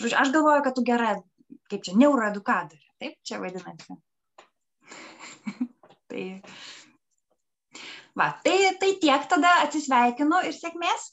žodžiu, 0.00 0.16
aš 0.20 0.32
galvoju, 0.32 0.62
kad 0.64 0.76
tu 0.76 0.84
gera, 0.86 1.10
kaip 1.68 1.84
čia, 1.84 1.96
neuroedukatorė, 2.00 2.88
taip 3.02 3.18
čia 3.20 3.40
vadinasi. 3.42 3.98
tai, 6.08 6.24
va, 8.16 8.30
tai, 8.46 8.56
tai 8.80 8.94
tiek 9.02 9.28
tada 9.28 9.58
atsisveikinu 9.66 10.40
ir 10.48 10.56
sėkmės. 10.56 11.10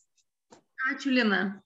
Ačiū, 0.89 1.11
Lina. 1.13 1.61